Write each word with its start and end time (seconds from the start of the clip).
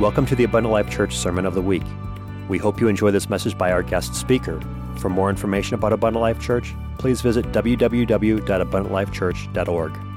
Welcome 0.00 0.26
to 0.26 0.34
the 0.34 0.42
Abundant 0.44 0.72
Life 0.72 0.88
Church 0.88 1.14
Sermon 1.14 1.44
of 1.44 1.54
the 1.54 1.60
Week. 1.60 1.82
We 2.48 2.56
hope 2.56 2.80
you 2.80 2.88
enjoy 2.88 3.10
this 3.10 3.28
message 3.28 3.58
by 3.58 3.70
our 3.70 3.82
guest 3.82 4.14
speaker. 4.14 4.58
For 4.96 5.10
more 5.10 5.28
information 5.28 5.74
about 5.74 5.92
Abundant 5.92 6.22
Life 6.22 6.40
Church, 6.40 6.74
please 6.96 7.20
visit 7.20 7.44
www.abundantlifechurch.org. 7.52 10.09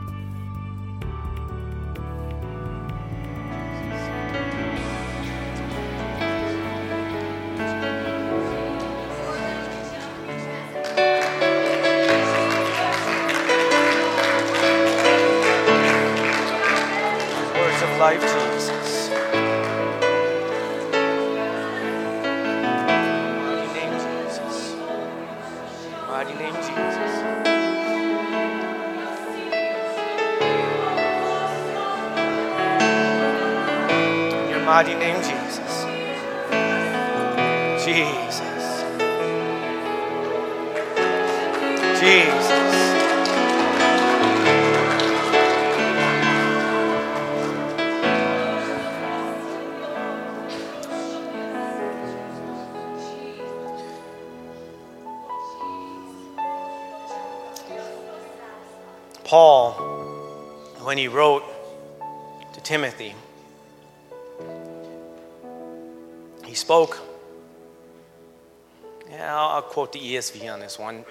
this 70.73 70.79
one. 70.79 71.05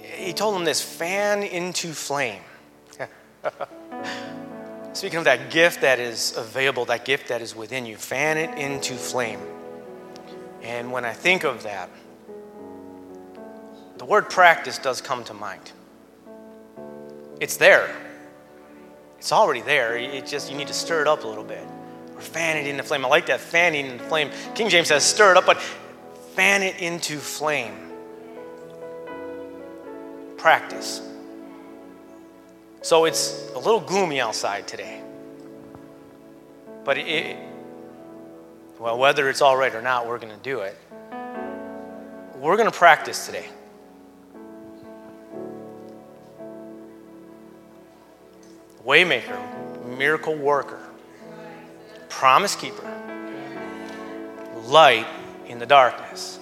He 0.00 0.32
told 0.32 0.56
him 0.56 0.64
this 0.64 0.80
fan 0.80 1.42
into 1.42 1.92
flame. 1.92 2.42
Speaking 4.92 5.18
of 5.18 5.24
that 5.24 5.50
gift 5.50 5.82
that 5.82 6.00
is 6.00 6.36
available, 6.36 6.84
that 6.86 7.04
gift 7.04 7.28
that 7.28 7.40
is 7.40 7.54
within 7.54 7.86
you, 7.86 7.96
fan 7.96 8.36
it 8.36 8.58
into 8.58 8.94
flame. 8.94 9.38
And 10.62 10.90
when 10.90 11.04
I 11.04 11.12
think 11.12 11.44
of 11.44 11.62
that, 11.62 11.88
the 13.98 14.04
word 14.04 14.28
practice 14.28 14.78
does 14.78 15.00
come 15.00 15.22
to 15.24 15.34
mind. 15.34 15.70
It's 17.40 17.56
there. 17.56 17.94
It's 19.18 19.30
already 19.30 19.60
there. 19.60 19.96
It 19.96 20.26
just 20.26 20.50
you 20.50 20.56
need 20.56 20.68
to 20.68 20.74
stir 20.74 21.02
it 21.02 21.06
up 21.06 21.22
a 21.22 21.28
little 21.28 21.44
bit. 21.44 21.64
Or 22.16 22.20
fan 22.20 22.56
it 22.56 22.66
into 22.66 22.82
flame. 22.82 23.04
I 23.04 23.08
like 23.08 23.26
that 23.26 23.40
fanning 23.40 23.86
into 23.86 24.04
flame. 24.04 24.30
King 24.56 24.68
James 24.68 24.88
says 24.88 25.04
stir 25.04 25.30
it 25.32 25.36
up, 25.36 25.46
but 25.46 25.62
fan 26.38 26.62
it 26.62 26.78
into 26.78 27.18
flame. 27.18 27.74
Practice. 30.36 31.02
So 32.80 33.06
it's 33.06 33.50
a 33.56 33.58
little 33.58 33.80
gloomy 33.80 34.20
outside 34.20 34.68
today. 34.68 35.02
But 36.84 36.96
it, 36.96 37.36
well, 38.78 38.96
whether 38.96 39.28
it's 39.28 39.42
all 39.42 39.56
right 39.56 39.74
or 39.74 39.82
not, 39.82 40.06
we're 40.06 40.20
going 40.20 40.32
to 40.32 40.40
do 40.44 40.60
it. 40.60 40.78
We're 42.36 42.56
going 42.56 42.70
to 42.70 42.78
practice 42.78 43.26
today. 43.26 43.46
Waymaker, 48.86 49.98
miracle 49.98 50.36
worker, 50.36 50.88
promise 52.08 52.54
keeper, 52.54 52.88
light 54.66 55.17
in 55.48 55.58
the 55.58 55.66
darkness. 55.66 56.38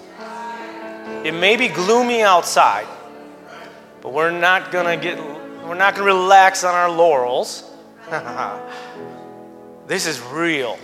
It 1.25 1.33
may 1.33 1.57
be 1.57 1.69
gloomy 1.69 2.23
outside, 2.23 2.87
but 4.03 4.13
we're 4.13 4.31
not 4.31 4.71
gonna 4.71 4.97
get 4.97 5.19
we're 5.65 5.75
not 5.75 5.95
gonna 5.95 6.07
relax 6.07 6.65
on 6.65 6.75
our 6.75 6.91
laurels. 6.91 7.71
this 9.87 10.07
is 10.07 10.21
real. 10.21 10.79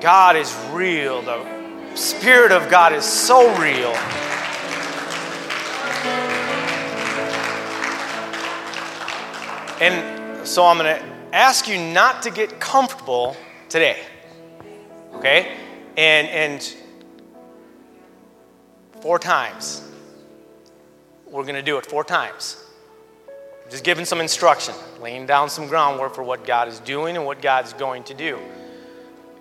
God 0.00 0.36
is 0.36 0.54
real. 0.70 1.22
The 1.22 1.44
Spirit 1.94 2.52
of 2.52 2.70
God 2.70 2.92
is 2.92 3.04
so 3.04 3.56
real. 3.58 3.94
And 9.82 10.46
so 10.46 10.64
I'm 10.64 10.78
going 10.78 10.96
to 10.96 11.04
ask 11.32 11.66
you 11.66 11.76
not 11.76 12.22
to 12.22 12.30
get 12.30 12.60
comfortable 12.60 13.36
today. 13.68 13.98
Okay? 15.14 15.56
And 15.96 16.28
and 16.28 16.76
four 19.02 19.18
times. 19.18 19.82
We're 21.26 21.42
going 21.42 21.56
to 21.56 21.62
do 21.62 21.78
it 21.78 21.86
four 21.86 22.04
times. 22.04 22.62
Just 23.70 23.84
giving 23.84 24.04
some 24.04 24.20
instruction, 24.20 24.74
laying 25.00 25.26
down 25.26 25.48
some 25.48 25.66
groundwork 25.66 26.14
for 26.14 26.22
what 26.22 26.44
God 26.44 26.68
is 26.68 26.78
doing 26.80 27.16
and 27.16 27.24
what 27.24 27.42
God's 27.42 27.72
going 27.72 28.04
to 28.04 28.14
do. 28.14 28.38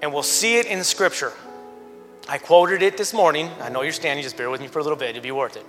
And 0.02 0.12
we'll 0.14 0.24
see 0.24 0.58
it 0.58 0.66
in 0.66 0.84
Scripture. 0.84 1.34
I 2.28 2.38
quoted 2.38 2.82
it 2.82 2.98
this 2.98 3.14
morning. 3.14 3.50
I 3.60 3.70
know 3.70 3.82
you're 3.82 3.92
standing, 3.92 4.24
just 4.24 4.38
bear 4.38 4.50
with 4.50 4.62
me 4.62 4.68
for 4.68 4.80
a 4.80 4.84
little 4.84 4.98
bit, 4.98 5.12
it'll 5.12 5.22
be 5.22 5.32
worth 5.32 5.58
it. 5.58 5.66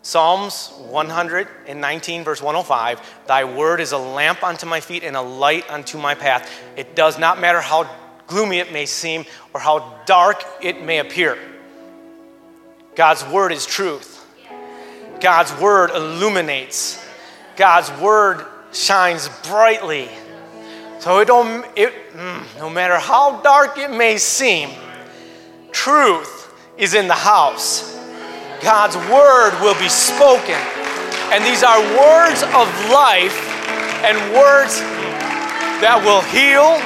Psalms 0.00 0.72
119, 0.88 2.24
verse 2.24 2.42
105 2.42 3.00
Thy 3.26 3.44
word 3.44 3.80
is 3.80 3.92
a 3.92 3.98
lamp 3.98 4.42
unto 4.42 4.66
my 4.66 4.80
feet 4.80 5.04
and 5.04 5.14
a 5.14 5.20
light 5.20 5.70
unto 5.70 5.98
my 5.98 6.14
path. 6.14 6.50
It 6.76 6.96
does 6.96 7.18
not 7.18 7.40
matter 7.40 7.60
how 7.60 7.88
gloomy 8.32 8.58
it 8.58 8.72
may 8.72 8.86
seem 8.86 9.26
or 9.52 9.60
how 9.60 10.00
dark 10.06 10.42
it 10.62 10.82
may 10.82 10.98
appear. 10.98 11.38
God's 12.94 13.24
word 13.26 13.52
is 13.52 13.66
truth. 13.66 14.24
God's 15.20 15.54
word 15.60 15.90
illuminates. 15.90 16.98
God's 17.56 17.92
word 18.00 18.46
shines 18.72 19.28
brightly. 19.46 20.08
So 20.98 21.18
it 21.18 21.26
don't, 21.26 21.66
it, 21.76 21.92
mm, 22.12 22.58
no 22.58 22.70
matter 22.70 22.98
how 22.98 23.42
dark 23.42 23.76
it 23.76 23.90
may 23.90 24.16
seem, 24.16 24.70
truth 25.70 26.52
is 26.78 26.94
in 26.94 27.08
the 27.08 27.14
house. 27.14 27.92
God's 28.62 28.96
word 28.96 29.52
will 29.60 29.78
be 29.78 29.88
spoken. 29.88 30.60
And 31.32 31.44
these 31.44 31.62
are 31.62 31.80
words 31.80 32.42
of 32.42 32.66
life 32.90 33.36
and 34.04 34.16
words 34.32 34.80
that 35.82 35.98
will 36.04 36.22
heal, 36.30 36.78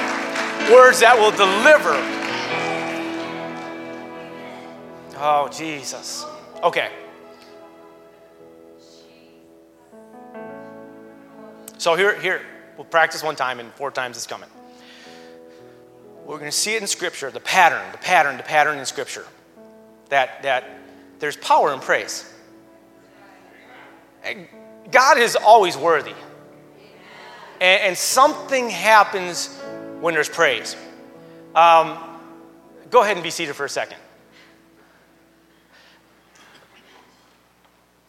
words 0.71 0.99
that 0.99 1.17
will 1.17 1.31
deliver. 1.31 1.93
Oh, 5.19 5.49
Jesus. 5.49 6.25
Okay. 6.63 6.91
So 11.77 11.95
here, 11.95 12.19
here, 12.19 12.41
we'll 12.75 12.85
practice 12.85 13.23
one 13.23 13.35
time 13.35 13.59
and 13.59 13.71
four 13.73 13.91
times 13.91 14.17
it's 14.17 14.27
coming. 14.27 14.49
We're 16.25 16.37
going 16.37 16.51
to 16.51 16.57
see 16.57 16.75
it 16.75 16.81
in 16.81 16.87
Scripture, 16.87 17.31
the 17.31 17.39
pattern, 17.39 17.89
the 17.93 17.97
pattern, 17.99 18.35
the 18.35 18.43
pattern 18.43 18.77
in 18.77 18.85
Scripture. 18.85 19.25
That, 20.09 20.43
that 20.43 20.65
there's 21.19 21.37
power 21.37 21.73
in 21.73 21.79
praise. 21.79 22.31
God 24.91 25.17
is 25.17 25.35
always 25.35 25.77
worthy. 25.77 26.13
And, 27.61 27.81
and 27.83 27.97
something 27.97 28.69
happens 28.69 29.56
when 29.99 30.13
there's 30.13 30.29
praise. 30.29 30.75
Um, 31.55 31.97
go 32.89 33.01
ahead 33.01 33.17
and 33.17 33.23
be 33.23 33.31
seated 33.31 33.55
for 33.55 33.65
a 33.65 33.69
second. 33.69 33.97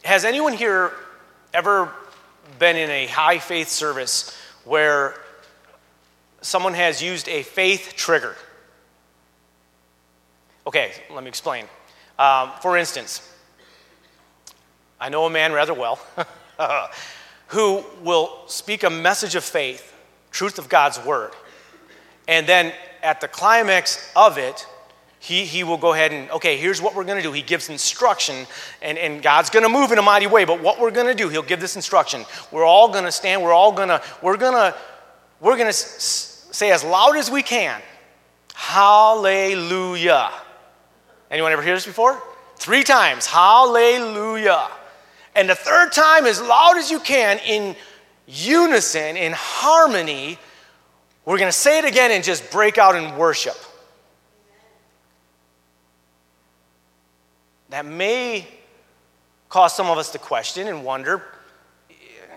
Has 0.04 0.24
anyone 0.24 0.52
here 0.52 0.92
ever 1.52 1.92
been 2.58 2.76
in 2.76 2.90
a 2.90 3.06
high 3.06 3.38
faith 3.38 3.68
service 3.68 4.36
where 4.64 5.14
someone 6.40 6.74
has 6.74 7.02
used 7.02 7.28
a 7.28 7.42
faith 7.42 7.94
trigger? 7.96 8.36
Okay, 10.66 10.92
let 11.10 11.22
me 11.22 11.28
explain. 11.28 11.64
Um, 12.18 12.50
for 12.60 12.76
instance, 12.76 13.32
I 15.00 15.08
know 15.08 15.24
a 15.24 15.30
man 15.30 15.52
rather 15.52 15.74
well 15.74 15.98
who 17.48 17.84
will 18.02 18.42
speak 18.46 18.82
a 18.82 18.90
message 18.90 19.34
of 19.34 19.44
faith, 19.44 19.94
truth 20.30 20.58
of 20.58 20.68
God's 20.68 21.02
word, 21.04 21.32
and 22.28 22.46
then 22.46 22.72
at 23.02 23.20
the 23.20 23.26
climax 23.26 24.12
of 24.14 24.38
it, 24.38 24.66
He, 25.20 25.44
he 25.44 25.64
will 25.64 25.78
go 25.78 25.92
ahead 25.92 26.12
and, 26.12 26.30
okay, 26.30 26.56
here's 26.56 26.80
what 26.80 26.94
we're 26.94 27.04
going 27.04 27.18
to 27.18 27.22
do. 27.22 27.32
He 27.32 27.42
gives 27.42 27.68
instruction, 27.68 28.46
and, 28.80 28.96
and 28.96 29.20
God's 29.20 29.50
going 29.50 29.64
to 29.64 29.68
move 29.68 29.90
in 29.90 29.98
a 29.98 30.02
mighty 30.02 30.28
way. 30.28 30.44
But 30.44 30.62
what 30.62 30.78
we're 30.78 30.92
going 30.92 31.08
to 31.08 31.14
do, 31.14 31.28
He'll 31.28 31.42
give 31.42 31.60
this 31.60 31.74
instruction. 31.74 32.24
We're 32.52 32.64
all 32.64 32.88
going 32.88 33.04
to 33.04 33.10
stand. 33.10 33.42
We're 33.42 33.52
all 33.52 33.72
going 33.72 33.88
to, 33.88 34.00
we're 34.22 34.36
going 34.36 34.54
to, 34.54 34.76
we're 35.40 35.56
going 35.56 35.72
to 35.72 35.72
say 35.72 36.70
as 36.70 36.84
loud 36.84 37.16
as 37.16 37.30
we 37.30 37.42
can, 37.42 37.82
Hallelujah. 38.54 40.30
Anyone 41.30 41.52
ever 41.52 41.62
hear 41.62 41.74
this 41.74 41.86
before? 41.86 42.20
Three 42.56 42.84
times, 42.84 43.26
Hallelujah. 43.26 44.68
And 45.34 45.48
the 45.48 45.54
third 45.54 45.92
time, 45.92 46.26
as 46.26 46.40
loud 46.40 46.76
as 46.76 46.90
you 46.90 47.00
can, 47.00 47.38
in 47.46 47.76
unison, 48.26 49.16
in 49.16 49.32
harmony, 49.34 50.38
we're 51.28 51.36
going 51.36 51.52
to 51.52 51.58
say 51.58 51.76
it 51.76 51.84
again 51.84 52.10
and 52.10 52.24
just 52.24 52.50
break 52.50 52.78
out 52.78 52.96
in 52.96 53.14
worship. 53.16 53.54
That 57.68 57.84
may 57.84 58.48
cause 59.50 59.76
some 59.76 59.90
of 59.90 59.98
us 59.98 60.10
to 60.12 60.18
question 60.18 60.68
and 60.68 60.82
wonder 60.82 61.22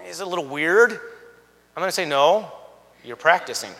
is 0.06 0.20
it 0.20 0.28
a 0.28 0.30
little 0.30 0.44
weird? 0.44 0.92
I'm 0.92 1.78
going 1.78 1.88
to 1.88 1.94
say, 1.94 2.06
no, 2.06 2.52
you're 3.06 3.16
practicing. 3.16 3.72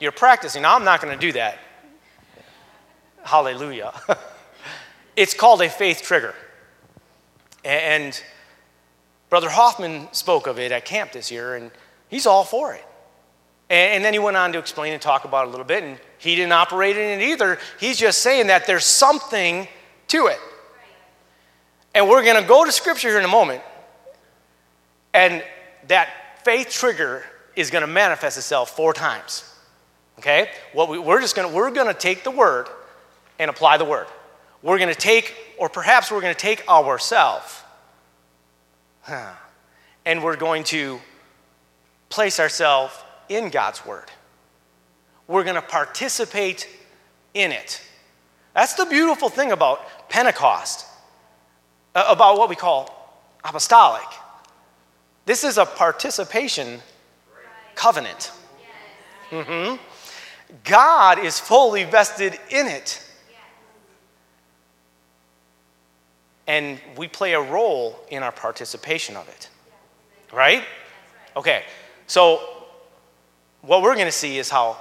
You're 0.00 0.10
practicing. 0.10 0.64
I'm 0.64 0.82
not 0.82 1.00
going 1.00 1.16
to 1.16 1.20
do 1.20 1.30
that. 1.34 1.58
Hallelujah. 3.22 3.92
it's 5.16 5.34
called 5.34 5.62
a 5.62 5.68
faith 5.68 6.02
trigger. 6.02 6.34
And 7.64 8.20
Brother 9.30 9.50
Hoffman 9.50 10.08
spoke 10.10 10.48
of 10.48 10.58
it 10.58 10.72
at 10.72 10.84
camp 10.84 11.12
this 11.12 11.30
year, 11.30 11.54
and 11.54 11.70
he's 12.12 12.26
all 12.26 12.44
for 12.44 12.74
it. 12.74 12.84
And, 13.70 14.04
then 14.04 14.12
he 14.12 14.18
went 14.18 14.36
on 14.36 14.52
to 14.52 14.58
explain 14.58 14.92
and 14.92 15.00
talk 15.00 15.24
about 15.24 15.46
it 15.46 15.48
a 15.48 15.50
little 15.50 15.64
bit, 15.64 15.82
and 15.82 15.98
he 16.18 16.36
didn't 16.36 16.52
operate 16.52 16.98
in 16.98 17.20
it 17.20 17.24
either. 17.24 17.58
He's 17.80 17.96
just 17.96 18.20
saying 18.20 18.48
that 18.48 18.66
there's 18.66 18.84
something 18.84 19.66
to 20.08 20.26
it. 20.26 20.38
And 21.94 22.06
we're 22.06 22.22
going 22.22 22.40
to 22.40 22.46
go 22.46 22.66
to 22.66 22.70
scripture 22.70 23.08
here 23.08 23.18
in 23.18 23.24
a 23.24 23.28
moment, 23.28 23.62
and 25.14 25.42
that 25.88 26.10
faith 26.44 26.68
trigger 26.68 27.24
is 27.56 27.70
going 27.70 27.80
to 27.80 27.86
manifest 27.86 28.36
itself 28.36 28.76
four 28.76 28.92
times. 28.92 29.50
Okay? 30.18 30.50
What 30.74 30.90
we, 30.90 30.98
we're 30.98 31.22
just 31.22 31.34
going 31.34 31.48
to 31.48 31.54
we're 31.54 31.70
going 31.70 31.86
to 31.86 31.98
take 31.98 32.24
the 32.24 32.30
word 32.30 32.68
and 33.38 33.48
apply 33.48 33.78
the 33.78 33.86
word. 33.86 34.06
We're 34.60 34.78
going 34.78 34.92
to 34.92 35.00
take, 35.00 35.34
or 35.58 35.70
perhaps 35.70 36.10
we're 36.10 36.20
going 36.20 36.34
to 36.34 36.40
take 36.40 36.68
ourselves, 36.68 37.62
huh, 39.00 39.32
and 40.04 40.22
we're 40.22 40.36
going 40.36 40.64
to 40.64 41.00
place 42.12 42.38
ourselves 42.38 42.94
in 43.28 43.48
God's 43.48 43.84
Word. 43.84 44.10
We're 45.26 45.44
going 45.44 45.56
to 45.56 45.62
participate 45.62 46.68
in 47.32 47.50
it. 47.52 47.80
That's 48.54 48.74
the 48.74 48.84
beautiful 48.84 49.30
thing 49.30 49.50
about 49.50 49.80
Pentecost, 50.10 50.86
about 51.94 52.36
what 52.36 52.50
we 52.50 52.54
call 52.54 53.24
apostolic. 53.42 54.06
This 55.24 55.42
is 55.42 55.56
a 55.56 55.64
participation 55.64 56.80
covenant. 57.74 58.30
Mm-hmm. 59.30 59.76
God 60.64 61.18
is 61.18 61.40
fully 61.40 61.84
vested 61.84 62.38
in 62.50 62.66
it. 62.66 63.02
And 66.46 66.78
we 66.98 67.08
play 67.08 67.32
a 67.32 67.40
role 67.40 67.98
in 68.10 68.22
our 68.22 68.32
participation 68.32 69.16
of 69.16 69.26
it. 69.28 69.48
Right? 70.30 70.64
Okay, 71.36 71.62
so 72.12 72.42
what 73.62 73.80
we're 73.80 73.94
going 73.94 74.04
to 74.04 74.12
see 74.12 74.36
is 74.36 74.50
how 74.50 74.76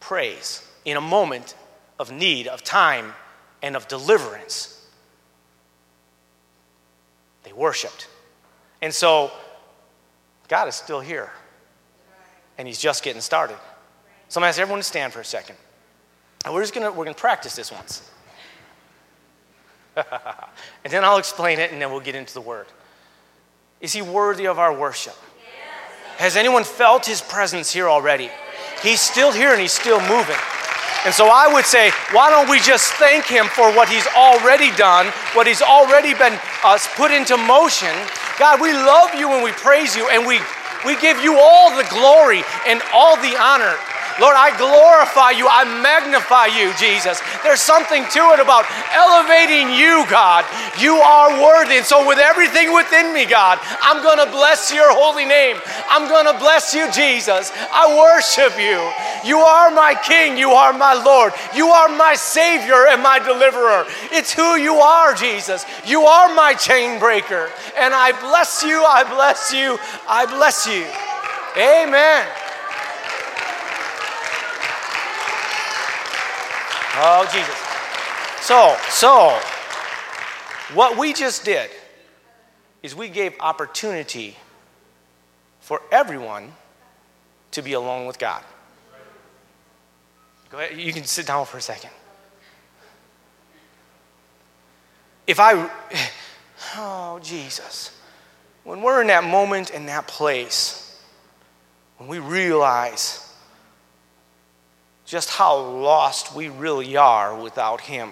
praise 0.00 0.62
in 0.84 0.98
a 0.98 1.00
moment 1.00 1.54
of 1.98 2.12
need, 2.12 2.46
of 2.46 2.62
time, 2.62 3.14
and 3.62 3.74
of 3.74 3.88
deliverance, 3.88 4.86
they 7.44 7.54
worshiped. 7.54 8.08
And 8.82 8.92
so, 8.92 9.32
God 10.48 10.68
is 10.68 10.74
still 10.74 11.00
here, 11.00 11.30
and 12.58 12.68
He's 12.68 12.80
just 12.80 13.02
getting 13.02 13.22
started. 13.22 13.56
So 14.28 14.38
I'm 14.38 14.42
going 14.42 14.48
to 14.48 14.48
ask 14.50 14.60
everyone 14.60 14.80
to 14.80 14.84
stand 14.84 15.14
for 15.14 15.20
a 15.20 15.24
second. 15.24 15.56
And 16.44 16.52
we're 16.52 16.60
just 16.60 16.74
going 16.74 16.84
to, 16.84 16.90
we're 16.90 17.06
going 17.06 17.14
to 17.14 17.18
practice 17.18 17.56
this 17.56 17.72
once. 17.72 18.10
and 19.96 20.92
then 20.92 21.02
I'll 21.02 21.16
explain 21.16 21.60
it, 21.60 21.72
and 21.72 21.80
then 21.80 21.90
we'll 21.90 22.00
get 22.00 22.14
into 22.14 22.34
the 22.34 22.42
Word. 22.42 22.66
Is 23.80 23.94
He 23.94 24.02
worthy 24.02 24.46
of 24.46 24.58
our 24.58 24.78
worship? 24.78 25.16
Has 26.18 26.36
anyone 26.36 26.64
felt 26.64 27.04
his 27.04 27.20
presence 27.20 27.70
here 27.70 27.88
already? 27.88 28.30
He's 28.82 29.00
still 29.00 29.32
here 29.32 29.52
and 29.52 29.60
he's 29.60 29.72
still 29.72 30.00
moving. 30.00 30.40
And 31.04 31.14
so 31.14 31.28
I 31.28 31.46
would 31.52 31.66
say, 31.66 31.92
why 32.10 32.30
don't 32.30 32.48
we 32.48 32.58
just 32.58 32.92
thank 32.94 33.26
him 33.26 33.46
for 33.46 33.70
what 33.76 33.88
he's 33.88 34.06
already 34.16 34.74
done, 34.76 35.06
what 35.34 35.46
he's 35.46 35.62
already 35.62 36.14
been 36.14 36.38
uh, 36.64 36.78
put 36.96 37.12
into 37.12 37.36
motion? 37.36 37.94
God, 38.38 38.60
we 38.60 38.72
love 38.72 39.14
you 39.14 39.30
and 39.32 39.44
we 39.44 39.52
praise 39.52 39.94
you 39.94 40.08
and 40.08 40.26
we, 40.26 40.40
we 40.84 40.98
give 41.00 41.20
you 41.20 41.38
all 41.38 41.76
the 41.76 41.86
glory 41.90 42.42
and 42.66 42.82
all 42.92 43.16
the 43.16 43.36
honor. 43.38 43.76
Lord, 44.18 44.32
I 44.32 44.48
glorify 44.56 45.36
you. 45.36 45.44
I 45.44 45.68
magnify 45.84 46.48
you, 46.48 46.72
Jesus. 46.80 47.20
There's 47.44 47.60
something 47.60 48.00
to 48.00 48.22
it 48.32 48.40
about 48.40 48.64
elevating 48.96 49.76
you, 49.76 50.08
God. 50.08 50.48
You 50.80 50.96
are 50.96 51.36
worthy. 51.36 51.76
And 51.76 51.84
so, 51.84 52.06
with 52.08 52.18
everything 52.18 52.72
within 52.72 53.12
me, 53.12 53.26
God, 53.26 53.58
I'm 53.84 54.02
going 54.02 54.16
to 54.16 54.30
bless 54.32 54.72
your 54.72 54.88
holy 54.88 55.26
name. 55.26 55.60
I'm 55.90 56.08
going 56.08 56.24
to 56.24 56.38
bless 56.40 56.72
you, 56.72 56.90
Jesus. 56.92 57.52
I 57.72 57.92
worship 57.92 58.56
you. 58.56 58.80
You 59.28 59.44
are 59.44 59.70
my 59.70 59.92
King. 59.94 60.38
You 60.38 60.50
are 60.52 60.72
my 60.72 60.94
Lord. 60.94 61.34
You 61.54 61.68
are 61.68 61.88
my 61.88 62.14
Savior 62.14 62.88
and 62.88 63.02
my 63.02 63.18
deliverer. 63.18 63.84
It's 64.12 64.32
who 64.32 64.56
you 64.56 64.76
are, 64.76 65.12
Jesus. 65.12 65.66
You 65.84 66.02
are 66.08 66.34
my 66.34 66.54
chain 66.54 66.98
breaker. 66.98 67.50
And 67.76 67.92
I 67.92 68.12
bless 68.20 68.62
you. 68.62 68.80
I 68.80 69.04
bless 69.04 69.52
you. 69.52 69.76
I 70.08 70.24
bless 70.24 70.66
you. 70.66 70.86
Amen. 71.60 72.45
Oh, 76.98 77.28
Jesus. 77.30 77.54
So, 78.40 78.76
so, 78.88 79.38
what 80.74 80.96
we 80.96 81.12
just 81.12 81.44
did 81.44 81.70
is 82.82 82.94
we 82.94 83.08
gave 83.08 83.34
opportunity 83.40 84.36
for 85.60 85.82
everyone 85.92 86.52
to 87.50 87.60
be 87.60 87.74
alone 87.74 88.06
with 88.06 88.18
God. 88.18 88.42
Go 90.48 90.58
ahead, 90.58 90.78
you 90.78 90.92
can 90.92 91.04
sit 91.04 91.26
down 91.26 91.44
for 91.44 91.58
a 91.58 91.60
second. 91.60 91.90
If 95.26 95.38
I, 95.38 95.68
oh, 96.76 97.18
Jesus, 97.22 97.98
when 98.64 98.80
we're 98.80 99.02
in 99.02 99.08
that 99.08 99.24
moment 99.24 99.70
in 99.70 99.86
that 99.86 100.06
place, 100.06 100.98
when 101.98 102.08
we 102.08 102.20
realize 102.20 103.25
just 105.06 105.30
how 105.30 105.56
lost 105.56 106.34
we 106.34 106.48
really 106.48 106.96
are 106.96 107.40
without 107.40 107.80
Him. 107.80 108.10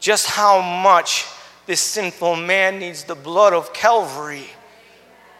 Just 0.00 0.26
how 0.26 0.60
much 0.60 1.26
this 1.64 1.80
sinful 1.80 2.34
man 2.36 2.80
needs 2.80 3.04
the 3.04 3.14
blood 3.14 3.52
of 3.52 3.72
Calvary. 3.72 4.46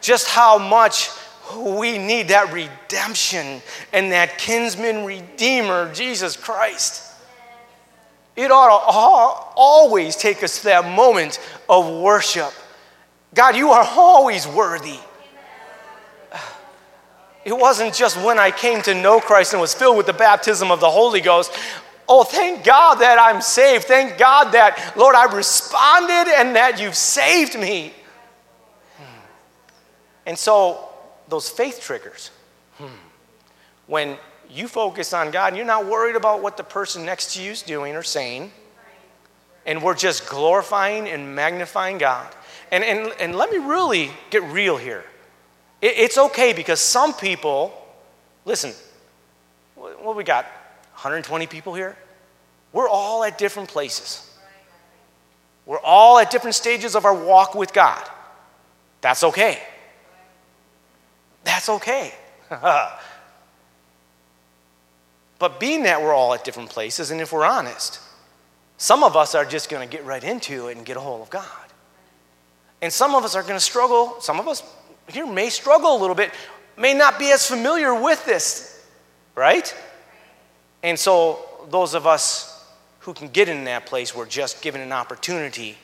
Just 0.01 0.29
how 0.29 0.57
much 0.57 1.09
we 1.57 1.97
need 1.97 2.29
that 2.29 2.53
redemption 2.53 3.61
and 3.91 4.13
that 4.13 4.37
kinsman 4.37 5.05
redeemer, 5.05 5.93
Jesus 5.93 6.37
Christ. 6.37 7.11
It 8.37 8.49
ought 8.51 8.69
to 8.69 9.53
always 9.55 10.15
take 10.15 10.41
us 10.43 10.59
to 10.59 10.63
that 10.65 10.85
moment 10.95 11.39
of 11.67 12.01
worship. 12.01 12.51
God, 13.35 13.57
you 13.57 13.71
are 13.71 13.85
always 13.85 14.47
worthy. 14.47 14.97
It 17.45 17.57
wasn't 17.57 17.93
just 17.93 18.17
when 18.23 18.39
I 18.39 18.51
came 18.51 18.81
to 18.83 18.93
know 18.93 19.19
Christ 19.19 19.53
and 19.53 19.61
was 19.61 19.73
filled 19.73 19.97
with 19.97 20.05
the 20.05 20.13
baptism 20.13 20.71
of 20.71 20.79
the 20.79 20.89
Holy 20.89 21.19
Ghost. 21.19 21.51
Oh, 22.07 22.23
thank 22.23 22.63
God 22.63 22.95
that 22.95 23.19
I'm 23.19 23.41
saved. 23.41 23.85
Thank 23.85 24.17
God 24.17 24.51
that, 24.53 24.93
Lord, 24.95 25.15
I 25.15 25.33
responded 25.33 26.31
and 26.33 26.55
that 26.55 26.79
you've 26.79 26.95
saved 26.95 27.59
me. 27.59 27.93
Hmm. 28.97 29.19
And 30.25 30.37
so, 30.37 30.89
those 31.27 31.49
faith 31.49 31.81
triggers, 31.81 32.31
hmm. 32.77 32.87
when 33.87 34.17
you 34.49 34.67
focus 34.67 35.13
on 35.13 35.31
God 35.31 35.47
and 35.47 35.57
you're 35.57 35.65
not 35.65 35.85
worried 35.85 36.15
about 36.15 36.41
what 36.41 36.57
the 36.57 36.63
person 36.63 37.05
next 37.05 37.33
to 37.33 37.41
you 37.41 37.51
is 37.51 37.61
doing 37.61 37.95
or 37.95 38.03
saying, 38.03 38.51
and 39.65 39.81
we're 39.81 39.95
just 39.95 40.29
glorifying 40.29 41.07
and 41.07 41.35
magnifying 41.35 41.97
God. 41.97 42.33
And, 42.71 42.83
and, 42.83 43.13
and 43.19 43.35
let 43.35 43.49
me 43.49 43.57
really 43.57 44.11
get 44.29 44.43
real 44.43 44.77
here. 44.77 45.05
It's 45.85 46.17
okay 46.17 46.53
because 46.53 46.79
some 46.79 47.13
people, 47.13 47.73
listen, 48.45 48.71
what 49.75 50.15
we 50.15 50.23
got? 50.23 50.45
120 50.93 51.45
people 51.47 51.73
here? 51.73 51.97
We're 52.71 52.87
all 52.87 53.25
at 53.25 53.37
different 53.37 53.67
places. 53.67 54.33
We're 55.65 55.81
all 55.81 56.19
at 56.19 56.31
different 56.31 56.55
stages 56.55 56.95
of 56.95 57.03
our 57.03 57.13
walk 57.13 57.53
with 57.53 57.73
God. 57.73 58.01
That's 59.01 59.25
okay. 59.25 59.61
That's 61.43 61.67
okay. 61.67 62.13
but 65.39 65.59
being 65.59 65.83
that 65.83 66.01
we're 66.01 66.13
all 66.13 66.33
at 66.33 66.45
different 66.45 66.69
places, 66.69 67.11
and 67.11 67.19
if 67.19 67.33
we're 67.33 67.43
honest, 67.43 67.99
some 68.77 69.03
of 69.03 69.17
us 69.17 69.35
are 69.35 69.43
just 69.43 69.69
going 69.69 69.85
to 69.85 69.91
get 69.97 70.05
right 70.05 70.23
into 70.23 70.69
it 70.69 70.77
and 70.77 70.85
get 70.85 70.95
a 70.95 71.01
hold 71.01 71.21
of 71.21 71.29
God. 71.29 71.43
And 72.81 72.91
some 72.91 73.15
of 73.15 73.25
us 73.25 73.35
are 73.35 73.41
going 73.41 73.55
to 73.55 73.59
struggle. 73.59 74.15
Some 74.21 74.39
of 74.39 74.47
us 74.47 74.63
here 75.07 75.25
may 75.25 75.49
struggle 75.49 75.97
a 75.97 75.99
little 75.99 76.15
bit, 76.15 76.31
may 76.77 76.93
not 76.93 77.19
be 77.19 77.31
as 77.31 77.45
familiar 77.47 77.93
with 77.93 78.25
this, 78.25 78.85
right? 79.35 79.73
And 80.81 80.97
so, 80.97 81.45
those 81.69 81.93
of 81.93 82.05
us 82.05 82.65
who 82.99 83.13
can 83.13 83.27
get 83.27 83.49
in 83.49 83.65
that 83.65 83.85
place, 83.85 84.15
we're 84.15 84.25
just 84.25 84.61
given 84.61 84.81
an 84.81 84.91
opportunity 84.91 85.77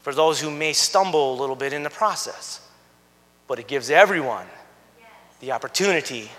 for 0.00 0.14
those 0.14 0.40
who 0.40 0.50
may 0.50 0.72
stumble 0.72 1.34
a 1.34 1.36
little 1.40 1.56
bit 1.56 1.72
in 1.72 1.82
the 1.82 1.90
process. 1.90 2.66
But 3.46 3.58
it 3.58 3.66
gives 3.66 3.90
everyone 3.90 4.46
the 5.40 5.52
opportunity. 5.52 6.30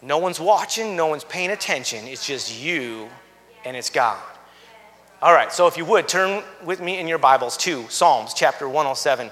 No 0.00 0.18
one's 0.18 0.40
watching, 0.40 0.96
no 0.96 1.06
one's 1.06 1.24
paying 1.24 1.50
attention. 1.50 2.06
It's 2.06 2.26
just 2.26 2.60
you 2.60 3.08
and 3.64 3.76
it's 3.76 3.90
God. 3.90 4.18
All 5.20 5.32
right, 5.32 5.52
so 5.52 5.66
if 5.66 5.76
you 5.76 5.84
would, 5.84 6.06
turn 6.06 6.44
with 6.64 6.80
me 6.80 6.98
in 6.98 7.08
your 7.08 7.18
Bibles 7.18 7.56
to 7.58 7.88
Psalms 7.88 8.34
chapter 8.34 8.66
107. 8.68 9.30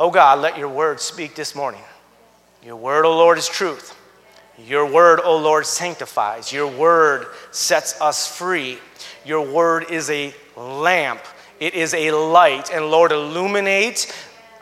Oh 0.00 0.10
God, 0.12 0.38
let 0.38 0.56
your 0.56 0.68
word 0.68 1.00
speak 1.00 1.34
this 1.34 1.56
morning. 1.56 1.80
Your 2.62 2.76
word, 2.76 3.04
O 3.04 3.10
oh 3.10 3.16
Lord, 3.16 3.36
is 3.36 3.48
truth. 3.48 3.96
Your 4.56 4.86
word, 4.86 5.20
O 5.20 5.24
oh 5.24 5.38
Lord, 5.38 5.66
sanctifies. 5.66 6.52
Your 6.52 6.68
word 6.68 7.26
sets 7.50 8.00
us 8.00 8.36
free. 8.36 8.78
Your 9.24 9.42
word 9.42 9.90
is 9.90 10.08
a 10.10 10.32
lamp, 10.56 11.20
it 11.58 11.74
is 11.74 11.94
a 11.94 12.12
light. 12.12 12.70
And 12.72 12.90
Lord, 12.90 13.10
illuminate 13.10 14.12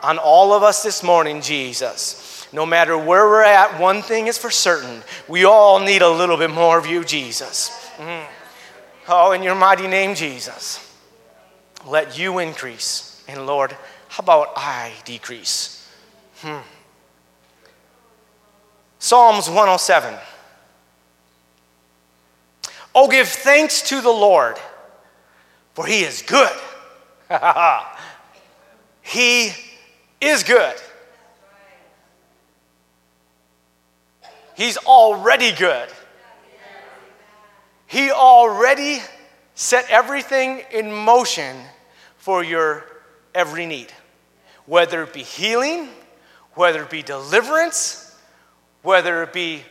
on 0.01 0.17
all 0.17 0.53
of 0.53 0.63
us 0.63 0.81
this 0.81 1.03
morning, 1.03 1.41
Jesus. 1.41 2.47
No 2.51 2.65
matter 2.65 2.97
where 2.97 3.27
we're 3.27 3.43
at, 3.43 3.79
one 3.79 4.01
thing 4.01 4.27
is 4.27 4.37
for 4.37 4.49
certain 4.49 5.03
we 5.27 5.43
all 5.43 5.79
need 5.79 6.01
a 6.01 6.09
little 6.09 6.37
bit 6.37 6.49
more 6.49 6.77
of 6.77 6.87
you, 6.87 7.03
Jesus. 7.03 7.69
Mm. 7.97 8.25
Oh, 9.09 9.31
in 9.33 9.43
your 9.43 9.55
mighty 9.55 9.87
name, 9.87 10.15
Jesus, 10.15 10.83
let 11.85 12.17
you 12.17 12.39
increase. 12.39 13.23
And 13.27 13.45
Lord, 13.45 13.75
how 14.09 14.23
about 14.23 14.53
I 14.55 14.93
decrease? 15.05 15.89
Hmm. 16.37 16.59
Psalms 18.99 19.47
107. 19.47 20.15
Oh, 22.95 23.07
give 23.07 23.27
thanks 23.27 23.81
to 23.89 24.01
the 24.01 24.09
Lord, 24.09 24.57
for 25.73 25.85
he 25.85 26.01
is 26.01 26.23
good. 26.23 26.57
he 29.01 29.51
is 30.19 30.43
good. 30.43 30.75
He's 34.55 34.77
already 34.77 35.51
good. 35.51 35.89
He 37.85 38.09
already 38.11 38.99
set 39.53 39.89
everything 39.89 40.63
in 40.71 40.91
motion 40.91 41.55
for 42.17 42.43
your 42.43 42.83
every 43.37 43.67
need, 43.67 43.93
whether 44.65 45.03
it 45.03 45.13
be 45.13 45.21
healing, 45.21 45.87
whether 46.55 46.81
it 46.81 46.89
be 46.89 47.03
deliverance, 47.03 48.15
whether 48.81 49.21
it 49.21 49.31
be 49.31 49.61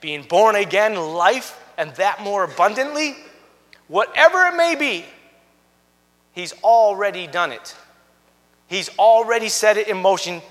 being 0.00 0.24
born 0.24 0.56
again, 0.56 0.96
life, 0.96 1.56
and 1.78 1.94
that 1.94 2.20
more 2.20 2.42
abundantly, 2.42 3.14
whatever 3.88 4.44
it 4.46 4.56
may 4.56 4.74
be, 4.74 5.04
He's 6.32 6.52
already 6.62 7.26
done 7.26 7.52
it. 7.52 7.76
He's 8.66 8.88
already 8.98 9.48
set 9.48 9.76
it 9.76 9.88
in 9.88 10.00
motion. 10.00 10.42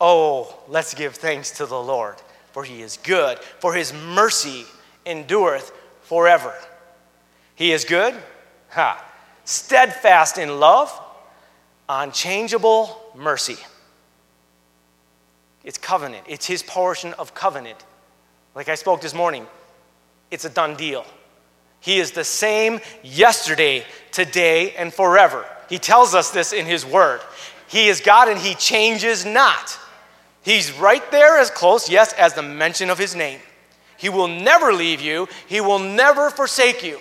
Oh, 0.00 0.58
let's 0.68 0.92
give 0.92 1.14
thanks 1.14 1.52
to 1.52 1.66
the 1.66 1.80
Lord, 1.80 2.16
for 2.52 2.64
He 2.64 2.82
is 2.82 2.96
good, 3.02 3.38
for 3.38 3.74
His 3.74 3.92
mercy 3.92 4.64
endureth 5.04 5.72
forever. 6.02 6.54
He 7.54 7.72
is 7.72 7.84
good, 7.84 8.14
ha, 8.68 9.04
steadfast 9.50 10.38
in 10.38 10.60
love, 10.60 10.92
unchangeable 11.88 13.00
mercy. 13.14 13.56
It's 15.64 15.78
covenant, 15.78 16.24
it's 16.28 16.46
his 16.46 16.62
portion 16.62 17.12
of 17.14 17.34
covenant. 17.34 17.84
Like 18.54 18.68
I 18.68 18.74
spoke 18.74 19.00
this 19.00 19.14
morning, 19.14 19.46
it's 20.30 20.44
a 20.44 20.50
done 20.50 20.76
deal. 20.76 21.04
He 21.80 21.98
is 21.98 22.12
the 22.12 22.24
same 22.24 22.80
yesterday, 23.02 23.84
today, 24.12 24.74
and 24.74 24.92
forever. 24.92 25.44
He 25.68 25.78
tells 25.78 26.14
us 26.14 26.30
this 26.30 26.52
in 26.52 26.66
his 26.66 26.84
word. 26.84 27.20
He 27.68 27.88
is 27.88 28.00
God 28.00 28.28
and 28.28 28.38
he 28.38 28.54
changes 28.54 29.24
not. 29.24 29.78
He's 30.42 30.72
right 30.72 31.08
there 31.10 31.38
as 31.38 31.50
close, 31.50 31.88
yes, 31.88 32.12
as 32.14 32.34
the 32.34 32.42
mention 32.42 32.90
of 32.90 32.98
his 32.98 33.14
name. 33.14 33.40
He 33.96 34.08
will 34.08 34.28
never 34.28 34.72
leave 34.72 35.02
you, 35.02 35.28
He 35.46 35.60
will 35.60 35.78
never 35.78 36.30
forsake 36.30 36.82
you. 36.82 36.98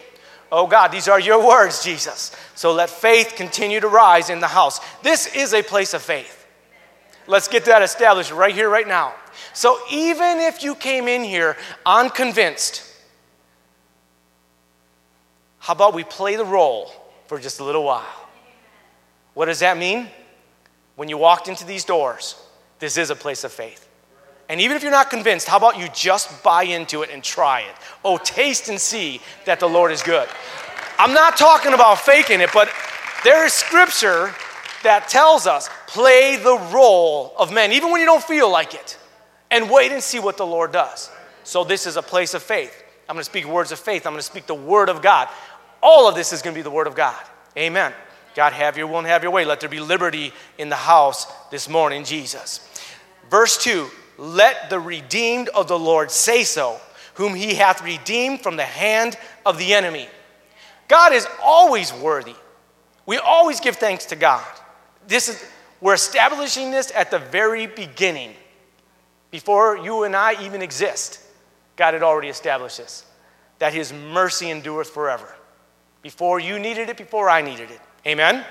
Oh 0.51 0.65
God, 0.67 0.87
these 0.91 1.07
are 1.07 1.19
your 1.19 1.45
words, 1.45 1.83
Jesus. 1.83 2.35
So 2.55 2.73
let 2.73 2.89
faith 2.89 3.33
continue 3.35 3.79
to 3.79 3.87
rise 3.87 4.29
in 4.29 4.39
the 4.39 4.47
house. 4.47 4.79
This 5.03 5.27
is 5.35 5.53
a 5.53 5.61
place 5.61 5.93
of 5.93 6.01
faith. 6.01 6.47
Let's 7.27 7.47
get 7.47 7.65
that 7.65 7.83
established 7.83 8.31
right 8.31 8.53
here, 8.53 8.69
right 8.69 8.87
now. 8.87 9.13
So 9.53 9.77
even 9.91 10.39
if 10.39 10.63
you 10.63 10.73
came 10.75 11.07
in 11.07 11.23
here 11.23 11.57
unconvinced, 11.85 12.83
how 15.59 15.73
about 15.73 15.93
we 15.93 16.03
play 16.03 16.35
the 16.35 16.45
role 16.45 16.91
for 17.27 17.39
just 17.39 17.59
a 17.59 17.63
little 17.63 17.83
while? 17.83 18.29
What 19.35 19.45
does 19.45 19.59
that 19.59 19.77
mean? 19.77 20.07
When 20.95 21.09
you 21.09 21.17
walked 21.17 21.47
into 21.47 21.65
these 21.65 21.85
doors, 21.85 22.35
this 22.79 22.97
is 22.97 23.09
a 23.09 23.15
place 23.15 23.43
of 23.43 23.51
faith. 23.51 23.88
And 24.49 24.59
even 24.59 24.75
if 24.75 24.81
you're 24.81 24.91
not 24.91 25.11
convinced, 25.11 25.47
how 25.47 25.57
about 25.57 25.77
you 25.77 25.87
just 25.93 26.43
buy 26.43 26.63
into 26.63 27.03
it 27.03 27.11
and 27.11 27.23
try 27.23 27.61
it? 27.61 27.75
Oh, 28.03 28.17
taste 28.17 28.67
and 28.67 28.81
see 28.81 29.21
that 29.45 29.59
the 29.59 29.69
Lord 29.69 29.91
is 29.91 30.01
good. 30.01 30.27
I'm 30.97 31.13
not 31.13 31.37
talking 31.37 31.73
about 31.73 31.99
faking 31.99 32.41
it, 32.41 32.49
but 32.51 32.67
there 33.23 33.45
is 33.45 33.53
scripture 33.53 34.33
that 34.83 35.07
tells 35.07 35.45
us 35.45 35.69
play 35.87 36.35
the 36.37 36.57
role 36.73 37.33
of 37.37 37.53
men, 37.53 37.71
even 37.71 37.91
when 37.91 38.01
you 38.01 38.07
don't 38.07 38.23
feel 38.23 38.51
like 38.51 38.73
it, 38.73 38.97
and 39.51 39.69
wait 39.69 39.91
and 39.91 40.01
see 40.01 40.19
what 40.19 40.37
the 40.37 40.45
Lord 40.45 40.71
does. 40.71 41.11
So, 41.43 41.63
this 41.63 41.85
is 41.85 41.95
a 41.95 42.01
place 42.01 42.33
of 42.33 42.43
faith. 42.43 42.83
I'm 43.07 43.17
to 43.17 43.23
speak 43.23 43.45
words 43.45 43.71
of 43.71 43.79
faith, 43.79 44.07
I'm 44.07 44.15
to 44.15 44.21
speak 44.21 44.47
the 44.47 44.55
word 44.55 44.89
of 44.89 45.01
God. 45.01 45.29
All 45.81 46.09
of 46.09 46.15
this 46.15 46.33
is 46.33 46.41
to 46.41 46.51
be 46.51 46.61
the 46.61 46.71
word 46.71 46.87
of 46.87 46.95
God. 46.95 47.15
Amen. 47.55 47.93
God, 48.35 48.53
have 48.53 48.77
your 48.77 48.87
will 48.87 48.99
and 48.99 49.07
have 49.07 49.23
your 49.23 49.31
way. 49.31 49.45
Let 49.45 49.59
there 49.59 49.69
be 49.69 49.79
liberty 49.79 50.33
in 50.57 50.69
the 50.69 50.75
house 50.75 51.27
this 51.49 51.69
morning, 51.69 52.03
Jesus. 52.03 52.67
Verse 53.29 53.61
2 53.63 53.89
let 54.19 54.69
the 54.69 54.79
redeemed 54.79 55.47
of 55.49 55.67
the 55.67 55.79
Lord 55.79 56.11
say 56.11 56.43
so, 56.43 56.79
whom 57.13 57.33
he 57.33 57.55
hath 57.55 57.81
redeemed 57.81 58.41
from 58.41 58.57
the 58.57 58.65
hand 58.65 59.17
of 59.45 59.57
the 59.57 59.73
enemy. 59.73 60.07
God 60.89 61.13
is 61.13 61.25
always 61.41 61.93
worthy. 61.93 62.35
We 63.05 63.17
always 63.17 63.59
give 63.59 63.77
thanks 63.77 64.05
to 64.07 64.15
God. 64.15 64.45
This 65.07 65.29
is, 65.29 65.43
we're 65.79 65.93
establishing 65.93 66.69
this 66.69 66.91
at 66.93 67.11
the 67.11 67.19
very 67.19 67.65
beginning. 67.65 68.33
Before 69.31 69.77
you 69.77 70.03
and 70.03 70.15
I 70.15 70.43
even 70.43 70.61
exist, 70.61 71.21
God 71.75 71.93
had 71.93 72.03
already 72.03 72.27
established 72.27 72.77
this 72.77 73.05
that 73.59 73.73
his 73.73 73.91
mercy 73.91 74.49
endureth 74.49 74.89
forever. 74.89 75.35
Before 76.01 76.39
you 76.39 76.59
needed 76.59 76.87
it, 76.87 76.95
before 76.95 77.29
I 77.29 77.41
needed 77.41 77.69
it. 77.71 77.81
Amen? 78.07 78.35
Amen? 78.35 78.45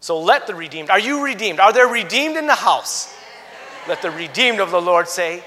So 0.00 0.20
let 0.20 0.46
the 0.46 0.54
redeemed, 0.54 0.90
are 0.90 0.98
you 0.98 1.24
redeemed? 1.24 1.58
Are 1.58 1.72
there 1.72 1.86
redeemed 1.86 2.36
in 2.36 2.46
the 2.46 2.54
house? 2.54 3.15
Let 3.88 4.02
the 4.02 4.10
redeemed 4.10 4.60
of 4.60 4.70
the 4.70 4.80
Lord 4.80 5.08
say, 5.08 5.42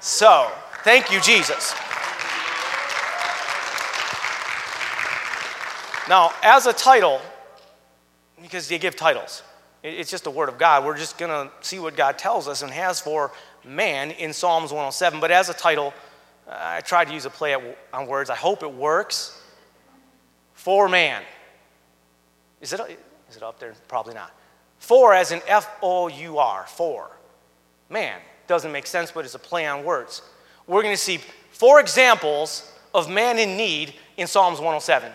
So. 0.00 0.50
Thank 0.84 1.10
you, 1.10 1.20
Jesus. 1.20 1.74
Now, 6.08 6.32
as 6.42 6.66
a 6.66 6.72
title, 6.72 7.20
because 8.40 8.68
they 8.68 8.78
give 8.78 8.96
titles, 8.96 9.42
it's 9.82 10.10
just 10.10 10.24
the 10.24 10.30
Word 10.30 10.48
of 10.48 10.56
God. 10.56 10.84
We're 10.86 10.96
just 10.96 11.18
going 11.18 11.30
to 11.30 11.52
see 11.60 11.78
what 11.78 11.96
God 11.96 12.16
tells 12.16 12.48
us 12.48 12.62
and 12.62 12.70
has 12.72 13.00
for 13.00 13.32
man 13.64 14.12
in 14.12 14.32
Psalms 14.32 14.70
107. 14.70 15.20
But 15.20 15.30
as 15.30 15.48
a 15.48 15.54
title, 15.54 15.92
I 16.48 16.80
tried 16.80 17.08
to 17.08 17.14
use 17.14 17.26
a 17.26 17.30
play 17.30 17.54
on 17.92 18.06
words. 18.06 18.30
I 18.30 18.36
hope 18.36 18.62
it 18.62 18.72
works. 18.72 19.42
For 20.54 20.88
man. 20.88 21.22
Is 22.60 22.72
it, 22.72 22.80
is 23.28 23.36
it 23.36 23.42
up 23.42 23.58
there? 23.58 23.74
Probably 23.88 24.14
not. 24.14 24.32
For 24.78 25.12
as 25.12 25.32
in 25.32 25.40
F 25.46 25.68
O 25.82 26.08
U 26.08 26.38
R, 26.38 26.64
for 26.66 27.10
man. 27.88 28.18
Doesn't 28.46 28.72
make 28.72 28.86
sense, 28.86 29.10
but 29.10 29.24
it's 29.24 29.34
a 29.34 29.38
play 29.38 29.66
on 29.66 29.84
words. 29.84 30.22
We're 30.66 30.82
going 30.82 30.94
to 30.94 31.00
see 31.00 31.20
four 31.50 31.80
examples 31.80 32.70
of 32.94 33.08
man 33.08 33.38
in 33.38 33.56
need 33.56 33.94
in 34.16 34.26
Psalms 34.26 34.58
107, 34.58 35.12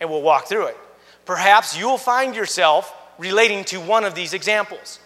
and 0.00 0.10
we'll 0.10 0.22
walk 0.22 0.46
through 0.46 0.66
it. 0.66 0.76
Perhaps 1.24 1.78
you'll 1.78 1.98
find 1.98 2.34
yourself 2.34 2.94
relating 3.18 3.64
to 3.64 3.80
one 3.80 4.04
of 4.04 4.14
these 4.14 4.34
examples, 4.34 4.98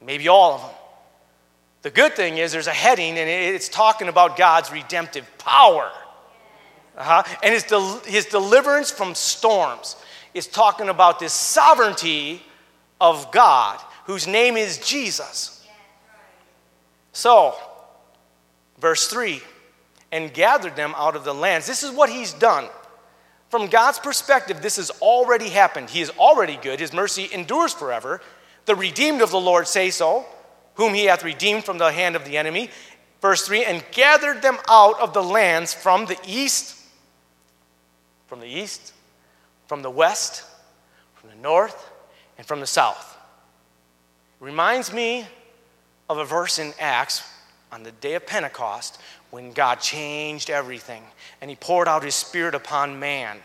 maybe 0.00 0.28
all 0.28 0.54
of 0.54 0.62
them. 0.62 0.70
The 1.82 1.90
good 1.90 2.14
thing 2.14 2.38
is 2.38 2.52
there's 2.52 2.66
a 2.66 2.72
heading, 2.72 3.18
and 3.18 3.28
it's 3.28 3.68
talking 3.68 4.08
about 4.08 4.36
God's 4.36 4.70
redemptive 4.70 5.26
power. 5.38 5.90
Uh-huh. 6.96 7.22
And 7.42 7.54
his, 7.54 7.64
del- 7.64 8.00
his 8.00 8.26
deliverance 8.26 8.90
from 8.90 9.14
storms 9.14 9.96
is 10.34 10.46
talking 10.46 10.88
about 10.88 11.18
this 11.18 11.32
sovereignty 11.32 12.42
of 13.00 13.32
God, 13.32 13.80
whose 14.04 14.26
name 14.26 14.56
is 14.56 14.78
Jesus. 14.78 15.59
So, 17.12 17.56
Verse 18.80 19.06
3 19.08 19.42
and 20.12 20.34
gathered 20.34 20.74
them 20.74 20.92
out 20.96 21.14
of 21.14 21.22
the 21.22 21.34
lands. 21.34 21.68
This 21.68 21.84
is 21.84 21.92
what 21.92 22.10
he's 22.10 22.32
done. 22.32 22.66
From 23.48 23.68
God's 23.68 24.00
perspective, 24.00 24.60
this 24.60 24.76
has 24.76 24.90
already 25.00 25.48
happened. 25.48 25.88
He 25.88 26.00
is 26.00 26.10
already 26.10 26.56
good. 26.56 26.80
His 26.80 26.92
mercy 26.92 27.28
endures 27.32 27.72
forever. 27.72 28.20
The 28.64 28.74
redeemed 28.74 29.22
of 29.22 29.30
the 29.30 29.38
Lord 29.38 29.68
say 29.68 29.90
so, 29.90 30.26
whom 30.74 30.94
he 30.94 31.04
hath 31.04 31.22
redeemed 31.22 31.64
from 31.64 31.78
the 31.78 31.92
hand 31.92 32.16
of 32.16 32.24
the 32.24 32.36
enemy. 32.36 32.70
Verse 33.20 33.46
3 33.46 33.64
and 33.64 33.84
gathered 33.92 34.42
them 34.42 34.56
out 34.68 34.98
of 35.00 35.12
the 35.12 35.22
lands 35.22 35.72
from 35.72 36.06
the 36.06 36.18
east, 36.26 36.76
from 38.26 38.40
the 38.40 38.48
east, 38.48 38.92
from 39.68 39.82
the 39.82 39.90
west, 39.90 40.42
from 41.14 41.30
the 41.30 41.36
north, 41.36 41.88
and 42.36 42.44
from 42.46 42.58
the 42.58 42.66
south. 42.66 43.16
Reminds 44.40 44.92
me 44.92 45.26
of 46.10 46.18
a 46.18 46.24
verse 46.24 46.58
in 46.58 46.74
Acts 46.80 47.22
on 47.70 47.84
the 47.84 47.92
day 47.92 48.14
of 48.14 48.26
Pentecost 48.26 49.00
when 49.30 49.52
God 49.52 49.76
changed 49.76 50.50
everything 50.50 51.04
and 51.40 51.48
He 51.48 51.54
poured 51.54 51.86
out 51.86 52.02
His 52.02 52.16
Spirit 52.16 52.56
upon 52.56 52.98
man. 52.98 53.38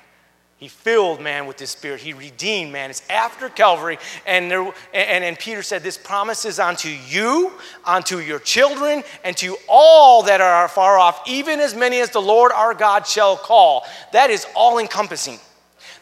He 0.58 0.68
filled 0.68 1.22
man 1.22 1.46
with 1.46 1.60
His 1.60 1.70
Spirit. 1.70 2.02
He 2.02 2.14
redeemed 2.14 2.74
man. 2.74 2.90
It's 2.90 3.08
after 3.08 3.50
Calvary. 3.50 4.00
And, 4.26 4.50
there, 4.50 4.64
and, 4.96 5.24
and 5.24 5.38
Peter 5.38 5.62
said, 5.62 5.84
This 5.84 5.96
promise 5.96 6.44
is 6.44 6.58
unto 6.58 6.90
you, 6.90 7.52
unto 7.86 8.18
your 8.18 8.40
children, 8.40 9.04
and 9.24 9.38
to 9.38 9.58
all 9.70 10.24
that 10.24 10.42
are 10.42 10.68
far 10.68 10.98
off, 10.98 11.22
even 11.28 11.60
as 11.60 11.76
many 11.76 12.00
as 12.00 12.10
the 12.10 12.22
Lord 12.22 12.52
our 12.52 12.74
God 12.74 13.06
shall 13.06 13.38
call. 13.38 13.86
That 14.12 14.32
is 14.32 14.48
all 14.56 14.80
encompassing. 14.80 15.38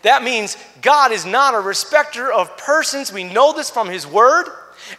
That 0.03 0.24
means 0.24 0.55
God 0.82 1.12
is 1.12 1.25
not 1.25 1.55
a 1.55 1.60
respecter 1.60 2.32
of 2.32 2.55
persons. 2.55 3.12
We 3.12 3.25
know 3.25 3.51
this 3.51 3.70
from 3.70 3.89
His 3.89 4.08
Word. 4.08 4.48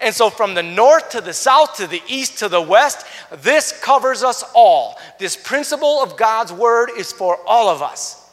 And 0.00 0.14
so, 0.14 0.30
from 0.30 0.54
the 0.54 0.62
north 0.62 1.10
to 1.10 1.20
the 1.20 1.32
south 1.32 1.76
to 1.76 1.86
the 1.86 2.02
east 2.08 2.38
to 2.38 2.48
the 2.48 2.60
west, 2.60 3.06
this 3.30 3.72
covers 3.80 4.22
us 4.22 4.44
all. 4.54 4.98
This 5.18 5.36
principle 5.36 6.02
of 6.02 6.16
God's 6.16 6.52
word 6.52 6.90
is 6.96 7.12
for 7.12 7.38
all 7.46 7.68
of 7.68 7.82
us. 7.82 8.30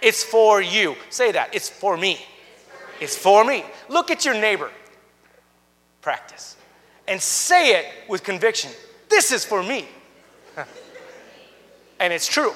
It's 0.00 0.22
for 0.22 0.60
you. 0.60 0.96
Say 1.10 1.32
that. 1.32 1.54
It's 1.54 1.68
for 1.68 1.96
me. 1.96 2.20
It's 3.00 3.16
for 3.16 3.44
me. 3.44 3.64
Look 3.88 4.10
at 4.10 4.24
your 4.24 4.34
neighbor. 4.34 4.70
Practice. 6.00 6.56
And 7.08 7.20
say 7.20 7.78
it 7.78 7.86
with 8.08 8.22
conviction. 8.22 8.70
This 9.08 9.32
is 9.32 9.44
for 9.44 9.62
me. 9.62 9.86
and 12.00 12.12
it's 12.12 12.26
true. 12.26 12.52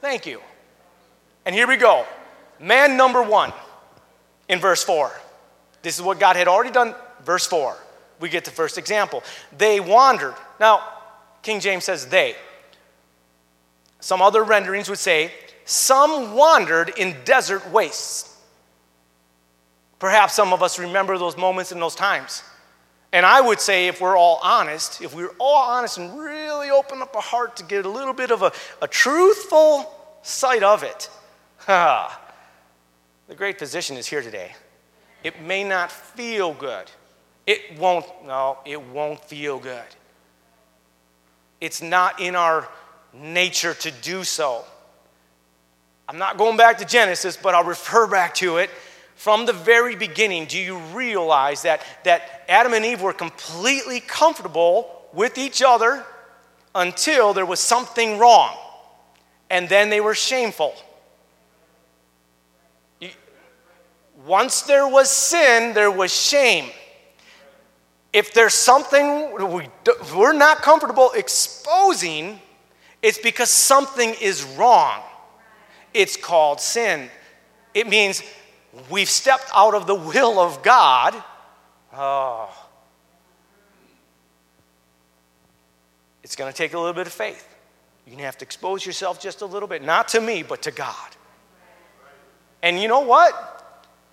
Thank 0.00 0.26
you. 0.26 0.40
And 1.44 1.54
here 1.54 1.66
we 1.66 1.76
go. 1.76 2.04
Man 2.60 2.96
number 2.96 3.22
one 3.22 3.52
in 4.48 4.58
verse 4.58 4.82
4. 4.82 5.12
This 5.82 5.96
is 5.96 6.02
what 6.02 6.18
God 6.18 6.36
had 6.36 6.48
already 6.48 6.70
done. 6.70 6.94
Verse 7.24 7.46
4. 7.46 7.76
We 8.20 8.28
get 8.28 8.44
the 8.44 8.50
first 8.50 8.78
example. 8.78 9.22
They 9.56 9.80
wandered. 9.80 10.34
Now, 10.58 10.82
King 11.42 11.60
James 11.60 11.84
says 11.84 12.06
they. 12.06 12.34
Some 14.00 14.22
other 14.22 14.42
renderings 14.42 14.88
would 14.88 14.98
say, 14.98 15.32
some 15.64 16.34
wandered 16.34 16.92
in 16.96 17.16
desert 17.24 17.70
wastes. 17.70 18.32
Perhaps 19.98 20.34
some 20.34 20.52
of 20.52 20.62
us 20.62 20.78
remember 20.78 21.18
those 21.18 21.36
moments 21.36 21.72
in 21.72 21.80
those 21.80 21.94
times. 21.94 22.42
And 23.12 23.24
I 23.24 23.40
would 23.40 23.60
say, 23.60 23.88
if 23.88 24.00
we're 24.00 24.16
all 24.16 24.40
honest, 24.42 25.00
if 25.00 25.14
we're 25.14 25.34
all 25.38 25.70
honest 25.70 25.98
and 25.98 26.18
really 26.18 26.70
open 26.70 27.00
up 27.00 27.16
our 27.16 27.22
heart 27.22 27.56
to 27.56 27.64
get 27.64 27.86
a 27.86 27.88
little 27.88 28.12
bit 28.12 28.30
of 28.30 28.42
a, 28.42 28.52
a 28.82 28.88
truthful 28.88 29.92
sight 30.22 30.62
of 30.62 30.82
it, 30.82 31.08
the 31.66 33.34
great 33.34 33.58
physician 33.58 33.96
is 33.96 34.06
here 34.06 34.22
today. 34.22 34.54
It 35.26 35.42
may 35.42 35.64
not 35.64 35.90
feel 35.90 36.54
good. 36.54 36.88
It 37.48 37.76
won't, 37.80 38.06
no, 38.24 38.58
it 38.64 38.80
won't 38.80 39.20
feel 39.24 39.58
good. 39.58 39.82
It's 41.60 41.82
not 41.82 42.20
in 42.20 42.36
our 42.36 42.68
nature 43.12 43.74
to 43.74 43.90
do 43.90 44.22
so. 44.22 44.64
I'm 46.08 46.18
not 46.18 46.38
going 46.38 46.56
back 46.56 46.78
to 46.78 46.84
Genesis, 46.84 47.36
but 47.36 47.56
I'll 47.56 47.64
refer 47.64 48.06
back 48.06 48.36
to 48.36 48.58
it. 48.58 48.70
From 49.16 49.46
the 49.46 49.52
very 49.52 49.96
beginning, 49.96 50.44
do 50.44 50.60
you 50.60 50.78
realize 50.94 51.62
that, 51.62 51.82
that 52.04 52.44
Adam 52.48 52.72
and 52.72 52.84
Eve 52.84 53.02
were 53.02 53.12
completely 53.12 53.98
comfortable 53.98 55.02
with 55.12 55.38
each 55.38 55.60
other 55.60 56.04
until 56.72 57.34
there 57.34 57.46
was 57.46 57.58
something 57.58 58.20
wrong? 58.20 58.56
And 59.50 59.68
then 59.68 59.90
they 59.90 60.00
were 60.00 60.14
shameful. 60.14 60.76
Once 64.26 64.62
there 64.62 64.88
was 64.88 65.08
sin, 65.08 65.72
there 65.72 65.90
was 65.90 66.12
shame. 66.12 66.70
If 68.12 68.34
there's 68.34 68.54
something 68.54 69.32
we, 69.52 69.68
we're 70.16 70.32
not 70.32 70.62
comfortable 70.62 71.12
exposing, 71.12 72.40
it's 73.02 73.18
because 73.18 73.50
something 73.50 74.14
is 74.20 74.42
wrong. 74.42 75.00
It's 75.94 76.16
called 76.16 76.60
sin. 76.60 77.08
It 77.72 77.88
means 77.88 78.22
we've 78.90 79.08
stepped 79.08 79.48
out 79.54 79.74
of 79.74 79.86
the 79.86 79.94
will 79.94 80.40
of 80.40 80.62
God. 80.62 81.14
Oh. 81.92 82.50
It's 86.24 86.34
going 86.34 86.52
to 86.52 86.56
take 86.56 86.74
a 86.74 86.78
little 86.78 86.94
bit 86.94 87.06
of 87.06 87.12
faith. 87.12 87.46
You're 88.04 88.12
going 88.12 88.18
to 88.18 88.24
have 88.24 88.38
to 88.38 88.44
expose 88.44 88.84
yourself 88.84 89.20
just 89.20 89.42
a 89.42 89.46
little 89.46 89.68
bit, 89.68 89.84
not 89.84 90.08
to 90.08 90.20
me, 90.20 90.42
but 90.42 90.62
to 90.62 90.72
God. 90.72 91.10
And 92.62 92.80
you 92.80 92.88
know 92.88 93.00
what? 93.00 93.55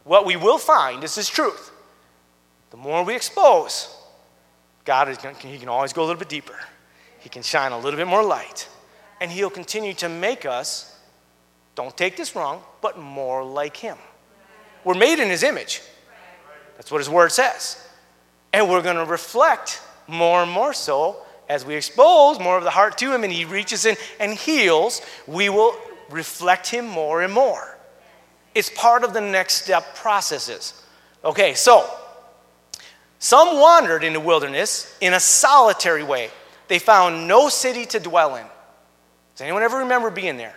What 0.03 0.25
we 0.25 0.35
will 0.35 0.57
find, 0.57 1.03
is 1.03 1.29
truth. 1.29 1.71
The 2.71 2.77
more 2.77 3.03
we 3.03 3.15
expose, 3.15 3.95
God 4.83 5.09
is 5.09 5.17
going, 5.17 5.35
he 5.35 5.57
can 5.57 5.69
always 5.69 5.93
go 5.93 6.01
a 6.01 6.05
little 6.05 6.19
bit 6.19 6.29
deeper. 6.29 6.59
He 7.19 7.29
can 7.29 7.41
shine 7.41 7.71
a 7.71 7.77
little 7.77 7.97
bit 7.97 8.07
more 8.07 8.23
light. 8.23 8.67
And 9.21 9.31
he'll 9.31 9.49
continue 9.49 9.93
to 9.95 10.09
make 10.09 10.45
us, 10.45 10.99
don't 11.75 11.95
take 11.95 12.17
this 12.17 12.35
wrong, 12.35 12.61
but 12.81 12.97
more 12.97 13.43
like 13.43 13.77
him. 13.77 13.97
We're 14.83 14.95
made 14.95 15.19
in 15.19 15.29
his 15.29 15.43
image. 15.43 15.81
That's 16.75 16.91
what 16.91 16.97
his 16.97 17.09
word 17.09 17.31
says. 17.31 17.87
And 18.51 18.69
we're 18.69 18.81
going 18.81 18.97
to 18.97 19.05
reflect 19.05 19.81
more 20.07 20.43
and 20.43 20.51
more 20.51 20.73
so 20.73 21.17
as 21.47 21.65
we 21.65 21.75
expose 21.75 22.39
more 22.39 22.57
of 22.57 22.63
the 22.63 22.69
heart 22.69 22.97
to 22.97 23.13
him 23.13 23.23
and 23.23 23.31
he 23.31 23.45
reaches 23.45 23.85
in 23.85 23.95
and 24.19 24.33
heals, 24.33 25.01
we 25.27 25.49
will 25.49 25.75
reflect 26.09 26.67
him 26.67 26.87
more 26.87 27.21
and 27.21 27.33
more. 27.33 27.72
It's 28.55 28.69
part 28.69 29.03
of 29.03 29.13
the 29.13 29.21
next 29.21 29.63
step 29.63 29.95
processes. 29.95 30.83
Okay, 31.23 31.53
so 31.53 31.89
some 33.19 33.59
wandered 33.59 34.03
in 34.03 34.13
the 34.13 34.19
wilderness 34.19 34.95
in 34.99 35.13
a 35.13 35.19
solitary 35.19 36.03
way. 36.03 36.29
They 36.67 36.79
found 36.79 37.27
no 37.27 37.49
city 37.49 37.85
to 37.87 37.99
dwell 37.99 38.35
in. 38.35 38.45
Does 39.33 39.41
anyone 39.41 39.63
ever 39.63 39.79
remember 39.79 40.09
being 40.09 40.37
there? 40.37 40.55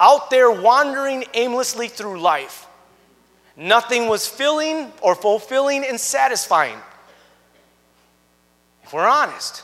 Out 0.00 0.30
there 0.30 0.50
wandering 0.50 1.24
aimlessly 1.34 1.88
through 1.88 2.20
life. 2.20 2.66
Nothing 3.56 4.08
was 4.08 4.26
filling 4.26 4.90
or 5.02 5.14
fulfilling 5.14 5.84
and 5.84 6.00
satisfying. 6.00 6.78
If 8.84 8.94
we're 8.94 9.06
honest, 9.06 9.62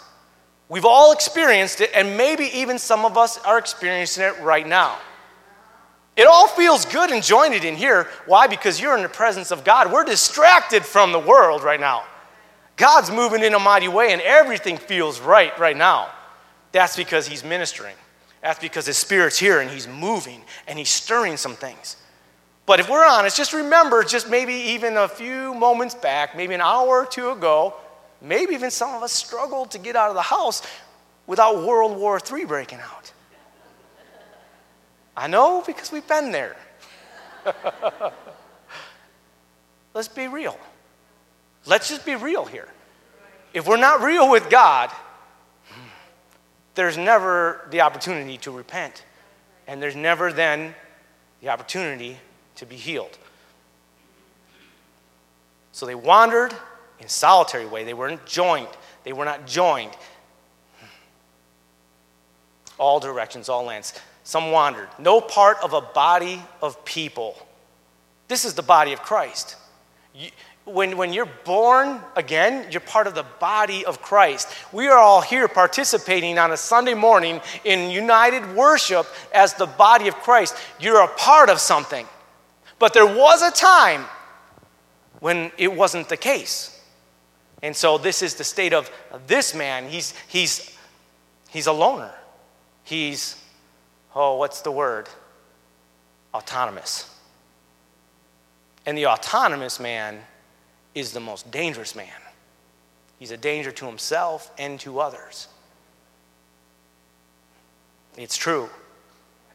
we've 0.69 0.85
all 0.85 1.13
experienced 1.13 1.81
it, 1.81 1.91
and 1.95 2.17
maybe 2.17 2.45
even 2.45 2.79
some 2.79 3.05
of 3.05 3.17
us 3.17 3.39
are 3.39 3.59
experiencing 3.59 4.25
it 4.25 4.39
right 4.41 4.67
now. 4.67 4.99
It 6.17 6.27
all 6.27 6.49
feels 6.49 6.87
good 6.87 7.11
and 7.11 7.23
jointed 7.23 7.65
in 7.65 7.77
here. 7.77 8.09
Why? 8.25 8.47
Because 8.47 8.81
you're 8.81 8.97
in 8.97 9.03
the 9.03 9.09
presence 9.09 9.51
of 9.51 9.65
God. 9.65 9.93
We're 9.93 10.05
distracted 10.05 10.85
from 10.85 11.13
the 11.13 11.19
world 11.19 11.63
right 11.63 11.79
now. 11.79 12.05
God's 12.77 13.11
moving 13.11 13.43
in 13.43 13.55
a 13.55 13.59
mighty 13.59 13.89
way, 13.89 14.13
and 14.13 14.23
everything 14.23 14.79
feels 14.79 15.21
right 15.21 15.57
right 15.59 15.77
now. 15.77 16.09
That's 16.73 16.97
because 16.97 17.27
He's 17.27 17.45
ministering. 17.45 17.95
That's 18.43 18.59
because 18.59 18.87
His 18.87 18.97
Spirit's 18.97 19.39
here 19.39 19.61
and 19.61 19.71
He's 19.71 19.89
moving 19.89 20.43
and 20.67 20.79
He's 20.79 20.91
stirring 20.91 21.37
some 21.37 21.55
things. 21.55 21.97
But 22.65 22.81
if 22.81 22.89
we're 22.89 23.07
honest, 23.07 23.37
just 23.37 23.53
remember, 23.53 24.03
just 24.03 24.29
maybe 24.29 24.53
even 24.53 24.97
a 24.97 25.09
few 25.09 25.55
moments 25.55 25.95
back, 25.95 26.37
maybe 26.37 26.55
an 26.55 26.61
hour 26.61 27.03
or 27.03 27.07
two 27.07 27.31
ago, 27.31 27.75
maybe 28.21 28.55
even 28.55 28.71
some 28.71 28.95
of 28.95 29.03
us 29.03 29.13
struggled 29.13 29.71
to 29.71 29.79
get 29.79 29.97
out 29.97 30.09
of 30.09 30.15
the 30.15 30.23
house 30.23 30.63
without 31.27 31.65
World 31.65 31.97
War 31.97 32.19
III 32.19 32.45
breaking 32.45 32.81
out. 32.81 32.96
I 35.17 35.27
know 35.29 35.63
because 35.67 35.91
we've 35.91 36.07
been 36.07 36.31
there. 36.31 36.57
Let's 39.95 40.09
be 40.09 40.29
real. 40.29 40.59
Let's 41.65 41.89
just 41.89 42.05
be 42.05 42.15
real 42.17 42.45
here. 42.45 42.69
If 43.55 43.67
we're 43.67 43.79
not 43.79 44.03
real 44.03 44.31
with 44.31 44.51
God, 44.51 44.91
there's 46.75 46.99
never 46.99 47.67
the 47.71 47.81
opportunity 47.81 48.37
to 48.39 48.51
repent. 48.51 49.05
And 49.67 49.83
there's 49.83 49.97
never 49.97 50.33
then 50.33 50.75
the 51.41 51.49
opportunity 51.49 52.19
to 52.57 52.67
be 52.67 52.77
healed. 52.77 53.17
So 55.73 55.87
they 55.87 55.95
wandered 55.95 56.55
in 57.01 57.09
solitary 57.09 57.67
way. 57.67 57.85
They 57.85 57.95
weren't 57.95 58.25
joined. 58.27 58.69
They 59.05 59.13
were 59.13 59.25
not 59.25 59.47
joined. 59.47 59.97
All 62.79 63.01
directions, 63.01 63.49
all 63.49 63.65
lands. 63.65 63.95
Some 64.27 64.51
wandered. 64.51 64.89
No 64.99 65.21
part 65.21 65.59
of 65.63 65.73
a 65.73 65.81
body 65.81 66.43
of 66.61 66.85
people. 66.85 67.37
This 68.27 68.45
is 68.45 68.55
the 68.55 68.63
body 68.63 68.93
of 68.93 69.01
Christ. 69.01 69.55
You, 70.13 70.31
when, 70.65 70.97
when 70.97 71.13
you're 71.13 71.31
born 71.45 72.01
again, 72.17 72.67
you're 72.73 72.81
part 72.81 73.07
of 73.07 73.15
the 73.15 73.25
body 73.39 73.87
of 73.87 74.03
Christ. 74.03 74.49
We 74.73 74.89
are 74.89 74.99
all 74.99 75.21
here 75.21 75.47
participating 75.47 76.41
on 76.41 76.51
a 76.51 76.57
Sunday 76.57 76.95
morning 76.95 77.41
in 77.63 77.89
united 77.89 78.57
worship 78.57 79.07
as 79.33 79.55
the 79.55 79.67
body 79.67 80.09
of 80.09 80.17
Christ. 80.17 80.57
You're 80.81 81.05
a 81.05 81.09
part 81.15 81.49
of 81.49 81.61
something. 81.61 82.05
But 82.81 82.95
there 82.95 83.07
was 83.07 83.43
a 83.43 83.53
time 83.53 84.07
when 85.21 85.53
it 85.57 85.73
wasn't 85.73 86.09
the 86.09 86.17
case. 86.17 86.83
And 87.63 87.77
so 87.77 87.97
this 87.97 88.23
is 88.23 88.35
the 88.35 88.43
state 88.43 88.75
of 88.75 88.91
this 89.29 89.55
man. 89.55 89.89
He's, 89.89 90.15
he's, 90.27 90.77
he's 91.49 91.69
a 91.69 91.73
loner. 91.73 92.13
He's, 92.83 93.41
oh, 94.17 94.37
what's 94.37 94.63
the 94.63 94.73
word? 94.73 95.09
Autonomous. 96.35 97.15
And 98.87 98.97
the 98.97 99.07
autonomous 99.07 99.79
man 99.79 100.19
is 100.95 101.13
the 101.13 101.21
most 101.21 101.51
dangerous 101.51 101.95
man. 101.95 102.09
He's 103.19 103.31
a 103.31 103.37
danger 103.37 103.71
to 103.71 103.87
himself 103.87 104.51
and 104.59 104.81
to 104.81 105.01
others. 105.01 105.49
It's 108.17 108.37
true. 108.37 108.71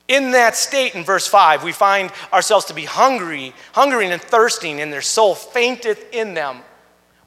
In 0.07 0.31
that 0.31 0.55
state, 0.55 0.93
in 0.93 1.03
verse 1.03 1.27
5, 1.27 1.63
we 1.63 1.71
find 1.71 2.11
ourselves 2.33 2.65
to 2.65 2.73
be 2.73 2.85
hungry, 2.85 3.53
hungering 3.73 4.11
and 4.11 4.21
thirsting, 4.21 4.81
and 4.81 4.91
their 4.91 5.01
soul 5.01 5.35
fainteth 5.35 6.13
in 6.13 6.33
them. 6.33 6.59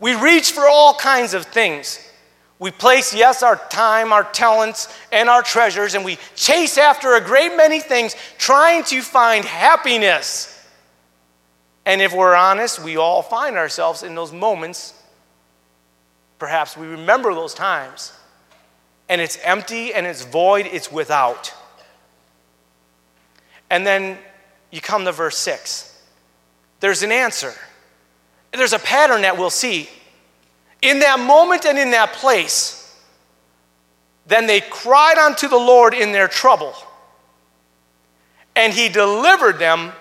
We 0.01 0.15
reach 0.15 0.53
for 0.53 0.69
all 0.69 0.95
kinds 0.95 1.35
of 1.35 1.47
things. 1.47 1.99
We 2.59 2.71
place, 2.71 3.15
yes, 3.15 3.43
our 3.43 3.57
time, 3.69 4.13
our 4.13 4.25
talents, 4.25 4.89
and 5.11 5.29
our 5.29 5.43
treasures, 5.43 5.95
and 5.95 6.05
we 6.05 6.19
chase 6.37 6.79
after 6.79 7.15
a 7.15 7.21
great 7.21 7.57
many 7.57 7.81
things, 7.81 8.15
trying 8.39 8.85
to 8.85 9.03
find 9.03 9.45
happiness. 9.45 10.51
And 11.85 12.01
if 12.01 12.15
we're 12.15 12.35
honest, 12.35 12.83
we 12.83 12.97
all 12.97 13.23
find 13.23 13.57
ourselves 13.57 14.03
in 14.03 14.15
those 14.15 14.33
moments. 14.33 14.95
Perhaps 16.39 16.77
we 16.77 16.87
remember 16.87 17.35
those 17.35 17.55
times. 17.55 18.13
And 19.09 19.21
it's 19.21 19.39
empty 19.43 19.93
and 19.93 20.07
it's 20.07 20.25
void, 20.25 20.67
it's 20.71 20.91
without. 20.91 21.53
And 23.69 23.87
then 23.87 24.19
you 24.71 24.81
come 24.81 25.05
to 25.05 25.13
verse 25.13 25.37
6. 25.39 26.03
There's 26.81 27.03
an 27.03 27.13
answer. 27.13 27.53
There's 28.53 28.73
a 28.73 28.79
pattern 28.79 29.23
that 29.23 29.37
we'll 29.37 29.51
see. 29.51 29.89
In 30.85 30.99
that 30.99 31.19
moment 31.19 31.65
and 31.65 31.79
in 31.79 31.93
that 31.93 32.13
place, 32.13 32.95
then 34.27 34.47
they 34.47 34.61
cried 34.61 35.17
unto 35.17 35.49
the 35.49 35.57
Lord 35.57 35.95
in 35.95 36.13
their 36.13 36.29
trouble, 36.29 36.75
and 38.55 38.71
he 38.71 38.91
delivered 38.91 39.59
them 39.59 39.93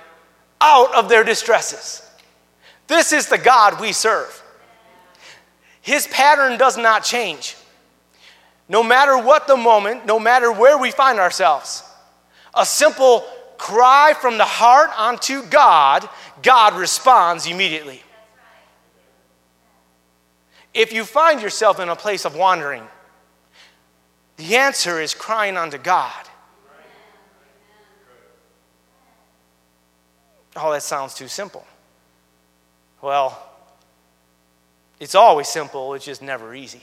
out 0.60 0.94
of 0.94 1.08
their 1.08 1.24
distresses. 1.24 2.06
This 2.88 3.14
is 3.14 3.30
the 3.30 3.38
God 3.38 3.80
we 3.80 3.94
serve. 3.94 4.44
His 5.82 6.06
pattern 6.08 6.58
does 6.58 6.78
not 6.78 7.06
change. 7.06 7.56
No 8.68 8.84
matter 8.84 9.18
what 9.18 9.48
the 9.48 9.58
moment, 9.58 10.06
no 10.06 10.20
matter 10.20 10.52
where 10.52 10.78
we 10.78 10.92
find 10.92 11.18
ourselves, 11.18 11.84
a 12.54 12.66
simple 12.66 13.26
cry 13.58 14.14
from 14.20 14.38
the 14.38 14.46
heart 14.46 14.90
unto 14.98 15.44
God, 15.44 16.10
God 16.42 16.74
responds 16.74 17.48
immediately. 17.48 18.04
If 20.74 20.92
you 20.92 21.06
find 21.06 21.42
yourself 21.42 21.80
in 21.80 21.90
a 21.90 21.96
place 21.96 22.26
of 22.26 22.36
wandering, 22.36 22.84
the 24.38 24.56
answer 24.56 25.00
is 25.00 25.14
crying 25.14 25.58
unto 25.58 25.78
God. 25.78 26.28
Oh, 30.56 30.72
that 30.72 30.84
sounds 30.84 31.14
too 31.14 31.28
simple. 31.28 31.66
Well, 33.02 33.42
it's 35.00 35.16
always 35.16 35.48
simple, 35.48 35.94
it's 35.94 36.06
just 36.06 36.22
never 36.22 36.56
easy. 36.56 36.82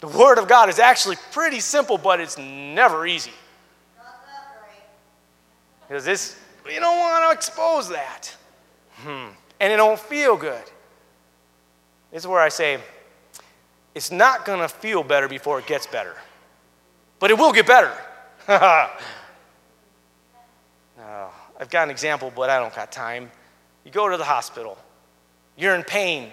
The 0.00 0.08
Word 0.08 0.38
of 0.38 0.46
God 0.46 0.68
is 0.68 0.78
actually 0.78 1.16
pretty 1.32 1.60
simple, 1.60 1.98
but 1.98 2.20
it's 2.20 2.38
never 2.38 3.06
easy. 3.06 3.32
Because 5.88 6.04
this, 6.04 6.36
you 6.70 6.80
don't 6.80 6.98
want 6.98 7.24
to 7.24 7.36
expose 7.36 7.88
that. 7.88 8.34
Hmm. 8.96 9.28
And 9.60 9.72
it 9.72 9.76
don't 9.76 9.98
feel 9.98 10.36
good. 10.36 10.62
This 12.10 12.22
is 12.22 12.26
where 12.26 12.40
I 12.40 12.48
say, 12.48 12.78
it's 13.94 14.10
not 14.10 14.44
going 14.44 14.60
to 14.60 14.68
feel 14.68 15.02
better 15.02 15.28
before 15.28 15.58
it 15.58 15.66
gets 15.66 15.86
better. 15.86 16.14
But 17.18 17.30
it 17.30 17.38
will 17.38 17.52
get 17.52 17.66
better. 17.66 17.92
Uh, 20.98 21.28
I've 21.60 21.70
got 21.70 21.84
an 21.84 21.90
example, 21.90 22.32
but 22.34 22.50
I 22.50 22.58
don't 22.58 22.74
got 22.74 22.90
time. 22.90 23.30
You 23.84 23.92
go 23.92 24.08
to 24.08 24.16
the 24.16 24.24
hospital, 24.24 24.76
you're 25.56 25.74
in 25.74 25.84
pain. 25.84 26.30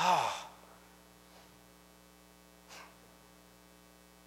Oh. 0.00 0.46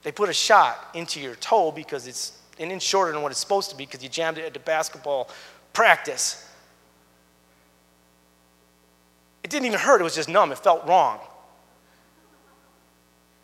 They 0.04 0.12
put 0.14 0.30
a 0.30 0.34
shot 0.34 0.92
into 0.94 1.20
your 1.20 1.36
toe 1.36 1.72
because 1.72 2.08
it's 2.08 2.40
an 2.60 2.72
inch 2.72 2.84
shorter 2.84 3.12
than 3.12 3.22
what 3.22 3.32
it's 3.32 3.42
supposed 3.42 3.72
to 3.72 3.76
be 3.76 3.86
because 3.86 4.02
you 4.02 4.08
jammed 4.08 4.38
it 4.38 4.46
at 4.46 4.54
the 4.54 4.60
basketball 4.60 5.30
practice. 5.74 6.47
It 9.48 9.50
didn't 9.50 9.68
even 9.68 9.80
hurt, 9.80 10.02
it 10.02 10.04
was 10.04 10.14
just 10.14 10.28
numb. 10.28 10.52
It 10.52 10.58
felt 10.58 10.86
wrong. 10.86 11.22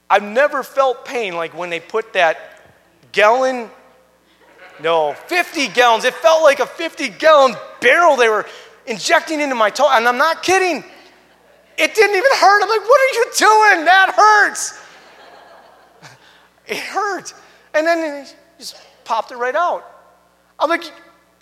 I've 0.10 0.22
never 0.22 0.62
felt 0.62 1.06
pain 1.06 1.34
like 1.34 1.58
when 1.58 1.70
they 1.70 1.80
put 1.80 2.12
that 2.12 2.60
gallon 3.14 3.70
no, 4.82 5.14
50 5.14 5.70
gallons. 5.70 6.04
It 6.04 6.14
felt 6.16 6.44
like 6.44 6.60
a 6.60 6.66
50 6.66 7.08
gallon 7.08 7.56
barrel 7.80 8.18
they 8.18 8.28
were 8.28 8.46
injecting 8.86 9.40
into 9.40 9.56
my 9.56 9.70
toe. 9.70 9.88
And 9.90 10.06
I'm 10.06 10.18
not 10.18 10.44
kidding. 10.44 10.84
It 11.78 11.96
didn't 11.96 12.18
even 12.18 12.32
hurt. 12.34 12.64
I'm 12.64 12.68
like, 12.68 12.82
what 12.82 13.00
are 13.00 13.14
you 13.14 13.26
doing? 13.38 13.86
That 13.86 14.14
hurts. 14.14 14.82
It 16.68 16.80
hurt. 16.80 17.34
And 17.74 17.88
then 17.88 18.26
he 18.26 18.32
just 18.60 18.76
popped 19.06 19.32
it 19.32 19.38
right 19.38 19.56
out. 19.56 19.90
I'm 20.60 20.70
like, 20.70 20.84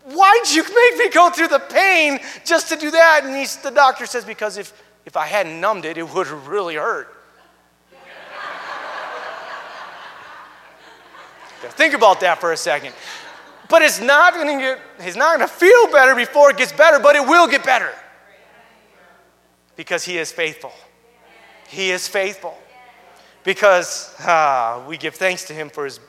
why'd 0.05 0.49
you 0.49 0.63
make 0.63 0.97
me 0.97 1.09
go 1.09 1.29
through 1.29 1.49
the 1.49 1.59
pain 1.59 2.19
just 2.45 2.69
to 2.69 2.75
do 2.75 2.91
that? 2.91 3.21
And 3.23 3.35
he's, 3.35 3.57
the 3.57 3.71
doctor 3.71 4.05
says, 4.05 4.25
because 4.25 4.57
if, 4.57 4.73
if 5.05 5.17
I 5.17 5.25
hadn't 5.25 5.59
numbed 5.59 5.85
it, 5.85 5.97
it 5.97 6.09
would 6.09 6.27
have 6.27 6.47
really 6.47 6.75
hurt. 6.75 7.17
Think 11.69 11.93
about 11.93 12.19
that 12.21 12.39
for 12.39 12.51
a 12.51 12.57
second. 12.57 12.93
But 13.69 13.83
it's 13.83 14.01
not 14.01 14.33
going 14.33 14.59
to 14.59 14.79
he's 15.01 15.15
not 15.15 15.37
going 15.37 15.47
to 15.47 15.53
feel 15.53 15.87
better 15.91 16.15
before 16.15 16.49
it 16.49 16.57
gets 16.57 16.71
better, 16.71 16.99
but 16.99 17.15
it 17.15 17.25
will 17.25 17.47
get 17.47 17.63
better. 17.63 17.91
Because 19.75 20.03
he 20.03 20.17
is 20.17 20.31
faithful. 20.31 20.73
He 21.67 21.91
is 21.91 22.07
faithful. 22.07 22.57
Because 23.43 24.13
ah, 24.19 24.83
we 24.87 24.97
give 24.97 25.15
thanks 25.15 25.45
to 25.45 25.53
him 25.53 25.69
for 25.69 25.85
his, 25.85 25.99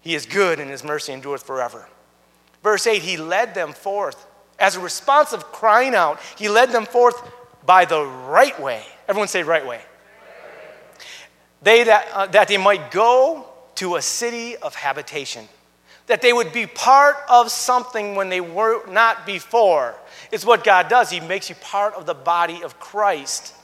he 0.00 0.14
is 0.14 0.26
good 0.26 0.60
and 0.60 0.70
his 0.70 0.84
mercy 0.84 1.12
endureth 1.12 1.42
forever. 1.42 1.88
Verse 2.62 2.86
8, 2.86 3.02
he 3.02 3.16
led 3.16 3.54
them 3.54 3.72
forth. 3.72 4.26
As 4.58 4.76
a 4.76 4.80
response 4.80 5.32
of 5.32 5.44
crying 5.46 5.94
out, 5.94 6.20
he 6.36 6.48
led 6.48 6.70
them 6.70 6.86
forth 6.86 7.20
by 7.66 7.84
the 7.84 8.04
right 8.04 8.58
way. 8.60 8.84
Everyone 9.08 9.28
say 9.28 9.42
right 9.42 9.66
way. 9.66 9.80
They 11.62 11.84
that, 11.84 12.08
uh, 12.12 12.26
that 12.26 12.48
they 12.48 12.58
might 12.58 12.90
go 12.90 13.46
to 13.76 13.96
a 13.96 14.02
city 14.02 14.56
of 14.56 14.74
habitation 14.74 15.48
that 16.06 16.20
they 16.20 16.32
would 16.32 16.52
be 16.52 16.66
part 16.66 17.16
of 17.28 17.50
something 17.50 18.14
when 18.14 18.28
they 18.28 18.40
were 18.40 18.86
not 18.86 19.24
before. 19.26 19.94
It's 20.30 20.44
what 20.44 20.64
God 20.64 20.88
does. 20.88 21.10
He 21.10 21.20
makes 21.20 21.48
you 21.48 21.54
part 21.56 21.94
of 21.94 22.06
the 22.06 22.14
body 22.14 22.62
of 22.62 22.78
Christ. 22.80 23.54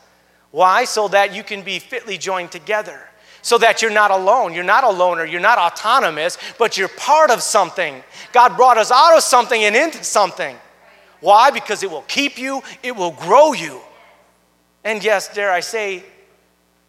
Why? 0.51 0.85
So 0.85 1.09
that 1.09 1.35
you 1.35 1.43
can 1.43 1.63
be 1.63 1.79
fitly 1.79 2.17
joined 2.17 2.53
together. 2.53 3.08
So 3.42 3.59
that 3.59 3.83
you're 3.83 3.90
not 3.90 4.11
alone. 4.11 4.53
You're 4.55 4.64
not 4.64 4.85
a 4.85 4.90
loner. 4.90 5.24
You're 5.24 5.40
not 5.40 5.59
autonomous, 5.59 6.38
but 6.59 6.77
you're 6.77 6.88
part 6.88 7.31
of 7.31 7.42
something. 7.42 8.03
God 8.33 8.57
brought 8.57 8.79
us 8.79 8.90
out 8.90 9.16
of 9.16 9.22
something 9.22 9.62
and 9.62 9.77
into 9.77 10.03
something. 10.03 10.57
Why? 11.20 11.51
Because 11.51 11.83
it 11.83 11.90
will 11.90 12.03
keep 12.03 12.38
you, 12.38 12.62
it 12.83 12.94
will 12.94 13.12
grow 13.12 13.53
you. 13.53 13.81
And 14.85 15.03
yes, 15.03 15.33
dare 15.33 15.51
I 15.51 15.61
say, 15.61 16.05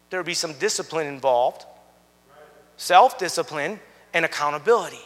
there'll 0.09 0.25
be 0.25 0.33
some 0.33 0.53
discipline 0.53 1.07
involved 1.07 1.65
self 2.79 3.17
discipline 3.19 3.79
and 4.13 4.25
accountability. 4.25 5.01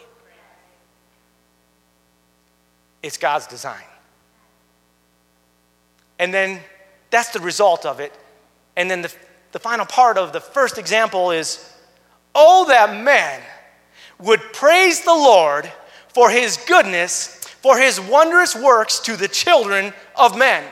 It's 3.02 3.18
God's 3.18 3.48
design. 3.48 3.84
And 6.20 6.34
then 6.34 6.62
that's 7.10 7.30
the 7.30 7.40
result 7.40 7.86
of 7.86 8.00
it. 8.00 8.14
And 8.78 8.90
then 8.90 9.02
the, 9.02 9.14
the 9.54 9.60
final 9.60 9.86
part 9.86 10.18
of 10.18 10.34
the 10.34 10.42
first 10.42 10.78
example 10.78 11.32
is 11.32 11.70
oh, 12.36 12.66
that 12.68 13.04
man 13.04 13.42
would 14.20 14.42
praise 14.54 15.02
the 15.02 15.14
Lord 15.14 15.72
for 16.10 16.30
his 16.30 16.58
goodness, 16.68 17.28
for 17.62 17.78
his 17.78 18.00
wondrous 18.00 18.56
works 18.56 19.00
to 19.02 19.16
the 19.16 19.28
children 19.28 19.94
of 20.16 20.38
men. 20.38 20.64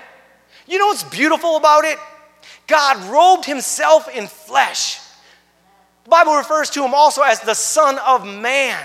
You 0.67 0.80
know 0.80 0.88
what's 0.88 1.04
beautiful 1.04 1.58
about 1.58 1.86
it? 1.86 1.98
God 2.67 3.12
robed 3.12 3.46
himself 3.46 4.10
in 4.10 4.28
flesh. 4.28 5.00
The 6.04 6.10
Bible 6.10 6.36
refers 6.36 6.70
to 6.72 6.84
him 6.84 6.94
also 6.94 7.22
as 7.22 7.39
the 7.41 7.54
Son 7.54 8.00
of 8.00 8.26
Man. 8.26 8.84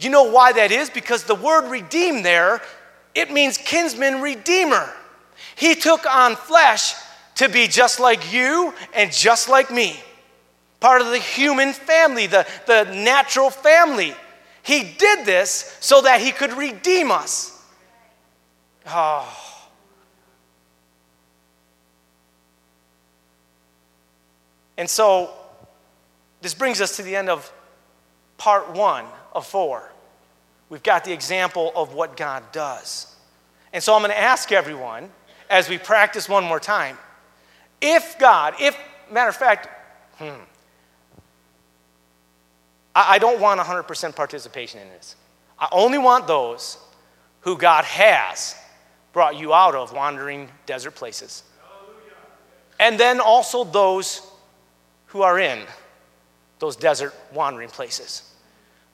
You 0.00 0.10
know 0.10 0.24
why 0.24 0.52
that 0.52 0.72
is? 0.72 0.90
Because 0.90 1.24
the 1.24 1.34
word 1.34 1.70
redeem 1.70 2.22
there, 2.22 2.62
it 3.14 3.30
means 3.30 3.58
kinsman 3.58 4.20
redeemer. 4.22 4.88
He 5.54 5.74
took 5.74 6.06
on 6.06 6.36
flesh 6.36 6.94
to 7.40 7.48
be 7.48 7.66
just 7.66 8.00
like 8.00 8.34
you 8.34 8.74
and 8.92 9.10
just 9.10 9.48
like 9.48 9.70
me. 9.70 9.98
Part 10.78 11.00
of 11.00 11.08
the 11.08 11.18
human 11.18 11.72
family, 11.72 12.26
the, 12.26 12.46
the 12.66 12.84
natural 12.84 13.48
family. 13.48 14.12
He 14.62 14.82
did 14.82 15.24
this 15.24 15.74
so 15.80 16.02
that 16.02 16.20
he 16.20 16.32
could 16.32 16.52
redeem 16.52 17.10
us. 17.10 17.58
Oh. 18.86 19.26
And 24.76 24.88
so, 24.88 25.30
this 26.42 26.52
brings 26.52 26.82
us 26.82 26.96
to 26.96 27.02
the 27.02 27.16
end 27.16 27.30
of 27.30 27.50
part 28.36 28.70
one 28.72 29.06
of 29.32 29.46
four. 29.46 29.90
We've 30.68 30.82
got 30.82 31.04
the 31.04 31.12
example 31.14 31.72
of 31.74 31.94
what 31.94 32.18
God 32.18 32.42
does. 32.52 33.14
And 33.72 33.82
so, 33.82 33.94
I'm 33.94 34.02
going 34.02 34.10
to 34.10 34.18
ask 34.18 34.52
everyone 34.52 35.08
as 35.48 35.70
we 35.70 35.78
practice 35.78 36.28
one 36.28 36.44
more 36.44 36.60
time 36.60 36.98
if 37.80 38.18
God, 38.18 38.54
if, 38.60 38.76
matter 39.10 39.30
of 39.30 39.36
fact, 39.36 39.68
hmm, 40.18 40.42
I, 42.94 43.14
I 43.14 43.18
don't 43.18 43.40
want 43.40 43.60
100% 43.60 44.14
participation 44.14 44.80
in 44.80 44.88
this. 44.88 45.16
I 45.58 45.68
only 45.72 45.98
want 45.98 46.26
those 46.26 46.78
who 47.40 47.56
God 47.56 47.84
has 47.84 48.54
brought 49.12 49.36
you 49.36 49.52
out 49.52 49.74
of 49.74 49.92
wandering 49.92 50.48
desert 50.66 50.94
places. 50.94 51.42
And 52.78 52.98
then 52.98 53.20
also 53.20 53.64
those 53.64 54.26
who 55.06 55.22
are 55.22 55.38
in 55.38 55.60
those 56.60 56.76
desert 56.76 57.14
wandering 57.32 57.68
places. 57.68 58.22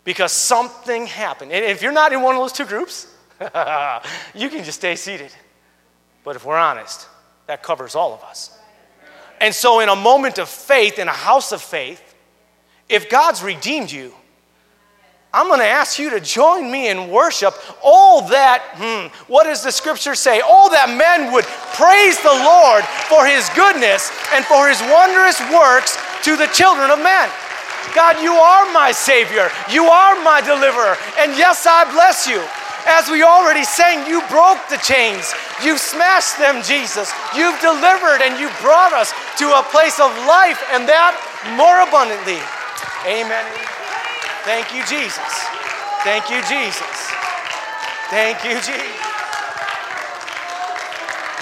Because 0.04 0.32
something 0.32 1.06
happened. 1.06 1.52
And 1.52 1.64
if 1.64 1.82
you're 1.82 1.92
not 1.92 2.12
in 2.12 2.22
one 2.22 2.34
of 2.34 2.40
those 2.40 2.52
two 2.52 2.64
groups, 2.64 3.12
you 4.34 4.48
can 4.48 4.64
just 4.64 4.78
stay 4.78 4.96
seated. 4.96 5.32
But 6.24 6.36
if 6.36 6.44
we're 6.44 6.56
honest, 6.56 7.06
that 7.46 7.62
covers 7.62 7.94
all 7.94 8.14
of 8.14 8.22
us. 8.22 8.58
And 9.40 9.54
so, 9.54 9.80
in 9.80 9.88
a 9.88 9.96
moment 9.96 10.38
of 10.38 10.48
faith, 10.48 10.98
in 10.98 11.08
a 11.08 11.12
house 11.12 11.52
of 11.52 11.60
faith, 11.60 12.02
if 12.88 13.10
God's 13.10 13.42
redeemed 13.42 13.90
you, 13.90 14.14
I'm 15.36 15.48
going 15.48 15.60
to 15.60 15.66
ask 15.66 15.98
you 15.98 16.08
to 16.10 16.20
join 16.20 16.70
me 16.70 16.88
in 16.88 17.10
worship. 17.10 17.52
All 17.82 18.28
that, 18.28 18.64
hmm, 18.80 19.12
what 19.30 19.44
does 19.44 19.62
the 19.62 19.70
scripture 19.70 20.14
say? 20.14 20.40
All 20.40 20.70
that 20.70 20.88
men 20.88 21.30
would 21.32 21.44
praise 21.76 22.16
the 22.24 22.32
Lord 22.32 22.80
for 23.12 23.28
his 23.28 23.44
goodness 23.52 24.08
and 24.32 24.44
for 24.48 24.64
his 24.64 24.80
wondrous 24.88 25.36
works 25.52 26.00
to 26.24 26.40
the 26.40 26.48
children 26.56 26.88
of 26.88 27.04
men. 27.04 27.28
God, 27.92 28.16
you 28.24 28.32
are 28.32 28.72
my 28.72 28.92
Savior. 28.92 29.52
You 29.68 29.84
are 29.84 30.16
my 30.24 30.40
deliverer. 30.40 30.96
And 31.20 31.36
yes, 31.36 31.66
I 31.68 31.84
bless 31.92 32.24
you. 32.24 32.40
As 32.86 33.10
we 33.10 33.22
already 33.22 33.64
sang, 33.64 34.06
you 34.06 34.22
broke 34.30 34.62
the 34.70 34.78
chains. 34.78 35.34
You 35.62 35.76
smashed 35.76 36.38
them, 36.38 36.62
Jesus. 36.62 37.12
You've 37.34 37.60
delivered 37.60 38.22
and 38.22 38.38
you 38.38 38.48
brought 38.62 38.94
us 38.94 39.10
to 39.42 39.50
a 39.50 39.66
place 39.74 39.98
of 39.98 40.14
life 40.22 40.62
and 40.70 40.86
that 40.86 41.18
more 41.58 41.82
abundantly. 41.82 42.38
Amen. 43.02 43.42
Thank 44.46 44.70
you, 44.70 44.86
Jesus. 44.86 45.18
Thank 46.06 46.30
you, 46.30 46.38
Jesus. 46.46 47.10
Thank 48.14 48.46
you, 48.46 48.54
Jesus. 48.62 49.02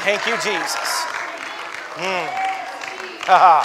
Thank 0.00 0.24
you, 0.26 0.37
Jesus. 0.40 0.88
Mm. 2.00 2.24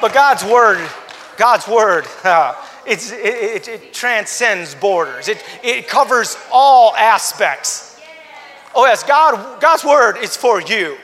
but 0.00 0.12
God's 0.12 0.44
word, 0.44 0.86
God's 1.38 1.66
word, 1.66 2.04
it, 2.86 3.12
it, 3.12 3.68
it, 3.68 3.92
transcends 3.92 4.74
borders. 4.74 5.28
It, 5.28 5.42
it 5.62 5.88
covers 5.88 6.36
all 6.52 6.94
aspects. 6.96 8.00
Oh 8.74 8.84
yes, 8.86 9.02
God, 9.02 9.60
God's 9.60 9.84
word 9.84 10.16
is 10.16 10.36
for 10.36 10.60
you. 10.60 10.96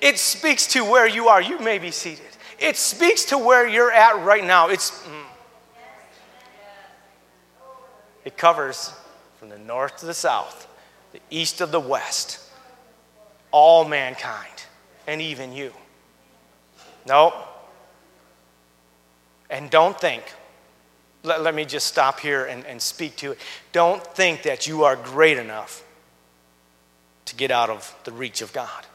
It 0.00 0.18
speaks 0.18 0.66
to 0.68 0.84
where 0.84 1.06
you 1.06 1.28
are. 1.28 1.40
You 1.40 1.58
may 1.58 1.78
be 1.78 1.90
seated. 1.90 2.26
It 2.58 2.76
speaks 2.76 3.26
to 3.26 3.38
where 3.38 3.66
you're 3.66 3.92
at 3.92 4.24
right 4.24 4.44
now. 4.44 4.68
It's, 4.68 4.90
mm, 4.90 5.24
it 8.24 8.36
covers 8.36 8.92
from 9.38 9.48
the 9.48 9.58
north 9.58 9.98
to 9.98 10.06
the 10.06 10.14
south, 10.14 10.66
the 11.12 11.20
east 11.30 11.60
of 11.60 11.70
the 11.70 11.80
west, 11.80 12.40
all 13.50 13.84
mankind, 13.84 14.64
and 15.06 15.20
even 15.20 15.52
you. 15.52 15.72
No. 17.06 17.34
And 19.48 19.70
don't 19.70 19.98
think, 19.98 20.24
let, 21.26 21.42
let 21.42 21.54
me 21.54 21.64
just 21.64 21.86
stop 21.86 22.20
here 22.20 22.44
and, 22.44 22.64
and 22.64 22.80
speak 22.80 23.16
to 23.16 23.32
it. 23.32 23.38
Don't 23.72 24.02
think 24.02 24.42
that 24.44 24.66
you 24.66 24.84
are 24.84 24.96
great 24.96 25.38
enough 25.38 25.84
to 27.26 27.36
get 27.36 27.50
out 27.50 27.68
of 27.68 27.94
the 28.04 28.12
reach 28.12 28.40
of 28.40 28.52
God. 28.52 28.86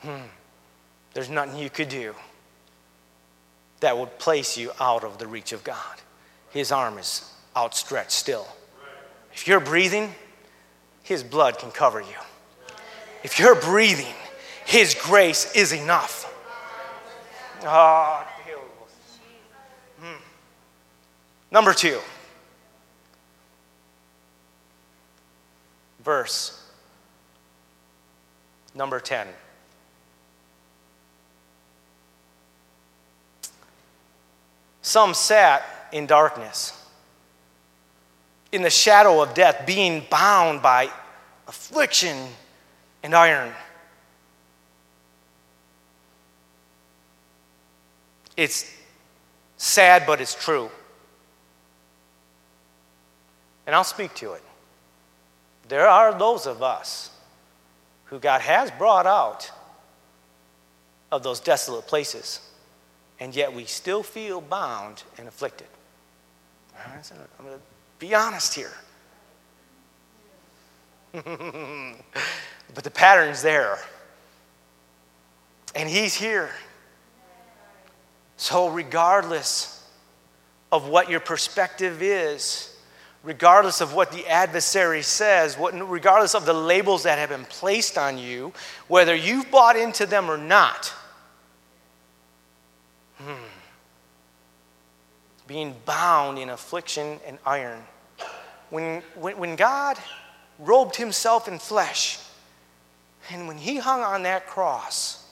Hmm. 0.00 0.26
There's 1.14 1.30
nothing 1.30 1.58
you 1.58 1.70
could 1.70 1.88
do 1.88 2.14
that 3.80 3.98
would 3.98 4.18
place 4.18 4.56
you 4.56 4.70
out 4.80 5.04
of 5.04 5.18
the 5.18 5.26
reach 5.26 5.52
of 5.52 5.64
God. 5.64 6.00
His 6.50 6.70
arm 6.70 6.98
is 6.98 7.28
outstretched 7.56 8.12
still. 8.12 8.46
If 9.32 9.48
you're 9.48 9.60
breathing, 9.60 10.14
His 11.02 11.22
blood 11.22 11.58
can 11.58 11.70
cover 11.70 12.00
you. 12.00 12.16
If 13.22 13.38
you're 13.38 13.54
breathing, 13.54 14.14
His 14.64 14.94
grace 14.94 15.54
is 15.54 15.72
enough. 15.72 16.28
Oh, 17.64 18.26
hmm. 20.00 20.14
Number 21.52 21.74
two, 21.74 22.00
verse 26.02 26.58
number 28.74 28.98
10. 28.98 29.26
Some 34.80 35.12
sat 35.12 35.62
in 35.92 36.06
darkness, 36.06 36.72
in 38.50 38.62
the 38.62 38.70
shadow 38.70 39.22
of 39.22 39.34
death, 39.34 39.66
being 39.66 40.06
bound 40.10 40.62
by 40.62 40.90
affliction 41.46 42.28
and 43.02 43.14
iron. 43.14 43.52
It's 48.38 48.74
sad, 49.58 50.04
but 50.06 50.22
it's 50.22 50.34
true. 50.34 50.70
And 53.66 53.74
I'll 53.74 53.84
speak 53.84 54.14
to 54.16 54.32
it. 54.32 54.42
There 55.68 55.88
are 55.88 56.16
those 56.18 56.46
of 56.46 56.62
us 56.62 57.10
who 58.06 58.18
God 58.18 58.40
has 58.40 58.70
brought 58.72 59.06
out 59.06 59.50
of 61.10 61.22
those 61.22 61.40
desolate 61.40 61.86
places 61.86 62.40
and 63.22 63.36
yet 63.36 63.54
we 63.54 63.64
still 63.66 64.02
feel 64.02 64.40
bound 64.40 65.04
and 65.16 65.28
afflicted. 65.28 65.68
I'm 66.76 67.44
going 67.44 67.54
to 67.54 67.60
be 68.00 68.16
honest 68.16 68.52
here. 68.52 68.72
but 72.74 72.82
the 72.82 72.90
pattern's 72.90 73.40
there. 73.40 73.78
And 75.76 75.88
he's 75.88 76.14
here. 76.14 76.50
So, 78.36 78.70
regardless 78.70 79.88
of 80.72 80.88
what 80.88 81.08
your 81.08 81.20
perspective 81.20 82.02
is, 82.02 82.71
regardless 83.22 83.80
of 83.80 83.94
what 83.94 84.10
the 84.10 84.26
adversary 84.26 85.02
says, 85.02 85.56
what, 85.56 85.72
regardless 85.88 86.34
of 86.34 86.44
the 86.44 86.52
labels 86.52 87.04
that 87.04 87.18
have 87.18 87.28
been 87.28 87.44
placed 87.44 87.96
on 87.96 88.18
you, 88.18 88.52
whether 88.88 89.14
you've 89.14 89.50
bought 89.50 89.76
into 89.76 90.06
them 90.06 90.30
or 90.30 90.38
not, 90.38 90.92
Hmm. 93.24 93.34
Being 95.46 95.76
bound 95.84 96.38
in 96.38 96.50
affliction 96.50 97.20
and 97.26 97.38
iron. 97.46 97.82
When, 98.70 99.02
when, 99.14 99.38
when 99.38 99.56
God 99.56 99.98
robed 100.58 100.96
himself 100.96 101.46
in 101.46 101.58
flesh, 101.58 102.18
and 103.30 103.46
when 103.46 103.58
he 103.58 103.76
hung 103.76 104.00
on 104.00 104.22
that 104.24 104.46
cross, 104.46 105.24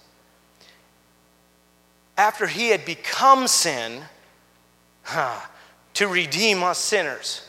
after 2.16 2.46
he 2.46 2.68
had 2.68 2.84
become 2.84 3.48
sin 3.48 4.02
huh, 5.02 5.40
to 5.94 6.06
redeem 6.06 6.62
us 6.62 6.78
sinners, 6.78 7.48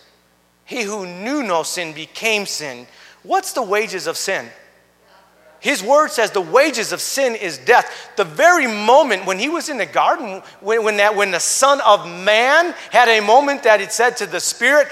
he 0.71 0.83
who 0.83 1.05
knew 1.05 1.43
no 1.43 1.63
sin 1.63 1.91
became 1.91 2.45
sin. 2.45 2.87
What's 3.23 3.51
the 3.51 3.61
wages 3.61 4.07
of 4.07 4.15
sin? 4.15 4.47
His 5.59 5.83
word 5.83 6.11
says 6.11 6.31
the 6.31 6.39
wages 6.39 6.93
of 6.93 7.01
sin 7.01 7.35
is 7.35 7.57
death. 7.57 8.09
The 8.15 8.23
very 8.23 8.67
moment 8.67 9.25
when 9.25 9.37
he 9.37 9.49
was 9.49 9.67
in 9.67 9.77
the 9.77 9.85
garden, 9.85 10.41
when, 10.61 10.81
when, 10.85 10.95
that, 10.95 11.13
when 11.13 11.31
the 11.31 11.41
Son 11.41 11.81
of 11.81 12.07
Man 12.07 12.73
had 12.89 13.09
a 13.09 13.19
moment 13.19 13.63
that 13.63 13.81
it 13.81 13.91
said 13.91 14.15
to 14.17 14.25
the 14.25 14.39
Spirit, 14.39 14.87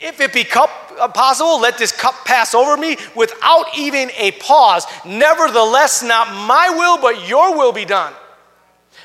if 0.00 0.20
it 0.20 0.32
be 0.32 0.42
cup, 0.42 0.68
uh, 0.98 1.06
possible, 1.06 1.60
let 1.60 1.78
this 1.78 1.92
cup 1.92 2.14
pass 2.24 2.52
over 2.52 2.76
me 2.76 2.96
without 3.14 3.66
even 3.78 4.10
a 4.18 4.32
pause. 4.32 4.84
Nevertheless, 5.06 6.02
not 6.02 6.26
my 6.48 6.70
will, 6.70 6.98
but 6.98 7.28
your 7.28 7.56
will 7.56 7.72
be 7.72 7.84
done. 7.84 8.12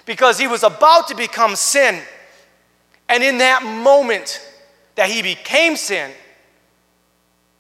Because 0.07 0.39
he 0.39 0.47
was 0.47 0.63
about 0.63 1.07
to 1.09 1.15
become 1.15 1.55
sin. 1.55 2.01
And 3.07 3.23
in 3.23 3.37
that 3.37 3.61
moment 3.61 4.41
that 4.95 5.09
he 5.09 5.21
became 5.21 5.75
sin, 5.75 6.11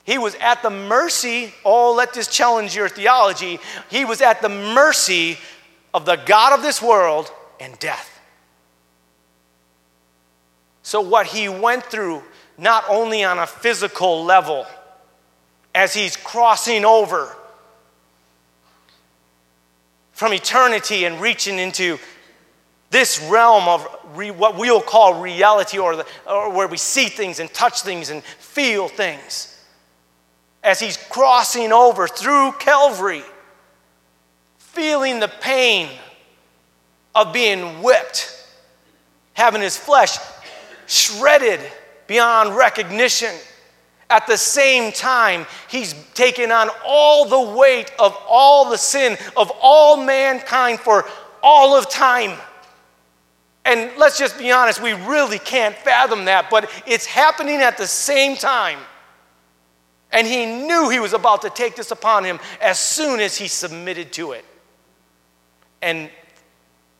He 0.03 0.17
was 0.17 0.35
at 0.35 0.61
the 0.61 0.69
mercy, 0.69 1.53
oh, 1.63 1.93
let 1.93 2.13
this 2.13 2.27
challenge 2.27 2.75
your 2.75 2.89
theology. 2.89 3.59
He 3.89 4.03
was 4.03 4.21
at 4.21 4.41
the 4.41 4.49
mercy 4.49 5.37
of 5.93 6.05
the 6.05 6.17
God 6.17 6.53
of 6.53 6.61
this 6.61 6.81
world 6.81 7.31
and 7.59 7.77
death. 7.79 8.09
So, 10.81 10.99
what 10.99 11.27
he 11.27 11.47
went 11.47 11.85
through, 11.85 12.21
not 12.57 12.83
only 12.89 13.23
on 13.23 13.39
a 13.39 13.47
physical 13.47 14.25
level, 14.25 14.65
as 15.73 15.93
he's 15.93 16.17
crossing 16.17 16.83
over 16.83 17.33
from 20.11 20.33
eternity 20.33 21.05
and 21.05 21.19
reaching 21.19 21.57
into 21.57 21.97
this 22.93 23.19
realm 23.29 23.67
of 23.67 23.87
re, 24.15 24.31
what 24.31 24.55
we'll 24.55 24.79
call 24.79 25.19
reality, 25.19 25.79
or, 25.79 25.97
the, 25.97 26.05
or 26.25 26.51
where 26.51 26.67
we 26.67 26.77
see 26.77 27.07
things 27.07 27.39
and 27.39 27.51
touch 27.53 27.81
things 27.81 28.11
and 28.11 28.23
feel 28.23 28.87
things. 28.87 29.49
As 30.63 30.79
he's 30.79 30.95
crossing 31.09 31.73
over 31.73 32.07
through 32.07 32.53
Calvary, 32.53 33.23
feeling 34.57 35.19
the 35.19 35.31
pain 35.41 35.89
of 37.15 37.33
being 37.33 37.81
whipped, 37.81 38.29
having 39.33 39.61
his 39.61 39.75
flesh 39.75 40.17
shredded 40.85 41.59
beyond 42.07 42.55
recognition. 42.55 43.33
At 44.09 44.27
the 44.27 44.37
same 44.37 44.91
time, 44.91 45.47
he's 45.67 45.95
taken 46.13 46.51
on 46.51 46.69
all 46.85 47.25
the 47.25 47.57
weight 47.57 47.91
of 47.97 48.15
all 48.27 48.69
the 48.69 48.77
sin 48.77 49.17
of 49.35 49.51
all 49.61 49.97
mankind 49.97 50.79
for 50.79 51.05
all 51.41 51.75
of 51.75 51.89
time. 51.89 52.37
And 53.65 53.91
let's 53.97 54.17
just 54.17 54.37
be 54.37 54.51
honest, 54.51 54.81
we 54.81 54.93
really 54.93 55.39
can't 55.39 55.75
fathom 55.75 56.25
that, 56.25 56.49
but 56.49 56.69
it's 56.85 57.05
happening 57.05 57.61
at 57.61 57.77
the 57.77 57.87
same 57.87 58.35
time. 58.35 58.79
And 60.11 60.27
he 60.27 60.45
knew 60.45 60.89
he 60.89 60.99
was 60.99 61.13
about 61.13 61.41
to 61.43 61.49
take 61.49 61.75
this 61.75 61.91
upon 61.91 62.23
him 62.23 62.39
as 62.61 62.77
soon 62.77 63.19
as 63.19 63.37
he 63.37 63.47
submitted 63.47 64.11
to 64.13 64.33
it. 64.33 64.45
And 65.81 66.09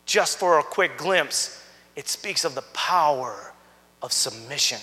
just 0.05 0.39
for 0.39 0.59
a 0.59 0.63
quick 0.63 0.97
glimpse, 0.97 1.63
it 1.95 2.07
speaks 2.07 2.43
of 2.43 2.55
the 2.55 2.63
power 2.73 3.53
of 4.01 4.11
submission. 4.11 4.79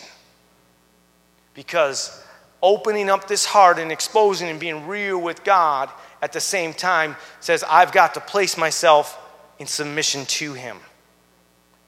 Because 1.55 2.23
opening 2.63 3.09
up 3.09 3.27
this 3.27 3.47
heart 3.47 3.79
and 3.79 3.91
exposing 3.91 4.49
and 4.49 4.61
being 4.61 4.87
real 4.87 5.21
with 5.21 5.45
God 5.45 5.91
at 6.23 6.33
the 6.33 6.41
same 6.41 6.73
time 6.75 7.17
says, 7.41 7.65
I've 7.69 7.91
got 7.91 8.15
to 8.15 8.21
place 8.21 8.57
myself 8.57 9.19
in 9.59 9.67
submission 9.67 10.27
to 10.27 10.53
Him 10.53 10.77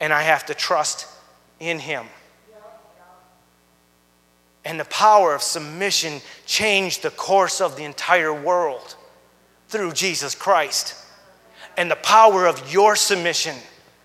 and 0.02 0.12
I 0.12 0.22
have 0.22 0.44
to 0.46 0.54
trust 0.54 1.06
in 1.60 1.78
Him. 1.78 2.06
And 4.64 4.78
the 4.78 4.84
power 4.84 5.34
of 5.34 5.42
submission 5.42 6.20
changed 6.44 7.02
the 7.02 7.10
course 7.10 7.60
of 7.60 7.76
the 7.76 7.84
entire 7.84 8.34
world 8.34 8.96
through 9.68 9.92
Jesus 9.92 10.34
Christ. 10.34 10.96
And 11.76 11.90
the 11.90 11.96
power 11.96 12.46
of 12.46 12.72
your 12.72 12.96
submission, 12.96 13.56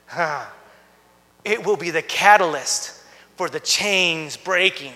huh, 0.06 0.46
it 1.44 1.66
will 1.66 1.78
be 1.78 1.90
the 1.90 2.02
catalyst 2.02 3.04
for 3.36 3.50
the 3.50 3.60
chains 3.60 4.38
breaking. 4.38 4.94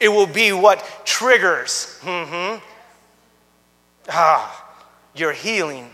It 0.00 0.08
will 0.08 0.26
be 0.26 0.52
what 0.52 1.02
triggers 1.04 1.98
mm-hmm, 2.02 2.62
ah, 4.08 4.74
your 5.14 5.32
healing 5.32 5.90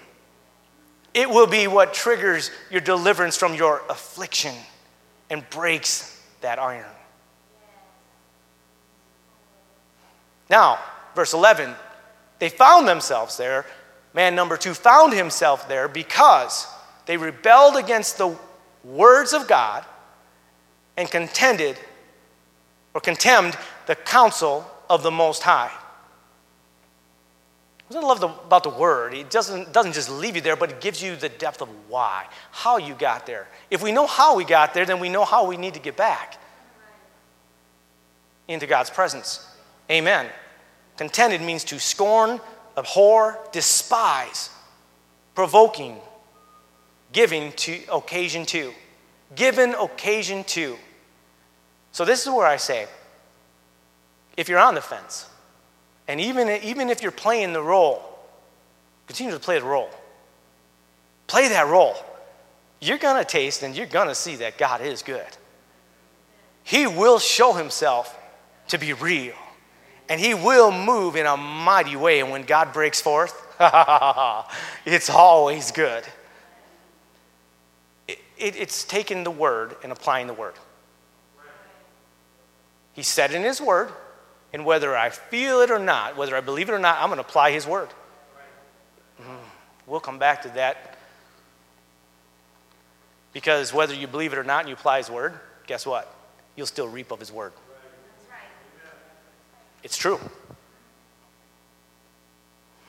it 1.15 1.29
will 1.29 1.47
be 1.47 1.67
what 1.67 1.93
triggers 1.93 2.51
your 2.71 2.81
deliverance 2.81 3.37
from 3.37 3.55
your 3.55 3.83
affliction 3.89 4.55
and 5.29 5.49
breaks 5.51 6.21
that 6.41 6.59
iron. 6.59 6.87
Now, 10.49 10.79
verse 11.15 11.33
11, 11.33 11.75
they 12.39 12.49
found 12.49 12.89
themselves 12.89 13.37
there. 13.37 13.67
Man 14.15 14.35
number 14.35 14.57
two 14.57 14.75
found 14.75 15.13
himself 15.13 15.69
there 15.69 15.87
because 15.87 16.67
they 17.07 17.17
rebelled 17.17 17.77
against 17.77 18.19
the 18.19 18.37
words 18.83 19.33
of 19.33 19.47
God 19.47 19.85
and 20.97 21.11
contended 21.11 21.79
or 22.95 23.01
contemned 23.01 23.57
the 23.87 23.95
counsel 23.95 24.69
of 24.89 25.03
the 25.03 25.11
Most 25.11 25.43
High. 25.43 25.71
What 27.91 28.05
I 28.05 28.07
love 28.07 28.21
the, 28.21 28.29
about 28.29 28.63
the 28.63 28.71
word, 28.71 29.15
it 29.15 29.31
doesn't, 29.31 29.73
doesn't 29.73 29.95
just 29.95 30.09
leave 30.09 30.37
you 30.37 30.43
there, 30.43 30.55
but 30.55 30.71
it 30.71 30.81
gives 30.81 31.03
you 31.03 31.17
the 31.17 31.29
depth 31.29 31.61
of 31.61 31.69
why, 31.89 32.27
how 32.53 32.77
you 32.77 32.95
got 32.95 33.27
there. 33.27 33.49
If 33.69 33.83
we 33.83 33.91
know 33.91 34.07
how 34.07 34.37
we 34.37 34.45
got 34.45 34.75
there, 34.75 34.87
then 34.87 35.01
we 35.01 35.09
know 35.09 35.25
how 35.25 35.45
we 35.45 35.57
need 35.57 35.75
to 35.75 35.81
get 35.81 35.97
back 35.97 36.41
into 38.47 38.69
God's 38.69 38.91
presence. 38.91 39.45
Amen. 39.91 40.29
Contented 40.99 41.41
means 41.41 41.65
to 41.65 41.81
scorn, 41.81 42.41
abhor, 42.77 43.41
despise, 43.51 44.51
provoking, 45.35 45.97
giving 47.13 47.51
to 47.55 47.81
occasion 47.93 48.47
to. 48.47 48.73
Given 49.35 49.75
occasion 49.75 50.45
to. 50.45 50.77
So 51.91 52.05
this 52.05 52.25
is 52.25 52.33
where 52.33 52.47
I 52.47 52.57
say, 52.57 52.87
if 54.37 54.49
you're 54.49 54.61
on 54.61 54.77
the 54.77 54.81
fence, 54.81 55.30
and 56.11 56.21
even, 56.21 56.49
even 56.65 56.91
if 56.91 57.03
you're 57.03 57.13
playing 57.13 57.53
the 57.53 57.63
role, 57.63 58.03
continue 59.07 59.33
to 59.33 59.39
play 59.39 59.61
the 59.61 59.65
role. 59.65 59.89
Play 61.29 61.47
that 61.51 61.69
role. 61.69 61.95
You're 62.81 62.99
going 62.99 63.17
to 63.17 63.25
taste 63.25 63.63
and 63.63 63.77
you're 63.77 63.87
going 63.87 64.09
to 64.09 64.15
see 64.17 64.35
that 64.37 64.59
God 64.59 64.81
is 64.81 65.03
good. 65.03 65.29
He 66.65 66.89
will 66.89 67.21
show 67.21 67.53
himself 67.53 68.19
to 68.69 68.79
be 68.79 68.93
real. 68.93 69.37
And 70.09 70.21
he 70.21 70.35
will 70.35 70.73
move 70.73 71.15
in 71.15 71.27
a 71.27 71.37
mighty 71.37 71.95
way. 71.95 72.19
And 72.19 72.33
when 72.33 72.43
God 72.43 72.73
breaks 72.73 73.01
forth, 73.01 73.33
it's 74.85 75.11
always 75.11 75.71
good. 75.71 76.03
It, 78.09 78.19
it, 78.37 78.57
it's 78.57 78.83
taking 78.83 79.23
the 79.23 79.31
word 79.31 79.77
and 79.85 79.93
applying 79.93 80.27
the 80.27 80.35
word. 80.35 80.55
He 82.95 83.05
said 83.05 83.33
in 83.33 83.43
his 83.43 83.61
word, 83.61 83.93
and 84.53 84.65
whether 84.65 84.97
I 84.97 85.11
feel 85.11 85.61
it 85.61 85.71
or 85.71 85.79
not, 85.79 86.17
whether 86.17 86.37
I 86.37 86.41
believe 86.41 86.69
it 86.69 86.73
or 86.73 86.79
not, 86.79 86.99
I'm 87.01 87.09
going 87.09 87.19
to 87.19 87.27
apply 87.27 87.53
His 87.53 87.67
word. 87.67 87.89
Mm-hmm. 89.21 89.35
We'll 89.87 90.01
come 90.01 90.19
back 90.19 90.43
to 90.43 90.49
that. 90.51 90.99
Because 93.33 93.73
whether 93.73 93.95
you 93.95 94.07
believe 94.07 94.33
it 94.33 94.39
or 94.39 94.45
not 94.45 94.61
and 94.61 94.69
you 94.69 94.75
apply 94.75 94.99
His 94.99 95.11
word, 95.11 95.39
guess 95.67 95.87
what? 95.87 96.13
You'll 96.57 96.67
still 96.67 96.89
reap 96.89 97.11
of 97.11 97.21
His 97.21 97.31
word. 97.31 97.53
It's 99.83 99.97
true. 99.97 100.21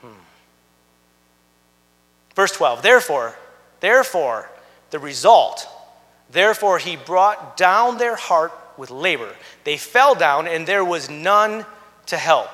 Hmm. 0.02 0.10
Verse 2.36 2.52
12, 2.52 2.82
therefore, 2.82 3.36
therefore, 3.80 4.50
the 4.90 5.00
result, 5.00 5.68
therefore, 6.32 6.80
he 6.80 6.98
brought 6.98 7.56
down 7.56 7.98
their 7.98 8.16
heart 8.16 8.52
with 8.82 8.90
labor. 8.90 9.30
They 9.64 9.78
fell 9.78 10.16
down, 10.16 10.48
and 10.48 10.66
there 10.66 10.84
was 10.84 11.08
none 11.08 11.68
to 12.08 12.18
help. 12.18 12.50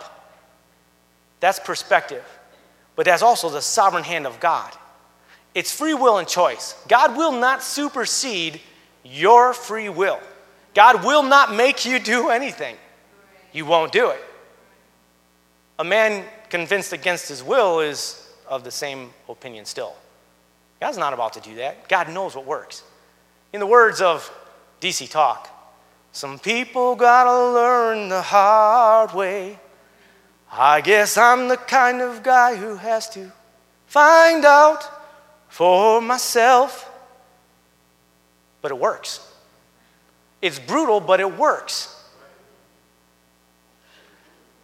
That's 1.40 1.58
perspective. 1.58 2.26
But 2.98 3.06
that's 3.06 3.22
also 3.22 3.50
the 3.50 3.62
sovereign 3.62 4.04
hand 4.04 4.28
of 4.28 4.38
God. 4.42 4.74
It's 5.56 5.74
free 5.74 5.94
will 5.94 6.18
and 6.18 6.28
choice. 6.28 6.76
God 6.90 7.16
will 7.16 7.32
not 7.32 7.63
supersede 7.63 8.60
your 9.06 9.54
free 9.54 9.88
will. 9.88 10.20
God 10.74 11.06
will 11.06 11.24
not 11.24 11.56
make 11.56 11.86
you 11.86 11.98
do 11.98 12.30
anything. 12.30 12.76
You 13.54 13.66
won't 13.66 13.94
do 13.94 14.10
it. 14.10 14.22
A 15.80 15.86
man 15.86 16.26
convinced 16.50 16.92
against 16.92 17.30
his 17.30 17.42
will 17.42 17.80
is 17.80 18.30
of 18.50 18.66
the 18.66 18.72
same 18.72 19.12
opinion 19.30 19.63
still. 19.63 19.96
God's 20.82 20.98
not 20.98 21.13
about 21.13 21.32
to 21.34 21.40
do 21.40 21.56
that. 21.56 21.88
God 21.88 22.10
knows 22.10 22.36
what 22.36 22.46
works. 22.46 22.84
In 23.54 23.62
the 23.62 23.66
words 23.66 24.02
of 24.02 24.30
DC 24.82 25.10
Talk, 25.10 25.54
some 26.18 26.40
people 26.40 26.96
gotta 26.96 27.54
learn 27.54 28.10
the 28.10 28.24
hard 28.24 29.14
way. 29.14 29.60
I 30.52 30.82
guess 30.82 31.16
I'm 31.16 31.48
the 31.48 31.58
kind 31.58 32.02
of 32.02 32.24
guy 32.24 32.56
who 32.56 32.76
has 32.76 33.08
to 33.12 33.32
find 33.86 34.44
out 34.44 34.84
for 35.48 36.02
myself. 36.02 36.92
But 38.63 38.72
it 38.72 38.80
works. 38.80 39.32
It's 40.42 40.58
brutal, 40.58 41.02
but 41.02 41.20
it 41.20 41.38
works. 41.38 42.04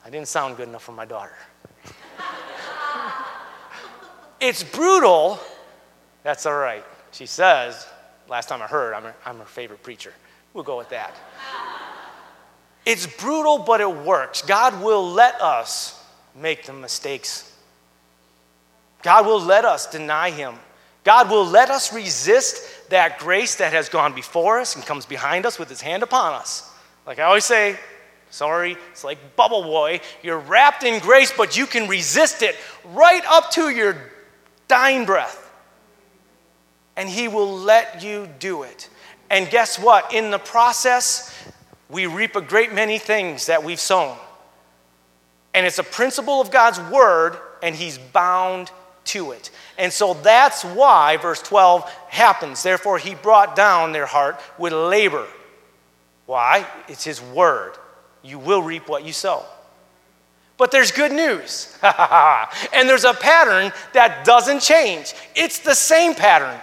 I 0.04 0.10
didn't 0.10 0.30
sound 0.30 0.58
good 0.58 0.70
enough 0.70 0.82
for 0.82 0.94
my 0.94 1.06
daughter. 1.06 1.38
it's 4.42 4.64
brutal. 4.64 5.40
That's 6.24 6.48
all 6.48 6.58
right. 6.58 6.84
She 7.12 7.28
says, 7.28 7.86
last 8.28 8.50
time 8.50 8.64
I 8.64 8.66
heard, 8.66 8.96
I'm 8.96 9.04
her, 9.04 9.16
I'm 9.24 9.38
her 9.38 9.46
favorite 9.46 9.84
preacher. 9.84 10.14
We'll 10.54 10.64
go 10.64 10.78
with 10.78 10.90
that. 10.90 11.16
It's 12.86 13.08
brutal, 13.08 13.60
but 13.60 13.82
it 13.82 13.90
works. 13.90 14.42
God 14.42 14.84
will 14.84 15.10
let 15.12 15.42
us 15.42 16.04
make 16.36 16.66
the 16.66 16.74
mistakes. 16.74 17.50
God 19.02 19.26
will 19.26 19.40
let 19.40 19.66
us 19.66 19.88
deny 19.88 20.32
Him. 20.32 20.56
God 21.04 21.30
will 21.30 21.46
let 21.46 21.70
us 21.70 21.94
resist 21.94 22.90
that 22.90 23.20
grace 23.20 23.56
that 23.56 23.74
has 23.74 23.90
gone 23.90 24.14
before 24.14 24.60
us 24.60 24.76
and 24.76 24.86
comes 24.86 25.06
behind 25.06 25.46
us 25.46 25.58
with 25.58 25.70
His 25.70 25.82
hand 25.82 26.04
upon 26.04 26.34
us. 26.34 26.72
Like 27.06 27.20
I 27.20 27.24
always 27.24 27.46
say, 27.46 27.78
Sorry, 28.34 28.78
it's 28.92 29.04
like 29.04 29.36
Bubble 29.36 29.62
Boy. 29.62 30.02
You're 30.24 30.40
wrapped 30.40 30.84
in 30.84 31.00
grace, 31.00 31.32
but 31.38 31.56
you 31.56 31.68
can 31.68 31.88
resist 31.88 32.42
it 32.42 32.56
right 32.84 33.24
up 33.28 33.52
to 33.52 33.70
your 33.70 33.96
dying 34.68 35.06
breath. 35.06 35.52
And 36.98 37.08
He 37.08 37.28
will 37.28 37.56
let 37.56 38.02
you 38.02 38.28
do 38.40 38.64
it. 38.64 38.90
And 39.34 39.50
guess 39.50 39.80
what? 39.80 40.14
In 40.14 40.30
the 40.30 40.38
process, 40.38 41.36
we 41.90 42.06
reap 42.06 42.36
a 42.36 42.42
great 42.42 42.72
many 42.72 43.00
things 43.00 43.48
that 43.48 43.64
we've 43.64 43.80
sown. 43.80 44.16
And 45.56 45.66
it's 45.66 45.80
a 45.80 45.84
principle 45.84 46.40
of 46.40 46.52
God's 46.52 46.80
word, 46.92 47.40
and 47.64 47.76
He's 47.76 47.98
bound 47.98 48.70
to 49.06 49.32
it. 49.32 49.50
And 49.80 49.92
so 49.92 50.14
that's 50.14 50.64
why 50.64 51.18
verse 51.18 51.42
12 51.42 51.90
happens. 52.10 52.62
Therefore, 52.62 53.00
He 53.00 53.16
brought 53.16 53.56
down 53.56 53.92
their 53.92 54.06
heart 54.06 54.40
with 54.60 54.72
labor. 54.72 55.26
Why? 56.28 56.68
It's 56.88 57.04
His 57.04 57.20
word. 57.20 57.74
You 58.22 58.38
will 58.38 58.62
reap 58.62 58.88
what 58.88 59.04
you 59.04 59.14
sow. 59.14 59.44
But 60.58 60.70
there's 60.70 60.92
good 60.92 61.12
news. 61.12 61.76
and 61.82 62.88
there's 62.88 63.04
a 63.04 63.16
pattern 63.16 63.74
that 63.94 64.26
doesn't 64.26 64.60
change. 64.60 65.16
It's 65.36 65.58
the 65.58 65.74
same 65.74 66.14
pattern. 66.14 66.62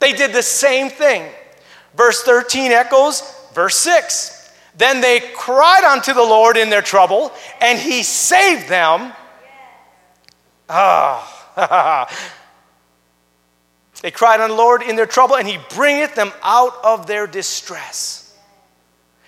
They 0.00 0.12
did 0.12 0.34
the 0.34 0.42
same 0.42 0.90
thing. 0.90 1.32
Verse 1.94 2.22
13 2.22 2.72
echoes 2.72 3.22
verse 3.54 3.76
6. 3.76 4.50
Then 4.76 5.00
they 5.00 5.20
cried 5.34 5.84
unto 5.84 6.14
the 6.14 6.22
Lord 6.22 6.56
in 6.56 6.70
their 6.70 6.82
trouble, 6.82 7.32
and 7.60 7.78
he 7.78 8.02
saved 8.02 8.68
them. 8.68 9.12
Ah. 10.68 11.28
they 14.02 14.10
cried 14.10 14.40
unto 14.40 14.54
the 14.54 14.58
Lord 14.58 14.82
in 14.82 14.96
their 14.96 15.06
trouble, 15.06 15.36
and 15.36 15.46
he 15.46 15.58
bringeth 15.74 16.14
them 16.14 16.32
out 16.42 16.72
of 16.82 17.06
their 17.06 17.26
distress. 17.26 18.34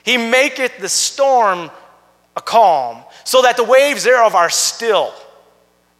He 0.02 0.16
maketh 0.16 0.78
the 0.78 0.88
storm 0.88 1.70
a 2.36 2.40
calm, 2.40 3.04
so 3.24 3.42
that 3.42 3.56
the 3.56 3.64
waves 3.64 4.04
thereof 4.04 4.34
are 4.34 4.50
still. 4.50 5.12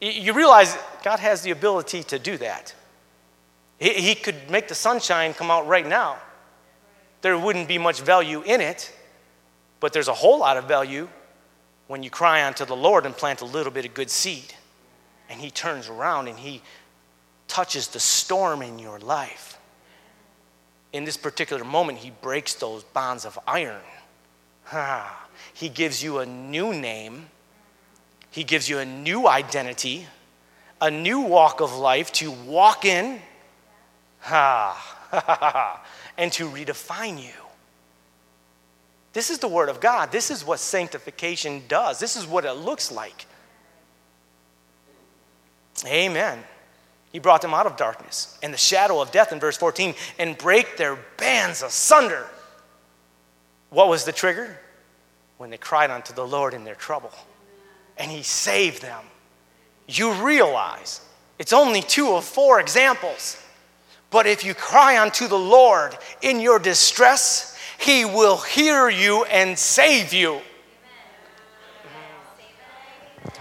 You 0.00 0.32
realize 0.32 0.76
God 1.02 1.20
has 1.20 1.42
the 1.42 1.50
ability 1.50 2.02
to 2.04 2.18
do 2.18 2.36
that. 2.38 2.74
He 3.78 4.14
could 4.14 4.50
make 4.50 4.68
the 4.68 4.74
sunshine 4.74 5.34
come 5.34 5.50
out 5.50 5.66
right 5.66 5.86
now. 5.86 6.16
There 7.24 7.38
wouldn't 7.38 7.68
be 7.68 7.78
much 7.78 8.02
value 8.02 8.42
in 8.42 8.60
it, 8.60 8.94
but 9.80 9.94
there's 9.94 10.08
a 10.08 10.12
whole 10.12 10.40
lot 10.40 10.58
of 10.58 10.68
value 10.68 11.08
when 11.86 12.02
you 12.02 12.10
cry 12.10 12.46
unto 12.46 12.66
the 12.66 12.76
Lord 12.76 13.06
and 13.06 13.16
plant 13.16 13.40
a 13.40 13.46
little 13.46 13.72
bit 13.72 13.86
of 13.86 13.94
good 13.94 14.10
seed. 14.10 14.52
And 15.30 15.40
He 15.40 15.50
turns 15.50 15.88
around 15.88 16.28
and 16.28 16.38
He 16.38 16.60
touches 17.48 17.88
the 17.88 17.98
storm 17.98 18.60
in 18.60 18.78
your 18.78 18.98
life. 18.98 19.58
In 20.92 21.04
this 21.06 21.16
particular 21.16 21.64
moment, 21.64 21.96
He 21.96 22.10
breaks 22.10 22.52
those 22.56 22.84
bonds 22.84 23.24
of 23.24 23.38
iron. 23.46 23.80
He 25.54 25.70
gives 25.70 26.02
you 26.02 26.18
a 26.18 26.26
new 26.26 26.74
name, 26.74 27.30
He 28.32 28.44
gives 28.44 28.68
you 28.68 28.80
a 28.80 28.84
new 28.84 29.26
identity, 29.26 30.08
a 30.78 30.90
new 30.90 31.20
walk 31.20 31.62
of 31.62 31.74
life 31.74 32.12
to 32.12 32.30
walk 32.30 32.84
in 32.84 33.18
and 36.16 36.32
to 36.32 36.48
redefine 36.48 37.22
you. 37.22 37.32
This 39.12 39.30
is 39.30 39.38
the 39.38 39.48
Word 39.48 39.68
of 39.68 39.80
God. 39.80 40.10
This 40.10 40.30
is 40.30 40.44
what 40.44 40.58
sanctification 40.58 41.62
does. 41.68 42.00
This 42.00 42.16
is 42.16 42.26
what 42.26 42.44
it 42.44 42.52
looks 42.52 42.90
like. 42.90 43.26
Amen. 45.86 46.42
He 47.12 47.20
brought 47.20 47.42
them 47.42 47.54
out 47.54 47.66
of 47.66 47.76
darkness 47.76 48.36
and 48.42 48.52
the 48.52 48.58
shadow 48.58 49.00
of 49.00 49.12
death 49.12 49.32
in 49.32 49.38
verse 49.38 49.56
14 49.56 49.94
and 50.18 50.36
break 50.36 50.76
their 50.76 50.98
bands 51.16 51.62
asunder. 51.62 52.26
What 53.70 53.88
was 53.88 54.04
the 54.04 54.10
trigger? 54.10 54.58
When 55.38 55.50
they 55.50 55.56
cried 55.56 55.90
unto 55.90 56.12
the 56.12 56.26
Lord 56.26 56.54
in 56.54 56.64
their 56.64 56.74
trouble. 56.74 57.12
And 57.96 58.10
He 58.10 58.24
saved 58.24 58.82
them. 58.82 59.04
You 59.86 60.12
realize 60.24 61.00
it's 61.38 61.52
only 61.52 61.82
two 61.82 62.14
of 62.14 62.24
four 62.24 62.58
examples. 62.58 63.40
But 64.14 64.28
if 64.28 64.44
you 64.44 64.54
cry 64.54 65.02
unto 65.02 65.26
the 65.26 65.36
Lord 65.36 65.98
in 66.22 66.38
your 66.38 66.60
distress, 66.60 67.58
He 67.80 68.04
will 68.04 68.36
hear 68.36 68.88
you 68.88 69.24
and 69.24 69.58
save 69.58 70.12
you. 70.12 70.40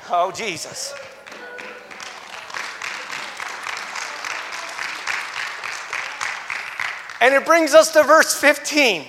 Oh, 0.10 0.32
Jesus. 0.32 0.96
And 7.22 7.36
it 7.36 7.46
brings 7.46 7.76
us 7.76 7.94
to 7.94 8.02
verse 8.02 8.34
15. 8.34 9.06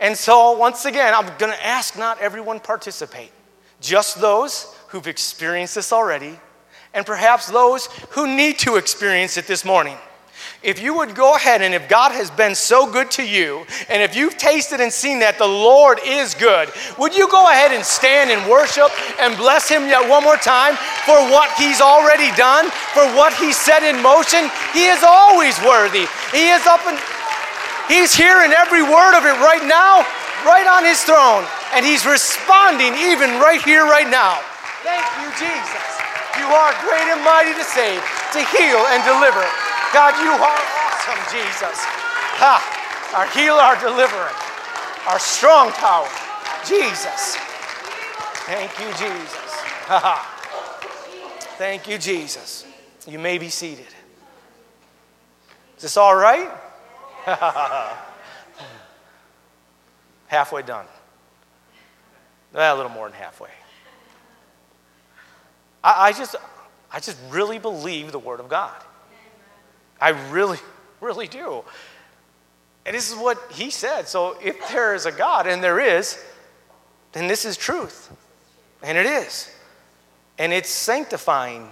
And 0.00 0.16
so, 0.16 0.52
once 0.52 0.86
again, 0.86 1.12
I'm 1.12 1.26
going 1.36 1.52
to 1.52 1.66
ask 1.66 1.98
not 1.98 2.18
everyone 2.22 2.60
participate, 2.60 3.30
just 3.78 4.22
those 4.22 4.74
who've 4.88 5.06
experienced 5.06 5.74
this 5.74 5.92
already, 5.92 6.40
and 6.94 7.04
perhaps 7.04 7.48
those 7.48 7.88
who 8.12 8.26
need 8.26 8.58
to 8.60 8.76
experience 8.76 9.36
it 9.36 9.46
this 9.46 9.66
morning. 9.66 9.98
If 10.64 10.80
you 10.80 10.96
would 10.96 11.14
go 11.14 11.34
ahead 11.36 11.60
and 11.60 11.74
if 11.74 11.88
God 11.88 12.12
has 12.12 12.30
been 12.30 12.54
so 12.54 12.90
good 12.90 13.10
to 13.12 13.22
you, 13.22 13.66
and 13.88 14.02
if 14.02 14.16
you've 14.16 14.38
tasted 14.38 14.80
and 14.80 14.90
seen 14.90 15.20
that 15.20 15.36
the 15.36 15.46
Lord 15.46 16.00
is 16.04 16.32
good, 16.32 16.72
would 16.98 17.14
you 17.14 17.28
go 17.28 17.44
ahead 17.52 17.70
and 17.70 17.84
stand 17.84 18.32
and 18.32 18.40
worship 18.48 18.88
and 19.20 19.36
bless 19.36 19.68
Him 19.68 19.84
yet 19.86 20.08
one 20.08 20.24
more 20.24 20.40
time 20.40 20.74
for 21.04 21.20
what 21.28 21.52
He's 21.60 21.84
already 21.84 22.32
done, 22.32 22.72
for 22.96 23.04
what 23.12 23.36
He 23.36 23.52
set 23.52 23.84
in 23.84 24.00
motion? 24.00 24.48
He 24.72 24.88
is 24.88 25.04
always 25.04 25.60
worthy. 25.60 26.08
He 26.32 26.48
is 26.48 26.64
up 26.64 26.80
and 26.88 26.96
He's 27.88 28.16
hearing 28.16 28.52
every 28.56 28.80
word 28.80 29.12
of 29.12 29.28
it 29.28 29.36
right 29.44 29.60
now, 29.60 30.08
right 30.48 30.64
on 30.64 30.88
his 30.88 31.04
throne. 31.04 31.44
And 31.76 31.84
he's 31.84 32.08
responding 32.08 32.96
even 32.96 33.36
right 33.36 33.60
here, 33.60 33.84
right 33.84 34.08
now. 34.08 34.40
Thank 34.80 35.04
you, 35.20 35.28
Jesus. 35.36 35.84
You 36.40 36.48
are 36.48 36.72
great 36.80 37.04
and 37.12 37.20
mighty 37.20 37.52
to 37.52 37.64
save, 37.64 38.00
to 38.32 38.40
heal 38.56 38.80
and 38.88 39.04
deliver. 39.04 39.44
God, 39.94 40.18
you 40.20 40.32
are 40.32 40.58
awesome, 40.90 41.22
Jesus. 41.30 41.78
Ha! 42.42 42.58
Our 43.14 43.28
healer, 43.28 43.60
our 43.60 43.78
deliverer, 43.78 44.32
our 45.08 45.20
strong 45.20 45.70
power, 45.70 46.08
Jesus. 46.66 47.36
Thank 48.44 48.76
you, 48.80 48.88
Jesus. 48.88 49.52
Ha 49.86 50.00
ha. 50.02 50.30
Thank 51.58 51.86
you, 51.86 51.96
Jesus. 51.98 52.66
You 53.06 53.20
may 53.20 53.38
be 53.38 53.48
seated. 53.48 53.86
Is 55.76 55.82
this 55.82 55.96
all 55.96 56.16
right? 56.16 56.50
halfway 60.26 60.62
done. 60.62 60.86
Well, 62.52 62.74
a 62.74 62.76
little 62.76 62.90
more 62.90 63.08
than 63.08 63.16
halfway. 63.16 63.50
I, 65.84 66.08
I, 66.08 66.12
just, 66.12 66.34
I 66.90 66.98
just 66.98 67.18
really 67.30 67.60
believe 67.60 68.10
the 68.10 68.18
Word 68.18 68.40
of 68.40 68.48
God. 68.48 68.74
I 70.04 70.10
really, 70.30 70.58
really 71.00 71.26
do. 71.26 71.64
And 72.84 72.94
this 72.94 73.10
is 73.10 73.16
what 73.16 73.38
He 73.50 73.70
said. 73.70 74.06
So 74.06 74.36
if 74.42 74.68
there 74.68 74.94
is 74.94 75.06
a 75.06 75.12
God, 75.12 75.46
and 75.46 75.64
there 75.64 75.80
is, 75.80 76.22
then 77.12 77.26
this 77.26 77.46
is 77.46 77.56
truth. 77.56 78.14
And 78.82 78.98
it 78.98 79.06
is. 79.06 79.50
And 80.38 80.52
it's 80.52 80.68
sanctifying. 80.68 81.70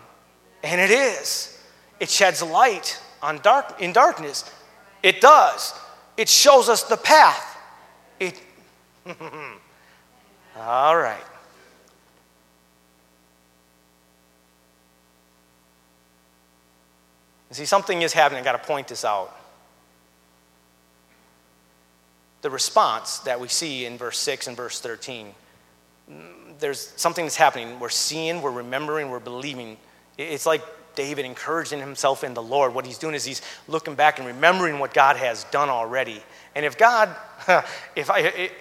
And 0.62 0.80
it 0.80 0.90
is. 0.90 1.62
It 2.00 2.08
sheds 2.08 2.42
light 2.42 2.98
on 3.20 3.38
dark, 3.40 3.82
in 3.82 3.92
darkness. 3.92 4.50
It 5.02 5.20
does. 5.20 5.74
It 6.16 6.30
shows 6.30 6.70
us 6.70 6.84
the 6.84 6.96
path. 6.96 7.58
It 8.18 8.40
All 10.56 10.96
right. 10.96 11.20
See, 17.52 17.66
something 17.66 18.02
is 18.02 18.12
happening. 18.12 18.40
I 18.40 18.44
got 18.44 18.52
to 18.52 18.66
point 18.66 18.88
this 18.88 19.04
out. 19.04 19.36
The 22.40 22.50
response 22.50 23.18
that 23.20 23.38
we 23.40 23.48
see 23.48 23.84
in 23.84 23.98
verse 23.98 24.18
6 24.18 24.48
and 24.48 24.56
verse 24.56 24.80
13, 24.80 25.34
mm, 26.10 26.22
there's 26.58 26.92
something 26.96 27.24
that's 27.24 27.36
happening. 27.36 27.78
We're 27.78 27.88
seeing, 27.88 28.42
we're 28.42 28.50
remembering, 28.50 29.10
we're 29.10 29.20
believing. 29.20 29.76
It's 30.18 30.46
like 30.46 30.62
David 30.94 31.24
encouraging 31.24 31.80
himself 31.80 32.24
in 32.24 32.34
the 32.34 32.42
Lord. 32.42 32.74
What 32.74 32.86
he's 32.86 32.98
doing 32.98 33.14
is 33.14 33.24
he's 33.24 33.42
looking 33.68 33.94
back 33.94 34.18
and 34.18 34.26
remembering 34.26 34.78
what 34.78 34.92
God 34.94 35.16
has 35.16 35.44
done 35.44 35.68
already. 35.68 36.22
And 36.54 36.66
if 36.66 36.76
God, 36.76 37.14
if 37.96 38.10
I, 38.10 38.20
it, 38.20 38.52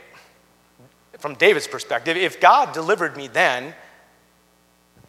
from 1.17 1.35
David's 1.35 1.67
perspective, 1.67 2.17
if 2.17 2.39
God 2.39 2.73
delivered 2.73 3.15
me 3.15 3.27
then, 3.27 3.73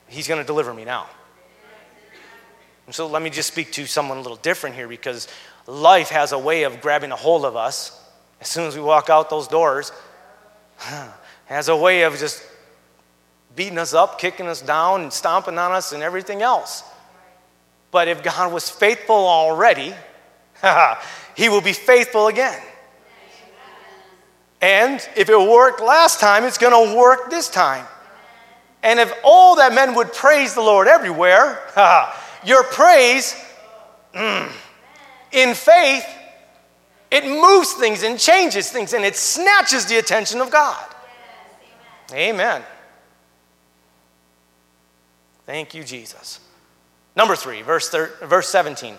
he's 0.08 0.28
going 0.28 0.40
to 0.40 0.46
deliver 0.46 0.72
me 0.72 0.84
now. 0.84 1.08
And 2.92 2.96
so 2.98 3.06
let 3.06 3.22
me 3.22 3.30
just 3.30 3.50
speak 3.50 3.72
to 3.72 3.86
someone 3.86 4.18
a 4.18 4.20
little 4.20 4.36
different 4.36 4.76
here 4.76 4.86
because 4.86 5.26
life 5.66 6.10
has 6.10 6.32
a 6.32 6.38
way 6.38 6.64
of 6.64 6.82
grabbing 6.82 7.10
a 7.10 7.16
hold 7.16 7.46
of 7.46 7.56
us 7.56 7.98
as 8.38 8.48
soon 8.48 8.66
as 8.66 8.76
we 8.76 8.82
walk 8.82 9.08
out 9.08 9.30
those 9.30 9.48
doors. 9.48 9.92
has 11.46 11.70
a 11.70 11.74
way 11.74 12.02
of 12.02 12.18
just 12.18 12.46
beating 13.56 13.78
us 13.78 13.94
up, 13.94 14.18
kicking 14.18 14.46
us 14.46 14.60
down, 14.60 15.00
and 15.00 15.10
stomping 15.10 15.56
on 15.56 15.72
us 15.72 15.94
and 15.94 16.02
everything 16.02 16.42
else. 16.42 16.82
But 17.92 18.08
if 18.08 18.22
God 18.22 18.52
was 18.52 18.68
faithful 18.68 19.16
already, 19.16 19.94
he 21.34 21.48
will 21.48 21.62
be 21.62 21.72
faithful 21.72 22.26
again. 22.26 22.60
And 24.60 25.00
if 25.16 25.30
it 25.30 25.38
worked 25.38 25.80
last 25.80 26.20
time, 26.20 26.44
it's 26.44 26.58
going 26.58 26.90
to 26.90 26.94
work 26.94 27.30
this 27.30 27.48
time. 27.48 27.86
And 28.82 29.00
if 29.00 29.10
all 29.24 29.56
that 29.56 29.74
men 29.74 29.94
would 29.94 30.12
praise 30.12 30.52
the 30.54 30.60
Lord 30.60 30.88
everywhere, 30.88 31.58
your 32.44 32.64
praise 32.64 33.34
mm, 34.14 34.50
in 35.32 35.54
faith, 35.54 36.06
it 37.10 37.24
moves 37.24 37.72
things 37.74 38.02
and 38.02 38.18
changes 38.18 38.70
things 38.70 38.92
and 38.92 39.04
it 39.04 39.16
snatches 39.16 39.86
the 39.86 39.98
attention 39.98 40.40
of 40.40 40.50
God. 40.50 40.86
Amen. 42.12 42.62
Thank 45.46 45.74
you, 45.74 45.84
Jesus. 45.84 46.40
Number 47.16 47.36
three, 47.36 47.62
verse, 47.62 47.88
thir- 47.88 48.12
verse 48.22 48.48
17. 48.48 48.96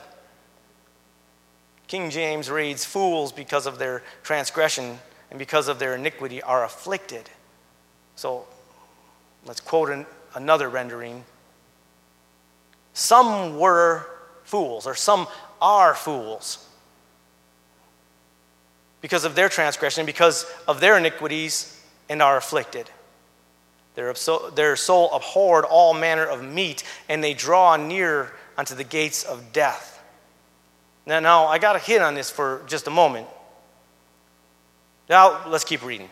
King 1.87 2.09
James 2.09 2.49
reads, 2.49 2.85
Fools, 2.85 3.31
because 3.31 3.65
of 3.65 3.79
their 3.79 4.03
transgression 4.23 4.99
and 5.29 5.39
because 5.39 5.67
of 5.67 5.79
their 5.79 5.95
iniquity, 5.95 6.41
are 6.41 6.63
afflicted. 6.63 7.29
So 8.15 8.45
let's 9.45 9.59
quote 9.59 9.89
an, 9.89 10.05
another 10.35 10.69
rendering. 10.69 11.23
Some 12.93 13.57
were 13.57 14.05
fools, 14.43 14.85
or 14.85 14.95
some 14.95 15.27
are 15.61 15.95
fools 15.95 16.67
because 19.01 19.25
of 19.25 19.35
their 19.35 19.49
transgression, 19.49 20.05
because 20.05 20.45
of 20.67 20.79
their 20.79 20.97
iniquities, 20.97 21.81
and 22.07 22.21
are 22.21 22.37
afflicted. 22.37 22.89
Their, 23.95 24.13
their 24.55 24.75
soul 24.75 25.11
abhorred 25.11 25.65
all 25.65 25.93
manner 25.93 26.25
of 26.25 26.43
meat, 26.43 26.83
and 27.09 27.23
they 27.23 27.33
draw 27.33 27.75
near 27.75 28.31
unto 28.57 28.75
the 28.75 28.83
gates 28.83 29.23
of 29.23 29.51
death. 29.51 30.01
Now, 31.05 31.19
now 31.19 31.47
I 31.47 31.57
got 31.57 31.73
to 31.73 31.79
hit 31.79 32.01
on 32.01 32.13
this 32.13 32.29
for 32.29 32.63
just 32.67 32.87
a 32.87 32.91
moment. 32.91 33.27
Now, 35.09 35.47
let's 35.49 35.65
keep 35.65 35.83
reading. 35.83 36.09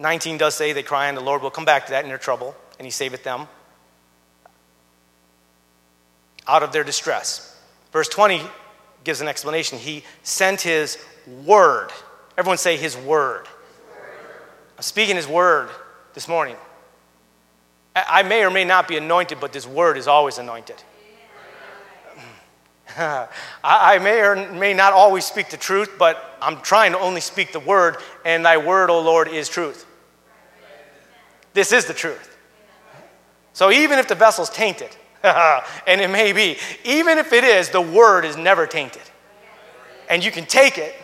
19 0.00 0.38
does 0.38 0.54
say 0.54 0.72
they 0.72 0.82
cry, 0.82 1.08
and 1.08 1.16
the 1.16 1.22
Lord 1.22 1.42
will 1.42 1.50
come 1.50 1.64
back 1.64 1.86
to 1.86 1.92
that 1.92 2.04
in 2.04 2.08
their 2.08 2.18
trouble, 2.18 2.56
and 2.78 2.86
He 2.86 2.90
saveth 2.90 3.22
them 3.22 3.46
out 6.48 6.62
of 6.62 6.72
their 6.72 6.82
distress. 6.82 7.56
Verse 7.92 8.08
20 8.08 8.42
gives 9.04 9.20
an 9.20 9.28
explanation. 9.28 9.78
He 9.78 10.02
sent 10.22 10.62
His 10.62 10.98
word. 11.44 11.90
Everyone 12.36 12.58
say 12.58 12.76
His 12.76 12.96
word. 12.96 13.46
I'm 14.76 14.82
speaking 14.82 15.16
His 15.16 15.28
word 15.28 15.68
this 16.14 16.26
morning. 16.26 16.56
I 17.94 18.22
may 18.22 18.44
or 18.44 18.50
may 18.50 18.64
not 18.64 18.88
be 18.88 18.96
anointed, 18.96 19.40
but 19.40 19.52
this 19.52 19.66
word 19.66 19.96
is 19.96 20.06
always 20.06 20.38
anointed. 20.38 20.76
I 23.64 23.98
may 23.98 24.20
or 24.20 24.52
may 24.52 24.74
not 24.74 24.92
always 24.92 25.24
speak 25.24 25.50
the 25.50 25.56
truth, 25.56 25.90
but 25.98 26.36
I'm 26.40 26.60
trying 26.60 26.92
to 26.92 26.98
only 26.98 27.20
speak 27.20 27.52
the 27.52 27.60
word, 27.60 27.96
and 28.24 28.44
thy 28.44 28.56
word, 28.56 28.90
O 28.90 29.00
Lord, 29.00 29.28
is 29.28 29.48
truth. 29.48 29.84
This 31.52 31.72
is 31.72 31.86
the 31.86 31.94
truth. 31.94 32.36
So 33.52 33.70
even 33.70 33.98
if 33.98 34.06
the 34.06 34.14
vessel's 34.14 34.50
tainted, 34.50 34.94
and 35.86 36.00
it 36.00 36.10
may 36.10 36.32
be, 36.32 36.56
even 36.84 37.18
if 37.18 37.32
it 37.32 37.44
is, 37.44 37.70
the 37.70 37.80
word 37.80 38.24
is 38.24 38.36
never 38.36 38.66
tainted. 38.66 39.02
And 40.08 40.24
you 40.24 40.30
can 40.30 40.46
take 40.46 40.78
it 40.78 40.94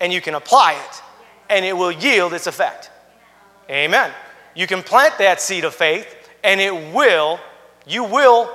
and 0.00 0.12
you 0.12 0.20
can 0.20 0.34
apply 0.34 0.72
it, 0.72 1.02
and 1.48 1.64
it 1.64 1.76
will 1.76 1.92
yield 1.92 2.32
its 2.32 2.46
effect. 2.48 2.90
Amen. 3.70 4.10
You 4.54 4.66
can 4.66 4.82
plant 4.82 5.16
that 5.18 5.40
seed 5.40 5.64
of 5.64 5.74
faith, 5.74 6.06
and 6.42 6.60
it 6.60 6.74
will, 6.92 7.38
you 7.86 8.04
will 8.04 8.50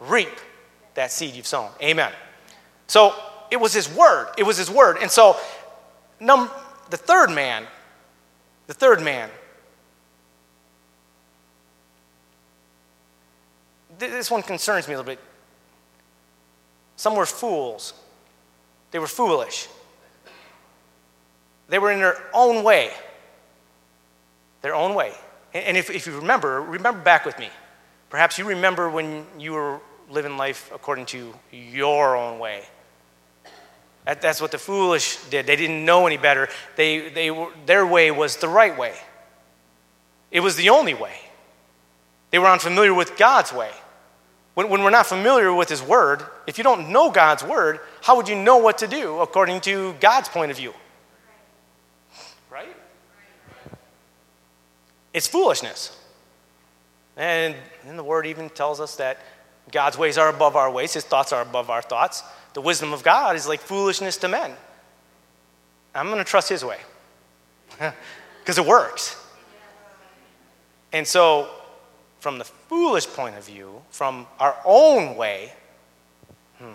reap 0.00 0.38
that 0.94 1.10
seed 1.10 1.34
you've 1.34 1.46
sown. 1.46 1.70
Amen. 1.82 2.12
So 2.86 3.14
it 3.50 3.60
was 3.60 3.72
his 3.72 3.92
word. 3.92 4.28
It 4.38 4.44
was 4.44 4.56
his 4.56 4.70
word. 4.70 4.98
And 4.98 5.10
so 5.10 5.36
num- 6.20 6.50
the 6.90 6.96
third 6.96 7.30
man, 7.30 7.66
the 8.66 8.74
third 8.74 9.02
man, 9.02 9.28
this 14.10 14.30
one 14.30 14.42
concerns 14.42 14.88
me 14.88 14.94
a 14.94 14.98
little 14.98 15.10
bit. 15.12 15.20
Some 16.96 17.16
were 17.16 17.26
fools. 17.26 17.94
They 18.90 18.98
were 18.98 19.06
foolish. 19.06 19.68
They 21.68 21.78
were 21.78 21.90
in 21.90 22.00
their 22.00 22.22
own 22.34 22.62
way. 22.62 22.90
Their 24.60 24.74
own 24.74 24.94
way. 24.94 25.12
And 25.54 25.76
if, 25.76 25.90
if 25.90 26.06
you 26.06 26.16
remember, 26.16 26.60
remember 26.60 27.00
back 27.00 27.24
with 27.24 27.38
me. 27.38 27.48
Perhaps 28.10 28.38
you 28.38 28.44
remember 28.44 28.90
when 28.90 29.26
you 29.38 29.52
were 29.52 29.80
living 30.10 30.36
life 30.36 30.70
according 30.74 31.06
to 31.06 31.34
your 31.50 32.16
own 32.16 32.38
way. 32.38 32.62
That, 34.04 34.20
that's 34.20 34.40
what 34.40 34.50
the 34.50 34.58
foolish 34.58 35.16
did. 35.30 35.46
They 35.46 35.56
didn't 35.56 35.84
know 35.84 36.06
any 36.06 36.16
better. 36.16 36.48
They, 36.76 37.08
they 37.08 37.30
were, 37.30 37.50
their 37.66 37.86
way 37.86 38.10
was 38.10 38.36
the 38.36 38.48
right 38.48 38.76
way, 38.76 38.94
it 40.30 40.40
was 40.40 40.56
the 40.56 40.70
only 40.70 40.94
way. 40.94 41.16
They 42.30 42.38
were 42.38 42.48
unfamiliar 42.48 42.94
with 42.94 43.18
God's 43.18 43.52
way. 43.52 43.70
When, 44.54 44.68
when 44.68 44.82
we're 44.82 44.90
not 44.90 45.06
familiar 45.06 45.52
with 45.52 45.68
His 45.68 45.82
Word, 45.82 46.22
if 46.46 46.58
you 46.58 46.64
don't 46.64 46.90
know 46.90 47.10
God's 47.10 47.42
Word, 47.42 47.80
how 48.02 48.16
would 48.16 48.28
you 48.28 48.36
know 48.36 48.58
what 48.58 48.78
to 48.78 48.86
do 48.86 49.20
according 49.20 49.60
to 49.62 49.94
God's 49.94 50.28
point 50.28 50.50
of 50.50 50.56
view? 50.56 50.74
Right? 52.50 52.76
It's 55.14 55.26
foolishness. 55.26 55.98
And, 57.16 57.54
and 57.86 57.98
the 57.98 58.04
Word 58.04 58.26
even 58.26 58.50
tells 58.50 58.80
us 58.80 58.96
that 58.96 59.18
God's 59.70 59.96
ways 59.96 60.18
are 60.18 60.28
above 60.28 60.56
our 60.56 60.70
ways, 60.70 60.92
His 60.92 61.04
thoughts 61.04 61.32
are 61.32 61.42
above 61.42 61.70
our 61.70 61.82
thoughts. 61.82 62.22
The 62.54 62.60
wisdom 62.60 62.92
of 62.92 63.02
God 63.02 63.36
is 63.36 63.48
like 63.48 63.60
foolishness 63.60 64.18
to 64.18 64.28
men. 64.28 64.52
I'm 65.94 66.06
going 66.06 66.18
to 66.18 66.24
trust 66.24 66.48
His 66.48 66.64
way 66.64 66.78
because 68.40 68.58
it 68.58 68.66
works. 68.66 69.18
And 70.92 71.06
so, 71.06 71.48
from 72.22 72.38
the 72.38 72.44
foolish 72.44 73.08
point 73.08 73.36
of 73.36 73.44
view, 73.44 73.82
from 73.90 74.28
our 74.38 74.56
own 74.64 75.16
way, 75.16 75.52
hmm, 76.58 76.70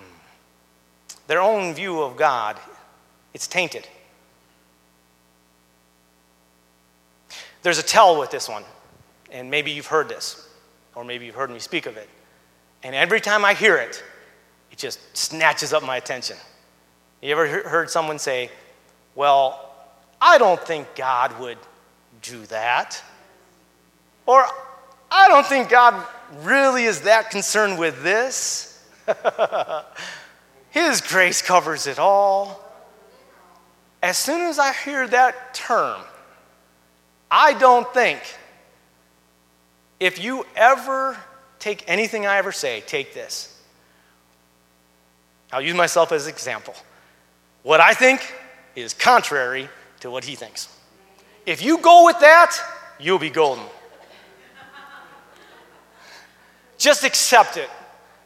their 1.28 1.40
own 1.40 1.74
view 1.74 2.02
of 2.02 2.18
God, 2.18 2.58
it's 3.34 3.48
tainted. 3.48 3.88
There's 7.62 7.80
a 7.80 7.84
tell 7.84 8.20
with 8.20 8.30
this 8.30 8.50
one, 8.50 8.66
and 9.32 9.50
maybe 9.50 9.72
you've 9.72 9.88
heard 9.88 10.10
this, 10.10 10.50
or 10.96 11.06
maybe 11.06 11.26
you've 11.26 11.36
heard 11.36 11.50
me 11.50 11.60
speak 11.60 11.86
of 11.86 11.96
it. 11.96 12.10
And 12.84 12.94
every 12.94 13.22
time 13.22 13.46
I 13.46 13.54
hear 13.54 13.78
it, 13.78 14.04
it 14.70 14.78
just 14.78 15.00
snatches 15.16 15.72
up 15.72 15.82
my 15.82 15.96
attention. 15.96 16.36
You 17.22 17.32
ever 17.32 17.48
heard 17.48 17.90
someone 17.90 18.20
say, 18.20 18.52
Well, 19.16 19.74
I 20.20 20.40
don't 20.40 20.60
think 20.60 20.94
God 20.94 21.40
would 21.40 21.58
do 22.22 22.46
that? 22.48 23.02
Or, 24.26 24.46
I 25.10 25.28
don't 25.28 25.46
think 25.46 25.70
God 25.70 26.06
really 26.42 26.84
is 26.84 27.02
that 27.02 27.32
concerned 27.32 27.80
with 27.80 28.04
this. 28.04 28.86
His 30.70 31.02
grace 31.02 31.42
covers 31.42 31.88
it 31.88 32.00
all. 32.00 32.64
As 34.04 34.18
soon 34.18 34.42
as 34.42 34.60
I 34.60 34.74
hear 34.74 35.08
that 35.08 35.54
term, 35.54 36.02
I 37.32 37.54
don't 37.54 37.92
think 37.94 38.22
if 40.00 40.24
you 40.24 40.46
ever 40.56 41.18
take 41.60 41.84
anything 41.88 42.26
I 42.26 42.38
ever 42.38 42.52
say, 42.52 42.82
take 42.86 43.14
this. 43.14 43.54
I'll 45.52 45.62
use 45.62 45.76
myself 45.76 46.12
as 46.12 46.26
an 46.26 46.34
example. 46.34 46.76
What 47.64 47.80
I 47.80 47.94
think 47.94 48.34
is 48.76 48.94
contrary 48.94 49.70
to 50.02 50.12
what 50.12 50.24
he 50.24 50.36
thinks. 50.36 50.70
If 51.46 51.64
you 51.64 51.80
go 51.80 52.06
with 52.06 52.20
that, 52.20 52.56
you'll 53.00 53.20
be 53.20 53.30
golden. 53.30 53.64
Just 56.78 57.04
accept 57.04 57.58
it. 57.58 57.70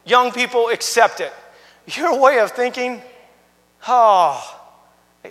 Young 0.04 0.32
people, 0.32 0.68
accept 0.68 1.20
it. 1.20 1.32
Your 1.86 2.18
way 2.18 2.38
of 2.38 2.52
thinking, 2.52 3.02
oh, 3.88 4.60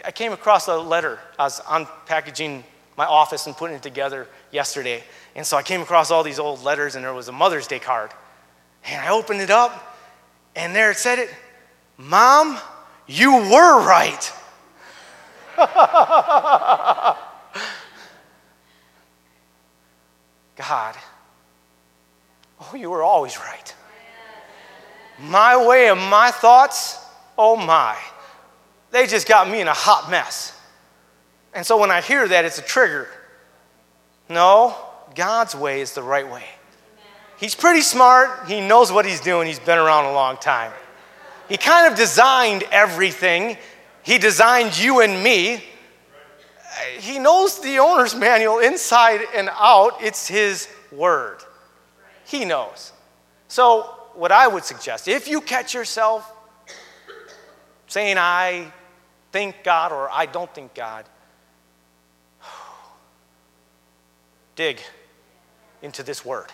I 0.05 0.11
came 0.11 0.31
across 0.31 0.67
a 0.67 0.77
letter. 0.77 1.19
I 1.37 1.43
was 1.43 1.59
unpackaging 1.61 2.63
my 2.97 3.05
office 3.05 3.47
and 3.47 3.55
putting 3.55 3.75
it 3.75 3.83
together 3.83 4.27
yesterday. 4.51 5.03
And 5.35 5.45
so 5.45 5.57
I 5.57 5.63
came 5.63 5.81
across 5.81 6.11
all 6.11 6.23
these 6.23 6.39
old 6.39 6.63
letters, 6.63 6.95
and 6.95 7.03
there 7.03 7.13
was 7.13 7.27
a 7.27 7.31
Mother's 7.31 7.67
Day 7.67 7.79
card. 7.79 8.11
And 8.85 9.01
I 9.01 9.09
opened 9.09 9.41
it 9.41 9.49
up, 9.49 9.97
and 10.55 10.75
there 10.75 10.91
it 10.91 10.97
said 10.97 11.19
it 11.19 11.29
Mom, 11.97 12.57
you 13.07 13.33
were 13.35 13.85
right. 13.85 14.31
God, 20.55 20.95
oh, 22.61 22.75
you 22.75 22.89
were 22.89 23.03
always 23.03 23.37
right. 23.37 23.75
My 25.19 25.65
way 25.67 25.89
and 25.89 25.99
my 25.99 26.31
thoughts, 26.31 26.97
oh 27.37 27.55
my, 27.55 27.97
they 28.91 29.07
just 29.07 29.27
got 29.27 29.49
me 29.49 29.61
in 29.61 29.67
a 29.67 29.73
hot 29.73 30.09
mess. 30.09 30.57
And 31.53 31.65
so 31.65 31.77
when 31.77 31.91
I 31.91 32.01
hear 32.01 32.27
that, 32.27 32.45
it's 32.45 32.59
a 32.59 32.63
trigger. 32.63 33.07
No, 34.29 34.75
God's 35.15 35.55
way 35.55 35.81
is 35.81 35.93
the 35.93 36.03
right 36.03 36.29
way. 36.29 36.43
He's 37.37 37.55
pretty 37.55 37.81
smart. 37.81 38.47
He 38.47 38.61
knows 38.61 38.91
what 38.91 39.05
he's 39.05 39.19
doing. 39.19 39.47
He's 39.47 39.59
been 39.59 39.77
around 39.77 40.05
a 40.05 40.13
long 40.13 40.37
time. 40.37 40.71
He 41.49 41.57
kind 41.57 41.91
of 41.91 41.97
designed 41.97 42.63
everything. 42.71 43.57
He 44.03 44.17
designed 44.17 44.77
you 44.79 45.01
and 45.01 45.21
me. 45.23 45.63
he 46.99 47.19
knows 47.19 47.59
the 47.59 47.79
owner's 47.79 48.15
manual 48.15 48.59
inside 48.59 49.21
and 49.35 49.49
out. 49.53 49.97
It's 50.01 50.27
his 50.27 50.67
word. 50.91 51.43
He 52.31 52.45
knows. 52.45 52.93
So, 53.49 53.81
what 54.13 54.31
I 54.31 54.47
would 54.47 54.63
suggest, 54.63 55.09
if 55.09 55.27
you 55.27 55.41
catch 55.41 55.73
yourself 55.73 56.31
saying, 57.87 58.17
I 58.17 58.71
think 59.33 59.57
God 59.65 59.91
or 59.91 60.09
I 60.09 60.27
don't 60.27 60.53
think 60.55 60.73
God, 60.73 61.03
dig 64.55 64.79
into 65.81 66.03
this 66.03 66.23
word. 66.23 66.47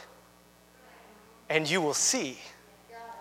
And 1.48 1.70
you 1.70 1.80
will 1.80 1.94
see 1.94 2.40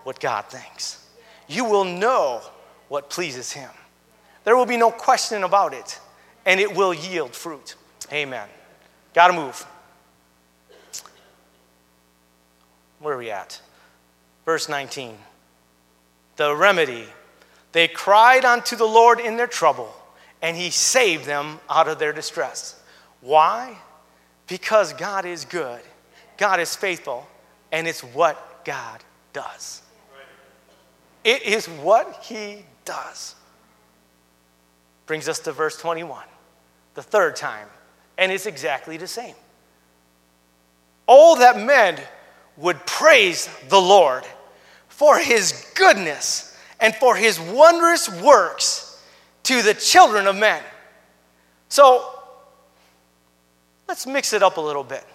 what 0.03 0.19
God 0.19 0.45
thinks. 0.45 1.05
You 1.47 1.63
will 1.63 1.85
know 1.85 2.41
what 2.87 3.11
pleases 3.11 3.51
Him. 3.51 3.69
There 4.45 4.57
will 4.57 4.65
be 4.65 4.77
no 4.77 4.89
question 4.89 5.43
about 5.43 5.75
it, 5.75 5.99
and 6.43 6.59
it 6.59 6.75
will 6.75 6.93
yield 6.93 7.35
fruit. 7.35 7.75
Amen. 8.11 8.49
Got 9.13 9.27
to 9.27 9.33
move. 9.33 9.63
Where 12.99 13.15
are 13.15 13.17
we 13.17 13.31
at? 13.31 13.61
Verse 14.45 14.69
19. 14.69 15.17
The 16.35 16.55
remedy. 16.55 17.05
They 17.71 17.87
cried 17.87 18.45
unto 18.45 18.75
the 18.75 18.85
Lord 18.85 19.19
in 19.19 19.37
their 19.37 19.47
trouble, 19.47 19.93
and 20.41 20.55
He 20.55 20.69
saved 20.69 21.25
them 21.25 21.59
out 21.69 21.87
of 21.87 21.99
their 21.99 22.13
distress. 22.13 22.79
Why? 23.21 23.77
Because 24.47 24.93
God 24.93 25.25
is 25.25 25.45
good, 25.45 25.81
God 26.37 26.59
is 26.59 26.75
faithful, 26.75 27.27
and 27.71 27.87
it's 27.87 28.01
what 28.01 28.63
God 28.63 29.03
does. 29.33 29.81
It 31.23 31.43
is 31.43 31.67
what 31.67 32.23
He 32.23 32.65
does. 32.85 33.35
Brings 35.05 35.27
us 35.27 35.39
to 35.39 35.51
verse 35.51 35.77
21, 35.77 36.23
the 36.93 37.03
third 37.03 37.35
time, 37.35 37.67
and 38.17 38.31
it's 38.31 38.45
exactly 38.45 38.97
the 38.97 39.07
same. 39.07 39.35
Oh, 41.07 41.37
that 41.39 41.59
men 41.59 41.99
would 42.57 42.85
praise 42.85 43.49
the 43.69 43.79
Lord 43.79 44.25
for 44.89 45.19
his 45.19 45.71
goodness 45.75 46.57
and 46.79 46.93
for 46.95 47.15
his 47.15 47.39
wondrous 47.39 48.09
works 48.21 49.01
to 49.43 49.61
the 49.61 49.73
children 49.73 50.27
of 50.27 50.35
men. 50.35 50.61
So 51.69 52.19
let's 53.87 54.05
mix 54.07 54.33
it 54.33 54.43
up 54.43 54.57
a 54.57 54.61
little 54.61 54.83
bit. 54.83 55.05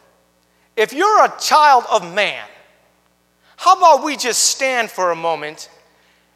If 0.76 0.92
you're 0.92 1.24
a 1.24 1.32
child 1.40 1.84
of 1.90 2.14
man, 2.14 2.44
how 3.56 3.76
about 3.76 4.04
we 4.04 4.16
just 4.16 4.42
stand 4.44 4.90
for 4.90 5.10
a 5.10 5.16
moment 5.16 5.68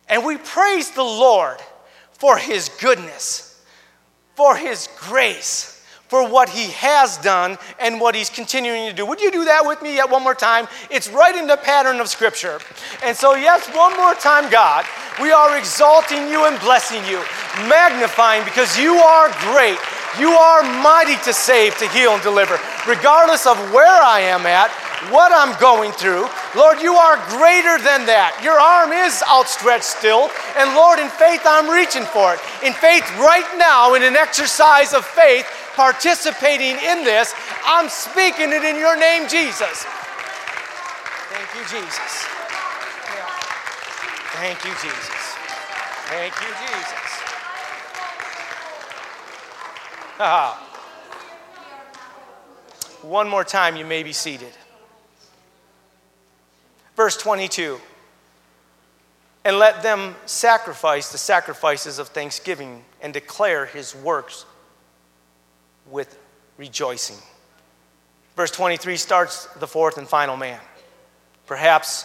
and 0.09 0.25
we 0.25 0.37
praise 0.37 0.91
the 0.91 1.03
Lord 1.03 1.59
for 2.13 2.37
his 2.37 2.69
goodness, 2.69 3.63
for 4.35 4.57
his 4.57 4.89
grace 4.99 5.76
for 6.09 6.29
what 6.29 6.49
he 6.49 6.71
has 6.71 7.17
done 7.19 7.59
and 7.79 8.01
what 8.01 8.15
he's 8.15 8.31
continuing 8.31 8.89
to 8.89 8.95
do. 8.95 9.05
Would 9.07 9.21
you 9.21 9.31
do 9.31 9.45
that 9.45 9.67
with 9.67 9.83
me 9.83 9.97
yet 9.97 10.11
one 10.11 10.23
more 10.23 10.35
time? 10.35 10.69
It's 10.91 11.11
right 11.11 11.35
in 11.35 11.47
the 11.47 11.57
pattern 11.57 12.01
of 12.01 12.09
Scripture. 12.09 12.61
And 13.03 13.17
so, 13.17 13.35
yes, 13.35 13.67
one 13.75 13.97
more 13.97 14.15
time, 14.15 14.51
God, 14.51 14.85
we 15.21 15.33
are 15.33 15.59
exalting 15.59 16.29
you 16.29 16.47
and 16.47 16.59
blessing 16.61 17.05
you, 17.07 17.23
magnifying 17.69 18.45
because 18.45 18.79
you 18.79 18.95
are 18.95 19.29
great. 19.53 19.79
You 20.19 20.31
are 20.31 20.63
mighty 20.83 21.17
to 21.25 21.33
save, 21.33 21.77
to 21.79 21.89
heal, 21.89 22.13
and 22.13 22.23
deliver. 22.23 22.59
Regardless 22.89 23.47
of 23.47 23.59
where 23.73 24.03
I 24.03 24.21
am 24.21 24.47
at, 24.47 24.71
what 25.13 25.31
I'm 25.31 25.53
going 25.61 25.93
through, 25.93 26.27
Lord, 26.57 26.81
you 26.81 26.95
are 26.95 27.17
greater 27.29 27.77
than 27.77 28.09
that. 28.09 28.41
Your 28.43 28.59
arm 28.59 28.97
is 28.97 29.23
outstretched 29.29 29.85
still, 29.85 30.31
and 30.57 30.73
Lord, 30.73 30.99
in 30.99 31.09
faith, 31.13 31.43
I'm 31.45 31.69
reaching 31.69 32.05
for 32.09 32.33
it. 32.33 32.41
In 32.65 32.73
faith, 32.73 33.05
right 33.21 33.47
now, 33.59 33.93
in 33.93 34.03
an 34.03 34.17
exercise 34.17 34.95
of 34.95 35.05
faith, 35.05 35.45
participating 35.77 36.77
in 36.83 37.05
this, 37.05 37.35
I'm 37.65 37.89
speaking 37.89 38.51
it 38.51 38.65
in 38.65 38.77
your 38.77 38.99
name, 38.99 39.29
Jesus. 39.29 39.85
Thank 41.29 41.55
you, 41.55 41.63
Jesus. 41.79 42.27
Thank 44.33 44.65
you, 44.65 44.71
Jesus. 44.73 45.37
Thank 46.09 46.35
you, 46.41 46.49
Jesus. 46.49 47.07
Ah. 50.19 50.63
One 53.03 53.29
more 53.29 53.45
time, 53.45 53.77
you 53.77 53.85
may 53.85 54.03
be 54.03 54.13
seated. 54.13 54.53
Verse 56.97 57.17
22 57.19 57.79
And 59.45 59.59
let 59.59 59.83
them 59.83 60.17
sacrifice 60.25 61.13
the 61.13 61.19
sacrifices 61.19 61.99
of 61.99 62.09
thanksgiving 62.09 62.85
and 63.03 63.13
declare 63.13 63.67
his 63.67 63.95
works 63.95 64.47
with 65.91 66.19
rejoicing. 66.57 67.17
Verse 68.37 68.51
23 68.51 68.97
starts 68.97 69.47
the 69.55 69.67
fourth 69.67 69.99
and 69.99 70.09
final 70.09 70.37
man. 70.37 70.61
Perhaps 71.47 72.05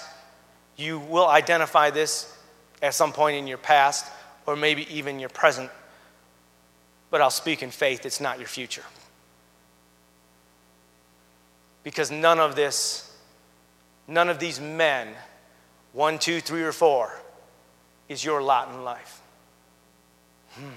you 0.77 0.99
will 0.99 1.27
identify 1.27 1.89
this 1.89 2.37
at 2.81 2.93
some 2.93 3.11
point 3.11 3.37
in 3.37 3.47
your 3.47 3.57
past 3.57 4.11
or 4.45 4.55
maybe 4.55 4.87
even 4.95 5.19
your 5.19 5.29
present, 5.29 5.69
but 7.09 7.21
I'll 7.21 7.29
speak 7.29 7.61
in 7.61 7.69
faith, 7.69 8.05
it's 8.05 8.21
not 8.21 8.39
your 8.39 8.47
future. 8.47 8.83
Because 11.83 12.11
none 12.11 12.39
of 12.39 12.55
this, 12.55 13.15
none 14.07 14.29
of 14.29 14.39
these 14.39 14.59
men, 14.59 15.09
one, 15.93 16.17
two, 16.17 16.39
three, 16.39 16.63
or 16.63 16.71
four, 16.71 17.11
is 18.07 18.23
your 18.23 18.41
lot 18.41 18.69
in 18.69 18.83
life. 18.83 19.21
Hmm 20.51 20.69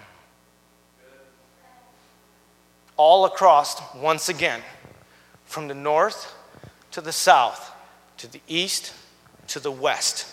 all 2.97 3.25
across, 3.25 3.81
once 3.95 4.29
again, 4.29 4.61
from 5.45 5.69
the 5.69 5.75
north 5.75 6.35
to 6.93 7.01
the 7.01 7.13
south, 7.13 7.73
to 8.19 8.31
the 8.31 8.41
east 8.49 8.93
to 9.49 9.61
the 9.61 9.71
west, 9.71 10.27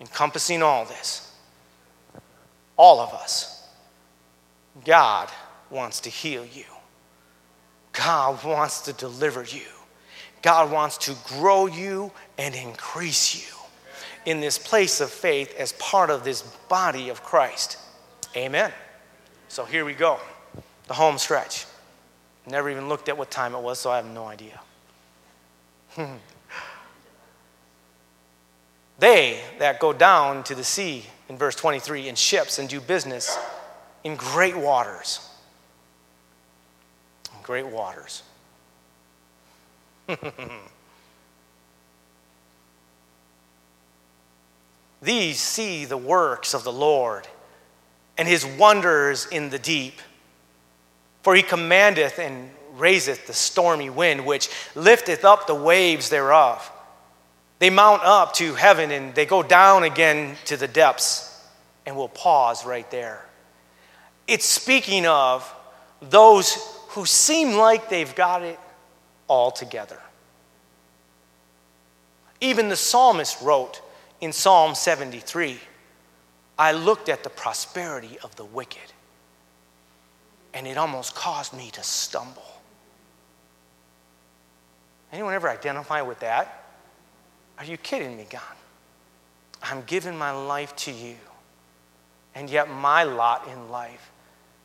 encompassing 0.00 0.62
all 0.62 0.84
this. 0.84 1.30
All 2.76 3.00
of 3.00 3.12
us. 3.12 3.66
God 4.84 5.30
wants 5.70 6.00
to 6.00 6.10
heal 6.10 6.44
you. 6.44 6.64
God 7.92 8.42
wants 8.44 8.82
to 8.82 8.92
deliver 8.92 9.44
you. 9.44 9.66
God 10.40 10.72
wants 10.72 10.98
to 10.98 11.14
grow 11.24 11.66
you 11.66 12.10
and 12.38 12.54
increase 12.54 13.36
you 13.36 13.54
in 14.24 14.40
this 14.40 14.58
place 14.58 15.00
of 15.00 15.10
faith 15.10 15.54
as 15.58 15.72
part 15.74 16.10
of 16.10 16.24
this 16.24 16.42
body 16.68 17.10
of 17.10 17.22
Christ. 17.22 17.78
Amen. 18.36 18.72
So 19.48 19.64
here 19.64 19.84
we 19.84 19.92
go, 19.92 20.18
the 20.88 20.94
home 20.94 21.18
stretch. 21.18 21.66
Never 22.46 22.70
even 22.70 22.88
looked 22.88 23.08
at 23.08 23.16
what 23.16 23.30
time 23.30 23.54
it 23.54 23.60
was, 23.60 23.78
so 23.78 23.90
I 23.90 23.96
have 23.96 24.06
no 24.06 24.26
idea. 24.26 24.60
they 28.98 29.40
that 29.58 29.78
go 29.80 29.92
down 29.92 30.42
to 30.44 30.54
the 30.54 30.64
sea, 30.64 31.04
in 31.28 31.36
verse 31.38 31.54
23, 31.54 32.08
in 32.08 32.14
ships 32.14 32.58
and 32.58 32.68
do 32.68 32.80
business 32.80 33.38
in 34.04 34.16
great 34.16 34.56
waters. 34.56 35.28
In 37.34 37.42
great 37.42 37.66
waters. 37.66 38.22
These 45.02 45.40
see 45.40 45.84
the 45.84 45.96
works 45.96 46.54
of 46.54 46.64
the 46.64 46.72
Lord 46.72 47.26
and 48.16 48.28
his 48.28 48.46
wonders 48.46 49.26
in 49.26 49.50
the 49.50 49.58
deep. 49.58 50.00
For 51.22 51.34
he 51.34 51.42
commandeth 51.42 52.18
and 52.18 52.50
raiseth 52.74 53.26
the 53.26 53.32
stormy 53.32 53.90
wind, 53.90 54.26
which 54.26 54.48
lifteth 54.74 55.24
up 55.24 55.46
the 55.46 55.54
waves 55.54 56.08
thereof. 56.08 56.70
They 57.58 57.70
mount 57.70 58.02
up 58.02 58.34
to 58.34 58.54
heaven 58.54 58.90
and 58.90 59.14
they 59.14 59.24
go 59.24 59.42
down 59.42 59.84
again 59.84 60.36
to 60.46 60.56
the 60.56 60.66
depths. 60.66 61.28
And 61.86 61.96
we'll 61.96 62.08
pause 62.08 62.66
right 62.66 62.90
there. 62.90 63.24
It's 64.26 64.46
speaking 64.46 65.06
of 65.06 65.52
those 66.00 66.56
who 66.88 67.06
seem 67.06 67.56
like 67.56 67.88
they've 67.88 68.14
got 68.14 68.42
it 68.42 68.58
all 69.28 69.50
together. 69.50 69.98
Even 72.40 72.68
the 72.68 72.76
psalmist 72.76 73.40
wrote 73.40 73.80
in 74.20 74.32
Psalm 74.32 74.74
73 74.74 75.58
I 76.58 76.72
looked 76.72 77.08
at 77.08 77.24
the 77.24 77.30
prosperity 77.30 78.18
of 78.22 78.34
the 78.36 78.44
wicked 78.44 78.92
and 80.54 80.66
it 80.66 80.76
almost 80.76 81.14
caused 81.14 81.52
me 81.52 81.70
to 81.70 81.82
stumble. 81.82 82.42
Anyone 85.12 85.34
ever 85.34 85.48
identify 85.48 86.02
with 86.02 86.20
that? 86.20 86.64
Are 87.58 87.64
you 87.64 87.76
kidding 87.76 88.16
me, 88.16 88.26
God? 88.30 88.42
I'm 89.62 89.82
giving 89.82 90.16
my 90.16 90.32
life 90.32 90.74
to 90.76 90.90
you, 90.90 91.16
and 92.34 92.50
yet 92.50 92.68
my 92.68 93.04
lot 93.04 93.48
in 93.52 93.70
life 93.70 94.10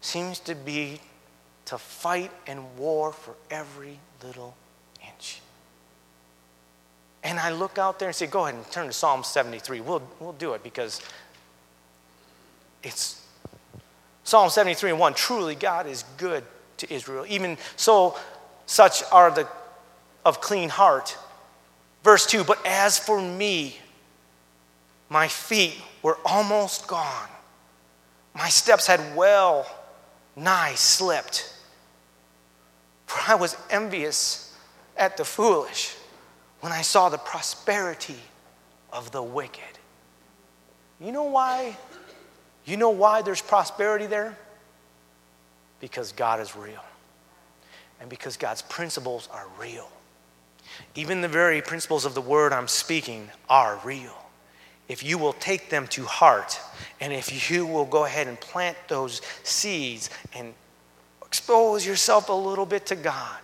seems 0.01 0.39
to 0.41 0.55
be 0.55 0.99
to 1.65 1.77
fight 1.77 2.31
and 2.47 2.77
war 2.77 3.11
for 3.11 3.35
every 3.51 3.99
little 4.23 4.55
inch. 5.05 5.41
And 7.23 7.39
I 7.39 7.51
look 7.51 7.77
out 7.77 7.99
there 7.99 8.07
and 8.07 8.15
say, 8.15 8.25
go 8.25 8.45
ahead 8.45 8.55
and 8.55 8.71
turn 8.71 8.87
to 8.87 8.93
Psalm 8.93 9.23
73. 9.23 9.81
We'll, 9.81 10.01
we'll 10.19 10.31
do 10.33 10.53
it 10.53 10.63
because 10.63 11.01
it's 12.83 13.16
Psalm 14.27 14.49
73 14.49 14.89
and 14.89 14.99
1 14.99 15.13
Truly, 15.13 15.55
God 15.55 15.87
is 15.87 16.03
good 16.17 16.43
to 16.75 16.93
Israel. 16.93 17.23
Even 17.29 17.57
so, 17.77 18.17
such 18.65 19.01
are 19.09 19.31
the 19.31 19.47
of 20.25 20.41
clean 20.41 20.67
heart. 20.67 21.17
Verse 22.03 22.25
2 22.25 22.43
But 22.43 22.59
as 22.65 22.99
for 22.99 23.21
me, 23.21 23.77
my 25.07 25.29
feet 25.29 25.75
were 26.01 26.17
almost 26.25 26.87
gone. 26.87 27.29
My 28.35 28.49
steps 28.49 28.85
had 28.85 29.15
well 29.15 29.65
nigh 30.35 30.75
slipped. 30.75 31.53
For 33.05 33.31
I 33.31 33.35
was 33.35 33.55
envious 33.69 34.53
at 34.97 35.15
the 35.15 35.23
foolish 35.23 35.95
when 36.59 36.73
I 36.73 36.81
saw 36.81 37.07
the 37.07 37.17
prosperity 37.17 38.19
of 38.91 39.09
the 39.13 39.23
wicked. 39.23 39.79
You 40.99 41.13
know 41.13 41.23
why? 41.23 41.77
You 42.67 42.75
know 42.75 42.89
why 42.89 43.21
there's 43.21 43.41
prosperity 43.41 44.07
there? 44.07 44.37
Because 45.79 46.11
God 46.11 46.41
is 46.41 46.55
real. 46.55 46.83
And 48.01 48.09
because 48.09 48.35
God's 48.35 48.61
principles 48.61 49.29
are 49.31 49.47
real. 49.59 49.89
Even 50.93 51.21
the 51.21 51.29
very 51.29 51.61
principles 51.61 52.03
of 52.03 52.13
the 52.13 52.21
word 52.21 52.51
I'm 52.51 52.67
speaking 52.67 53.31
are 53.49 53.79
real. 53.85 54.13
If 54.89 55.01
you 55.01 55.17
will 55.17 55.33
take 55.33 55.69
them 55.69 55.87
to 55.87 56.03
heart, 56.03 56.59
and 56.99 57.13
if 57.13 57.49
you 57.49 57.65
will 57.65 57.85
go 57.85 58.03
ahead 58.03 58.27
and 58.27 58.39
plant 58.39 58.77
those 58.89 59.21
seeds 59.43 60.09
and 60.35 60.53
expose 61.25 61.85
yourself 61.85 62.27
a 62.27 62.33
little 62.33 62.65
bit 62.65 62.85
to 62.87 62.95
God, 62.95 63.39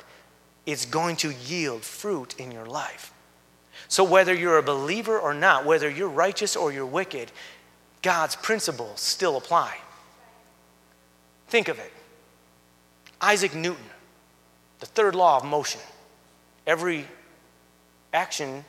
it's 0.66 0.86
going 0.86 1.16
to 1.18 1.32
yield 1.32 1.82
fruit 1.82 2.36
in 2.38 2.52
your 2.52 2.66
life. 2.66 3.14
So, 3.88 4.04
whether 4.04 4.34
you're 4.34 4.58
a 4.58 4.64
believer 4.64 5.20
or 5.20 5.34
not, 5.34 5.66
whether 5.66 5.90
you're 5.90 6.10
righteous 6.10 6.56
or 6.56 6.72
you're 6.72 6.86
wicked, 6.86 7.32
God's 8.04 8.36
principles 8.36 9.00
still 9.00 9.38
apply. 9.38 9.76
Think 11.48 11.70
of 11.70 11.80
it 11.80 11.92
Isaac 13.20 13.56
Newton, 13.56 13.86
the 14.80 14.86
third 14.86 15.16
law 15.16 15.38
of 15.38 15.46
motion. 15.46 15.82
Every 16.68 17.08
action 18.14 18.64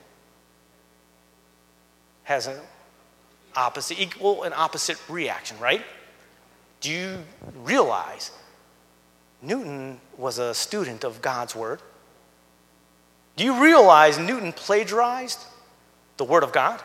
has 2.22 2.46
an 2.46 2.58
opposite, 3.54 4.00
equal 4.00 4.44
and 4.44 4.54
opposite 4.54 4.98
reaction, 5.08 5.58
right? 5.58 5.82
Do 6.80 6.90
you 6.90 7.24
realize 7.62 8.30
Newton 9.42 10.00
was 10.16 10.38
a 10.38 10.54
student 10.54 11.04
of 11.04 11.20
God's 11.20 11.54
Word? 11.54 11.82
Do 13.36 13.44
you 13.44 13.62
realize 13.62 14.18
Newton 14.18 14.52
plagiarized 14.52 15.44
the 16.16 16.24
Word 16.24 16.42
of 16.44 16.52
God? 16.52 16.80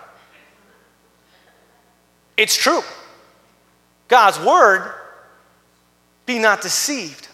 It's 2.40 2.56
true. 2.56 2.82
God's 4.08 4.40
Word, 4.40 4.94
be 6.26 6.40
not 6.40 6.62
deceived. 6.62 7.28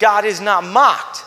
God 0.00 0.24
is 0.24 0.40
not 0.40 0.64
mocked. 0.64 1.18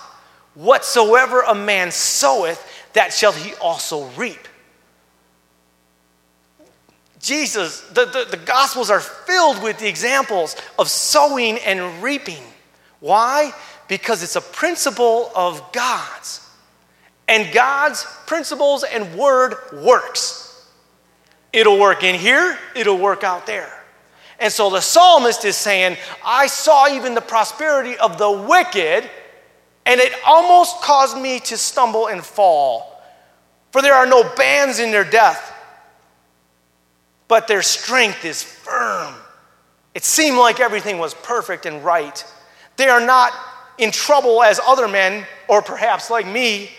Whatsoever 0.54 1.40
a 1.40 1.56
man 1.56 1.92
soweth, 1.92 2.62
that 2.92 3.14
shall 3.14 3.32
he 3.32 3.54
also 3.56 4.08
reap. 4.18 4.50
Jesus, 7.22 7.80
the, 7.94 8.04
the, 8.04 8.28
the, 8.32 8.38
Gospels 8.46 8.90
are 8.90 9.00
filled 9.00 9.64
with 9.64 9.80
the 9.80 9.88
examples 9.88 10.58
of 10.78 10.90
sowing 10.90 11.58
and 11.60 12.04
reaping. 12.04 12.44
Why? 13.00 13.54
Because 13.88 14.24
it's 14.24 14.36
a 14.36 14.42
principle 14.42 15.32
of 15.34 15.72
God's. 15.72 16.46
And 17.30 17.54
God's 17.54 18.06
principles 18.28 18.84
and 18.84 19.16
word 19.16 19.56
works. 19.72 20.45
It'll 21.56 21.80
work 21.80 22.04
in 22.04 22.16
here, 22.16 22.60
it'll 22.76 22.98
work 22.98 23.24
out 23.24 23.48
there. 23.48 23.72
And 24.40 24.52
so 24.52 24.70
the 24.70 24.82
psalmist 24.82 25.46
is 25.46 25.56
saying, 25.56 25.96
I 26.24 26.48
saw 26.48 26.90
even 26.90 27.16
the 27.16 27.22
prosperity 27.22 27.98
of 27.98 28.18
the 28.18 28.30
wicked 28.30 29.10
and 29.86 30.02
it 30.02 30.12
almost 30.26 30.82
caused 30.82 31.18
me 31.18 31.40
to 31.40 31.56
stumble 31.56 32.08
and 32.08 32.22
fall. 32.22 33.02
For 33.72 33.82
there 33.82 33.94
are 33.94 34.06
no 34.06 34.30
bands 34.36 34.80
in 34.80 34.92
their 34.92 35.06
death, 35.06 35.54
but 37.30 37.48
their 37.48 37.62
strength 37.62 38.26
is 38.26 38.44
firm. 38.44 39.14
It 39.94 40.04
seemed 40.04 40.38
like 40.38 40.60
everything 40.60 40.98
was 40.98 41.14
perfect 41.14 41.66
and 41.66 41.86
right. 41.86 42.22
They 42.76 42.90
are 42.90 43.00
not 43.06 43.32
in 43.78 43.92
trouble 43.92 44.44
as 44.44 44.60
other 44.66 44.90
men, 44.90 45.26
or 45.48 45.62
perhaps 45.62 46.10
like 46.10 46.28
me. 46.28 46.72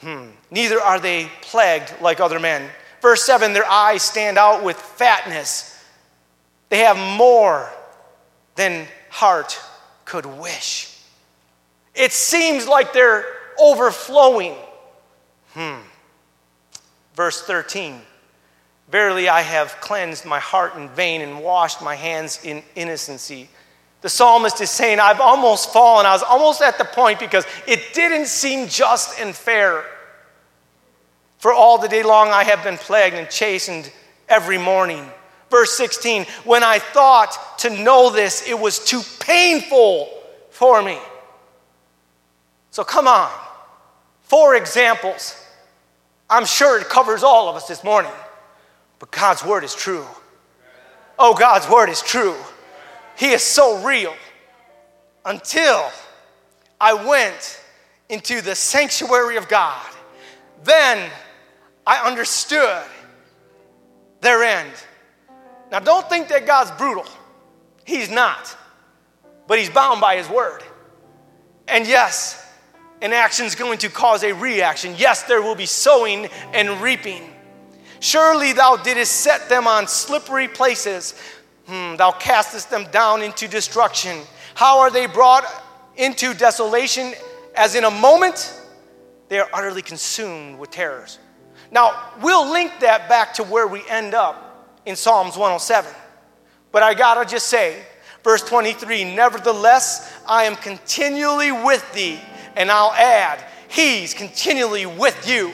Hmm. 0.00 0.28
Neither 0.52 0.80
are 0.80 1.00
they 1.00 1.28
plagued 1.40 1.92
like 2.00 2.20
other 2.20 2.38
men. 2.38 2.70
Verse 3.06 3.22
7 3.22 3.52
their 3.52 3.70
eyes 3.70 4.02
stand 4.02 4.36
out 4.36 4.64
with 4.64 4.76
fatness. 4.76 5.80
They 6.70 6.78
have 6.78 6.98
more 7.16 7.70
than 8.56 8.88
heart 9.10 9.60
could 10.04 10.26
wish. 10.26 10.92
It 11.94 12.10
seems 12.10 12.66
like 12.66 12.92
they're 12.92 13.24
overflowing. 13.60 14.56
Hmm. 15.52 15.76
Verse 17.14 17.42
13 17.42 18.00
Verily, 18.90 19.28
I 19.28 19.42
have 19.42 19.76
cleansed 19.80 20.24
my 20.24 20.40
heart 20.40 20.74
in 20.74 20.88
vain 20.88 21.20
and 21.20 21.44
washed 21.44 21.80
my 21.80 21.94
hands 21.94 22.40
in 22.42 22.60
innocency. 22.74 23.48
The 24.00 24.08
psalmist 24.08 24.60
is 24.60 24.70
saying, 24.70 24.98
I've 24.98 25.20
almost 25.20 25.72
fallen. 25.72 26.06
I 26.06 26.12
was 26.12 26.24
almost 26.24 26.60
at 26.60 26.76
the 26.76 26.84
point 26.84 27.20
because 27.20 27.46
it 27.68 27.94
didn't 27.94 28.26
seem 28.26 28.66
just 28.66 29.20
and 29.20 29.32
fair. 29.32 29.84
For 31.38 31.52
all 31.52 31.78
the 31.78 31.88
day 31.88 32.02
long 32.02 32.28
I 32.28 32.44
have 32.44 32.64
been 32.64 32.76
plagued 32.76 33.16
and 33.16 33.28
chastened 33.28 33.90
every 34.28 34.58
morning. 34.58 35.04
Verse 35.50 35.76
16, 35.76 36.24
when 36.44 36.64
I 36.64 36.78
thought 36.78 37.58
to 37.58 37.70
know 37.70 38.10
this, 38.10 38.48
it 38.48 38.58
was 38.58 38.84
too 38.84 39.02
painful 39.20 40.08
for 40.50 40.82
me. 40.82 40.98
So 42.70 42.82
come 42.84 43.06
on. 43.06 43.30
Four 44.22 44.56
examples. 44.56 45.40
I'm 46.28 46.44
sure 46.44 46.80
it 46.80 46.88
covers 46.88 47.22
all 47.22 47.48
of 47.48 47.56
us 47.56 47.68
this 47.68 47.84
morning. 47.84 48.10
But 48.98 49.10
God's 49.10 49.44
word 49.44 49.62
is 49.62 49.74
true. 49.74 50.04
Oh, 51.18 51.34
God's 51.34 51.68
word 51.68 51.88
is 51.88 52.02
true. 52.02 52.34
He 53.16 53.30
is 53.30 53.42
so 53.42 53.82
real. 53.82 54.14
Until 55.24 55.90
I 56.80 56.94
went 56.94 57.60
into 58.08 58.40
the 58.40 58.54
sanctuary 58.54 59.36
of 59.36 59.48
God, 59.48 59.86
then 60.64 61.10
I 61.86 62.06
understood 62.06 62.82
their 64.20 64.42
end. 64.42 64.72
Now, 65.70 65.78
don't 65.78 66.08
think 66.08 66.28
that 66.28 66.46
God's 66.46 66.70
brutal. 66.72 67.06
He's 67.84 68.10
not. 68.10 68.56
But 69.46 69.58
He's 69.58 69.70
bound 69.70 70.00
by 70.00 70.16
His 70.16 70.28
word. 70.28 70.62
And 71.68 71.86
yes, 71.86 72.44
an 73.02 73.12
action 73.12 73.46
is 73.46 73.54
going 73.54 73.78
to 73.78 73.88
cause 73.88 74.24
a 74.24 74.32
reaction. 74.32 74.94
Yes, 74.96 75.24
there 75.24 75.42
will 75.42 75.54
be 75.54 75.66
sowing 75.66 76.26
and 76.52 76.80
reaping. 76.80 77.32
Surely 78.00 78.52
thou 78.52 78.76
didst 78.76 79.12
set 79.12 79.48
them 79.48 79.66
on 79.66 79.86
slippery 79.86 80.48
places. 80.48 81.14
Hmm, 81.66 81.96
thou 81.96 82.12
castest 82.12 82.70
them 82.70 82.86
down 82.90 83.22
into 83.22 83.48
destruction. 83.48 84.18
How 84.54 84.78
are 84.80 84.90
they 84.90 85.06
brought 85.06 85.44
into 85.96 86.34
desolation? 86.34 87.12
As 87.54 87.74
in 87.74 87.84
a 87.84 87.90
moment, 87.90 88.60
they 89.28 89.38
are 89.38 89.48
utterly 89.52 89.82
consumed 89.82 90.58
with 90.58 90.70
terrors. 90.70 91.18
Now, 91.70 92.12
we'll 92.20 92.50
link 92.50 92.72
that 92.80 93.08
back 93.08 93.34
to 93.34 93.42
where 93.42 93.66
we 93.66 93.82
end 93.88 94.14
up 94.14 94.80
in 94.84 94.96
Psalms 94.96 95.36
107. 95.36 95.92
But 96.72 96.82
I 96.82 96.94
gotta 96.94 97.28
just 97.28 97.48
say, 97.48 97.82
verse 98.22 98.42
23 98.42 99.14
Nevertheless, 99.14 100.12
I 100.26 100.44
am 100.44 100.56
continually 100.56 101.52
with 101.52 101.92
thee 101.92 102.20
and 102.54 102.70
I'll 102.70 102.92
add, 102.92 103.44
He's 103.68 104.14
continually 104.14 104.86
with 104.86 105.28
you. 105.28 105.52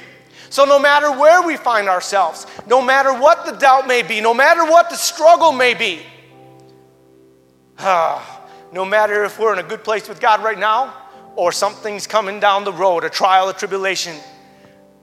So, 0.51 0.65
no 0.67 0.79
matter 0.79 1.11
where 1.11 1.41
we 1.47 1.57
find 1.57 1.89
ourselves, 1.89 2.47
no 2.67 2.83
matter 2.83 3.13
what 3.13 3.47
the 3.47 3.53
doubt 3.53 3.87
may 3.87 4.03
be, 4.03 4.21
no 4.21 4.35
matter 4.35 4.65
what 4.65 4.91
the 4.91 4.97
struggle 4.97 5.51
may 5.51 5.73
be, 5.73 6.03
no 7.83 8.85
matter 8.85 9.25
if 9.25 9.39
we're 9.39 9.55
in 9.55 9.59
a 9.59 9.69
good 9.69 9.83
place 9.83 10.09
with 10.09 10.21
God 10.21 10.43
right 10.43 10.59
now 10.59 10.95
or 11.37 11.53
something's 11.53 12.07
coming 12.07 12.39
down 12.39 12.65
the 12.65 12.73
road, 12.73 13.03
a 13.03 13.09
trial, 13.09 13.49
a 13.49 13.55
tribulation, 13.55 14.15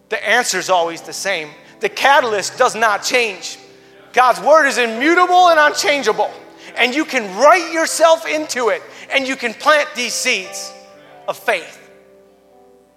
the 0.09 0.27
answer 0.27 0.57
is 0.57 0.69
always 0.69 1.01
the 1.01 1.13
same. 1.13 1.49
The 1.79 1.89
catalyst 1.89 2.57
does 2.57 2.75
not 2.75 3.03
change. 3.03 3.57
God's 4.11 4.41
word 4.41 4.67
is 4.67 4.77
immutable 4.77 5.49
and 5.49 5.59
unchangeable. 5.59 6.31
And 6.75 6.93
you 6.93 7.05
can 7.05 7.37
write 7.37 7.71
yourself 7.71 8.27
into 8.27 8.69
it 8.69 8.81
and 9.11 9.27
you 9.27 9.35
can 9.35 9.53
plant 9.53 9.89
these 9.95 10.13
seeds 10.13 10.73
of 11.27 11.37
faith 11.37 11.79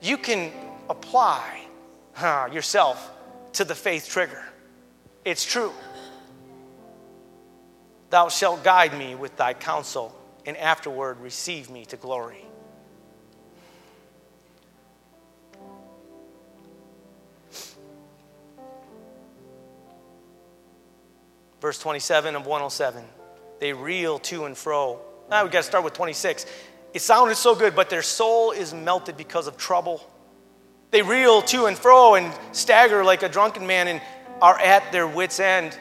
you 0.02 0.18
can 0.18 0.50
apply 0.90 1.64
huh, 2.12 2.48
yourself 2.52 3.10
to 3.54 3.64
the 3.64 3.74
faith 3.74 4.08
trigger. 4.08 4.44
It's 5.24 5.44
true. 5.44 5.72
Thou 8.10 8.28
shalt 8.28 8.64
guide 8.64 8.98
me 8.98 9.14
with 9.14 9.36
thy 9.36 9.54
counsel, 9.54 10.14
and 10.44 10.56
afterward 10.56 11.20
receive 11.20 11.70
me 11.70 11.84
to 11.86 11.96
glory. 11.96 12.44
Verse 21.62 21.78
27 21.78 22.34
of 22.34 22.44
107 22.44 23.04
They 23.60 23.72
reel 23.72 24.18
to 24.18 24.46
and 24.46 24.58
fro 24.58 25.00
Now 25.30 25.44
we 25.44 25.50
got 25.50 25.60
to 25.60 25.62
start 25.62 25.84
with 25.84 25.92
26. 25.92 26.44
It 26.92 27.00
sounded 27.00 27.36
so 27.36 27.54
good, 27.54 27.76
but 27.76 27.88
their 27.88 28.02
soul 28.02 28.50
is 28.50 28.74
melted 28.74 29.16
because 29.16 29.46
of 29.46 29.56
trouble. 29.56 30.04
They 30.90 31.02
reel 31.02 31.40
to 31.42 31.66
and 31.66 31.78
fro 31.78 32.16
and 32.16 32.34
stagger 32.50 33.04
like 33.04 33.22
a 33.22 33.28
drunken 33.28 33.64
man 33.64 33.86
and 33.86 34.02
are 34.42 34.58
at 34.58 34.90
their 34.90 35.06
wits' 35.06 35.38
end. 35.38 35.78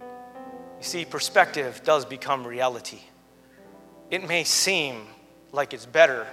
You 0.00 0.84
see, 0.84 1.06
perspective 1.06 1.80
does 1.82 2.04
become 2.04 2.46
reality. 2.46 3.00
It 4.10 4.28
may 4.28 4.44
seem 4.44 5.06
like 5.50 5.72
it's 5.72 5.86
better 5.86 6.26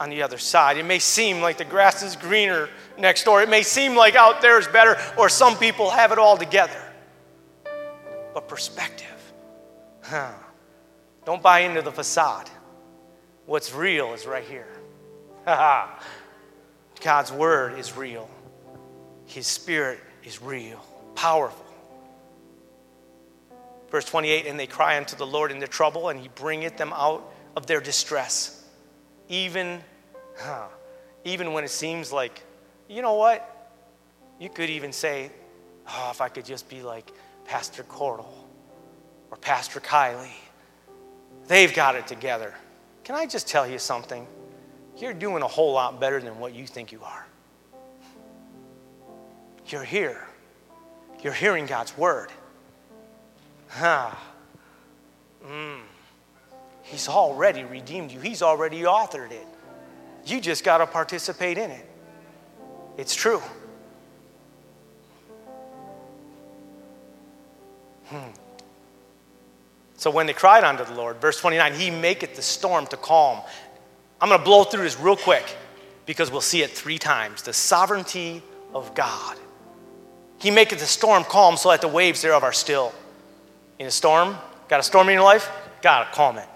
on 0.00 0.10
the 0.10 0.22
other 0.22 0.38
side. 0.38 0.78
It 0.78 0.84
may 0.84 0.98
seem 0.98 1.40
like 1.40 1.58
the 1.58 1.64
grass 1.64 2.02
is 2.02 2.16
greener 2.16 2.68
next 2.98 3.22
door. 3.22 3.40
It 3.40 3.48
may 3.48 3.62
seem 3.62 3.94
like 3.94 4.16
out 4.16 4.42
there 4.42 4.58
is 4.58 4.66
better, 4.66 4.98
or 5.16 5.28
some 5.28 5.56
people 5.56 5.90
have 5.90 6.10
it 6.10 6.18
all 6.18 6.36
together. 6.36 6.89
But 8.32 8.48
perspective, 8.48 9.32
huh? 10.02 10.32
Don't 11.24 11.42
buy 11.42 11.60
into 11.60 11.82
the 11.82 11.92
facade. 11.92 12.48
What's 13.46 13.74
real 13.74 14.14
is 14.14 14.26
right 14.26 14.44
here. 14.44 14.68
God's 17.00 17.32
word 17.32 17.78
is 17.78 17.96
real. 17.96 18.28
His 19.26 19.46
spirit 19.46 20.00
is 20.24 20.42
real, 20.42 20.84
powerful. 21.14 21.66
Verse 23.90 24.04
28 24.04 24.46
And 24.46 24.58
they 24.58 24.66
cry 24.66 24.96
unto 24.96 25.16
the 25.16 25.26
Lord 25.26 25.50
in 25.50 25.58
their 25.58 25.68
trouble, 25.68 26.08
and 26.08 26.20
he 26.20 26.28
bringeth 26.28 26.76
them 26.76 26.92
out 26.92 27.32
of 27.56 27.66
their 27.66 27.80
distress. 27.80 28.64
Even, 29.28 29.80
huh, 30.36 30.66
even 31.24 31.52
when 31.52 31.64
it 31.64 31.70
seems 31.70 32.12
like, 32.12 32.42
you 32.88 33.02
know 33.02 33.14
what? 33.14 33.72
You 34.38 34.48
could 34.48 34.70
even 34.70 34.92
say, 34.92 35.30
oh, 35.88 36.08
if 36.10 36.20
I 36.20 36.28
could 36.28 36.44
just 36.44 36.68
be 36.68 36.82
like 36.82 37.10
Pastor 37.50 37.82
Cordell 37.82 38.32
or 39.32 39.36
Pastor 39.36 39.80
Kylie. 39.80 40.30
They've 41.48 41.74
got 41.74 41.96
it 41.96 42.06
together. 42.06 42.54
Can 43.02 43.16
I 43.16 43.26
just 43.26 43.48
tell 43.48 43.66
you 43.66 43.80
something? 43.80 44.24
You're 44.96 45.12
doing 45.12 45.42
a 45.42 45.48
whole 45.48 45.72
lot 45.72 45.98
better 45.98 46.20
than 46.20 46.38
what 46.38 46.54
you 46.54 46.64
think 46.64 46.92
you 46.92 47.02
are. 47.02 47.26
You're 49.66 49.82
here. 49.82 50.28
You're 51.24 51.32
hearing 51.32 51.66
God's 51.66 51.98
word. 51.98 52.28
Huh. 53.68 54.12
Mm. 55.44 55.80
He's 56.82 57.08
already 57.08 57.64
redeemed 57.64 58.12
you, 58.12 58.20
He's 58.20 58.42
already 58.42 58.82
authored 58.82 59.32
it. 59.32 59.48
You 60.24 60.40
just 60.40 60.62
got 60.62 60.78
to 60.78 60.86
participate 60.86 61.58
in 61.58 61.72
it. 61.72 61.90
It's 62.96 63.16
true. 63.16 63.42
Hmm. 68.10 68.30
So 69.96 70.10
when 70.10 70.26
they 70.26 70.32
cried 70.32 70.64
unto 70.64 70.84
the 70.84 70.94
Lord, 70.94 71.20
verse 71.20 71.40
29, 71.40 71.74
He 71.74 71.90
maketh 71.90 72.34
the 72.34 72.42
storm 72.42 72.86
to 72.88 72.96
calm. 72.96 73.40
I'm 74.20 74.28
going 74.28 74.40
to 74.40 74.44
blow 74.44 74.64
through 74.64 74.82
this 74.82 74.98
real 74.98 75.16
quick 75.16 75.44
because 76.06 76.30
we'll 76.30 76.40
see 76.40 76.62
it 76.62 76.70
three 76.70 76.98
times. 76.98 77.42
The 77.42 77.52
sovereignty 77.52 78.42
of 78.74 78.94
God. 78.94 79.38
He 80.40 80.50
maketh 80.50 80.80
the 80.80 80.86
storm 80.86 81.24
calm 81.24 81.56
so 81.56 81.70
that 81.70 81.80
the 81.80 81.88
waves 81.88 82.22
thereof 82.22 82.42
are 82.42 82.52
still. 82.52 82.92
In 83.78 83.86
a 83.86 83.90
storm, 83.90 84.36
got 84.68 84.80
a 84.80 84.82
storm 84.82 85.08
in 85.08 85.14
your 85.14 85.22
life? 85.22 85.50
Gotta 85.82 86.10
calm 86.14 86.38
it. 86.38 86.48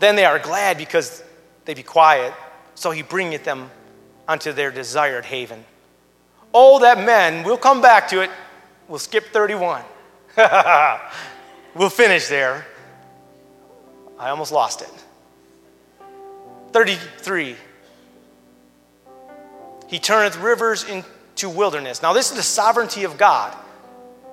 Then 0.00 0.16
they 0.16 0.24
are 0.24 0.38
glad 0.38 0.76
because 0.76 1.22
they 1.64 1.74
be 1.74 1.82
quiet, 1.82 2.32
so 2.74 2.90
he 2.90 3.02
bringeth 3.02 3.44
them 3.44 3.70
unto 4.26 4.52
their 4.52 4.70
desired 4.70 5.24
haven. 5.24 5.64
Oh, 6.52 6.80
that 6.80 7.04
men, 7.04 7.44
we'll 7.44 7.56
come 7.56 7.80
back 7.80 8.08
to 8.08 8.22
it. 8.22 8.30
We'll 8.90 8.98
skip 8.98 9.26
31. 9.26 9.82
we'll 11.76 11.90
finish 11.90 12.26
there. 12.26 12.66
I 14.18 14.30
almost 14.30 14.50
lost 14.50 14.82
it. 14.82 14.90
33. 16.72 17.54
He 19.86 19.98
turneth 20.00 20.36
rivers 20.38 20.82
into 20.82 21.48
wilderness. 21.48 22.02
Now, 22.02 22.12
this 22.12 22.32
is 22.32 22.36
the 22.36 22.42
sovereignty 22.42 23.04
of 23.04 23.16
God. 23.16 23.56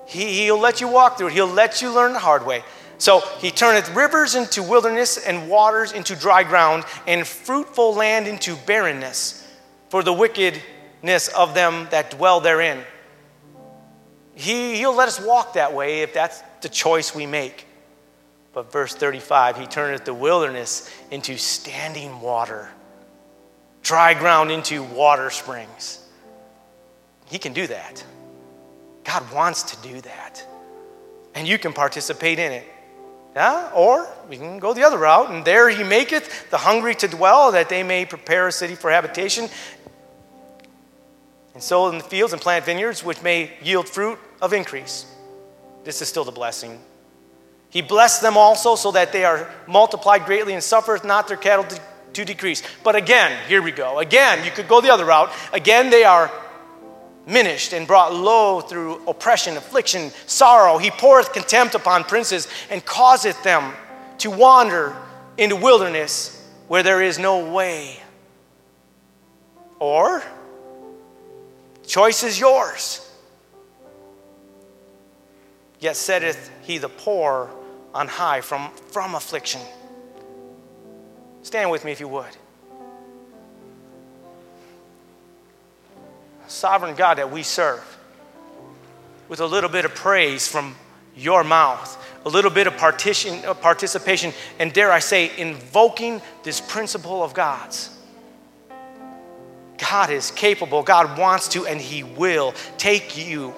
He, 0.06 0.42
he'll 0.42 0.58
let 0.58 0.80
you 0.80 0.88
walk 0.88 1.18
through 1.18 1.28
it, 1.28 1.34
He'll 1.34 1.46
let 1.46 1.80
you 1.80 1.94
learn 1.94 2.12
the 2.12 2.18
hard 2.18 2.44
way. 2.44 2.64
So 2.98 3.20
he 3.38 3.52
turneth 3.52 3.94
rivers 3.94 4.34
into 4.34 4.64
wilderness 4.64 5.18
and 5.18 5.48
waters 5.48 5.92
into 5.92 6.16
dry 6.16 6.42
ground 6.42 6.82
and 7.06 7.24
fruitful 7.24 7.94
land 7.94 8.26
into 8.26 8.56
barrenness 8.56 9.46
for 9.88 10.02
the 10.02 10.12
wickedness 10.12 11.28
of 11.28 11.54
them 11.54 11.86
that 11.92 12.10
dwell 12.10 12.40
therein. 12.40 12.82
He, 14.38 14.76
he'll 14.76 14.94
let 14.94 15.08
us 15.08 15.20
walk 15.20 15.54
that 15.54 15.74
way 15.74 16.02
if 16.02 16.14
that's 16.14 16.44
the 16.60 16.68
choice 16.68 17.12
we 17.12 17.26
make. 17.26 17.66
But 18.52 18.70
verse 18.70 18.94
35, 18.94 19.58
he 19.58 19.66
turneth 19.66 20.04
the 20.04 20.14
wilderness 20.14 20.88
into 21.10 21.36
standing 21.36 22.20
water, 22.20 22.68
dry 23.82 24.14
ground 24.14 24.52
into 24.52 24.84
water 24.84 25.30
springs. 25.30 26.06
He 27.26 27.38
can 27.38 27.52
do 27.52 27.66
that. 27.66 28.04
God 29.02 29.24
wants 29.32 29.64
to 29.74 29.88
do 29.88 30.00
that. 30.02 30.46
And 31.34 31.48
you 31.48 31.58
can 31.58 31.72
participate 31.72 32.38
in 32.38 32.52
it. 32.52 32.66
Yeah? 33.34 33.72
Or 33.74 34.08
we 34.30 34.36
can 34.36 34.60
go 34.60 34.72
the 34.72 34.84
other 34.84 34.98
route, 34.98 35.32
and 35.32 35.44
there 35.44 35.68
he 35.68 35.82
maketh 35.82 36.48
the 36.50 36.58
hungry 36.58 36.94
to 36.94 37.08
dwell, 37.08 37.50
that 37.50 37.68
they 37.68 37.82
may 37.82 38.04
prepare 38.04 38.46
a 38.46 38.52
city 38.52 38.76
for 38.76 38.88
habitation, 38.88 39.48
and 41.54 41.62
sow 41.62 41.88
in 41.88 41.98
the 41.98 42.04
fields 42.04 42.32
and 42.32 42.40
plant 42.40 42.64
vineyards, 42.64 43.02
which 43.02 43.20
may 43.20 43.50
yield 43.60 43.88
fruit 43.88 44.16
of 44.40 44.52
increase. 44.52 45.06
This 45.84 46.02
is 46.02 46.08
still 46.08 46.24
the 46.24 46.32
blessing 46.32 46.78
he 47.70 47.82
blessed 47.82 48.22
them 48.22 48.36
also 48.36 48.76
so 48.76 48.92
that 48.92 49.12
they 49.12 49.24
are 49.24 49.50
multiplied 49.66 50.24
greatly 50.24 50.54
and 50.54 50.62
suffereth 50.62 51.04
not 51.04 51.28
their 51.28 51.36
cattle 51.36 51.64
to, 51.64 51.80
to, 52.14 52.24
decrease. 52.24 52.62
But 52.82 52.96
again, 52.96 53.38
here 53.46 53.60
we 53.60 53.72
go. 53.72 53.98
Again, 53.98 54.44
you 54.44 54.50
could 54.50 54.68
go 54.68 54.80
the 54.80 54.90
other 54.90 55.04
route. 55.04 55.30
Again, 55.52 55.90
they 55.90 56.04
are 56.04 56.30
minished 57.26 57.74
and 57.74 57.86
brought 57.86 58.14
low 58.14 58.62
through 58.62 59.06
oppression, 59.06 59.58
affliction, 59.58 60.10
sorrow. 60.26 60.78
He 60.78 60.90
poureth 60.90 61.32
contempt 61.34 61.74
upon 61.74 62.04
princes 62.04 62.48
and 62.70 62.82
causeth 62.84 63.42
them 63.42 63.74
to 64.18 64.30
wander 64.30 64.96
into 65.36 65.54
wilderness 65.54 66.34
where 66.68 66.82
there 66.82 67.02
is 67.02 67.18
no 67.18 67.52
way. 67.52 68.00
Or, 69.78 70.22
choice 71.86 72.22
is 72.22 72.40
yours. 72.40 73.07
Yet 75.80 75.96
setteth 75.96 76.50
he 76.62 76.78
the 76.78 76.88
poor 76.88 77.50
on 77.94 78.08
high 78.08 78.40
from, 78.40 78.70
from 78.90 79.14
affliction. 79.14 79.60
Stand 81.42 81.70
with 81.70 81.84
me 81.84 81.92
if 81.92 82.00
you 82.00 82.08
would. 82.08 82.36
Sovereign 86.46 86.94
God 86.94 87.18
that 87.18 87.30
we 87.30 87.42
serve, 87.42 87.84
with 89.28 89.40
a 89.40 89.46
little 89.46 89.70
bit 89.70 89.84
of 89.84 89.94
praise 89.94 90.48
from 90.48 90.74
your 91.14 91.44
mouth, 91.44 91.96
a 92.24 92.28
little 92.28 92.50
bit 92.50 92.66
of 92.66 92.76
partition, 92.76 93.44
uh, 93.44 93.54
participation, 93.54 94.32
and 94.58 94.72
dare 94.72 94.90
I 94.90 94.98
say, 94.98 95.36
invoking 95.38 96.22
this 96.42 96.60
principle 96.60 97.22
of 97.22 97.34
God's. 97.34 97.94
God 99.78 100.10
is 100.10 100.30
capable, 100.32 100.82
God 100.82 101.18
wants 101.18 101.48
to, 101.48 101.66
and 101.66 101.80
He 101.80 102.02
will 102.02 102.54
take 102.78 103.16
you 103.16 103.54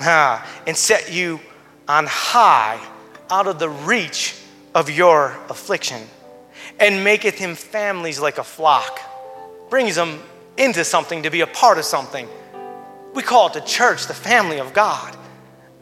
Uh, 0.00 0.44
and 0.66 0.76
set 0.76 1.12
you 1.12 1.40
on 1.88 2.06
high 2.06 2.80
out 3.30 3.46
of 3.46 3.58
the 3.58 3.68
reach 3.68 4.36
of 4.74 4.90
your 4.90 5.36
affliction, 5.48 6.00
and 6.78 7.02
maketh 7.02 7.36
him 7.36 7.54
families 7.54 8.20
like 8.20 8.38
a 8.38 8.44
flock, 8.44 9.00
brings 9.70 9.96
them 9.96 10.22
into 10.56 10.84
something 10.84 11.22
to 11.22 11.30
be 11.30 11.40
a 11.40 11.46
part 11.46 11.78
of 11.78 11.84
something. 11.84 12.28
We 13.14 13.22
call 13.22 13.48
it 13.48 13.54
the 13.54 13.60
church, 13.60 14.06
the 14.06 14.14
family 14.14 14.60
of 14.60 14.72
God. 14.72 15.16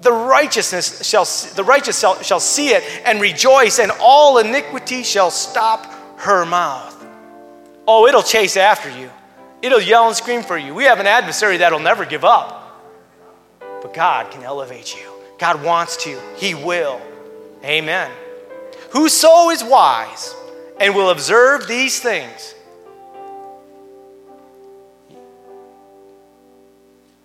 The 0.01 0.13
righteousness 0.13 1.07
shall 1.07 1.25
the 1.55 1.65
righteous 1.65 1.99
shall, 1.99 2.23
shall 2.23 2.41
see 2.41 2.69
it 2.69 2.83
and 3.05 3.21
rejoice, 3.21 3.79
and 3.79 3.93
all 4.01 4.39
iniquity 4.39 5.03
shall 5.03 5.31
stop 5.31 5.85
her 6.21 6.47
mouth. 6.47 6.95
Oh, 7.87 8.07
it'll 8.07 8.23
chase 8.23 8.57
after 8.57 8.91
you. 8.91 9.11
It'll 9.63 9.81
yell 9.81 10.07
and 10.07 10.17
scream 10.17 10.43
for 10.43 10.57
you. 10.57 10.75
We 10.75 10.85
have 10.85 11.01
an 11.01 11.07
adversary 11.07 11.59
that'll 11.59 11.81
never 11.81 12.05
give 12.05 12.25
up. 12.25 12.66
But 13.83 13.95
God 13.95 14.31
can 14.31 14.43
elevate 14.43 14.95
you. 14.95 15.11
God 15.39 15.63
wants 15.63 15.97
to. 16.05 16.19
He 16.37 16.55
will. 16.55 17.01
Amen. 17.65 18.11
Whoso 18.91 19.51
is 19.51 19.63
wise 19.63 20.35
and 20.79 20.95
will 20.95 21.11
observe 21.11 21.67
these 21.67 22.01
things, 22.01 22.55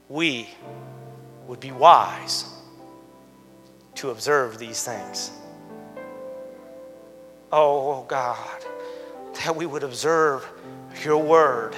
we 0.10 0.50
would 1.48 1.60
be 1.60 1.72
wise 1.72 2.46
to 3.96 4.10
observe 4.10 4.58
these 4.58 4.84
things. 4.84 5.32
Oh 7.52 8.06
God, 8.08 8.66
that 9.44 9.56
we 9.56 9.66
would 9.66 9.84
observe 9.84 10.48
your 11.04 11.18
word. 11.18 11.76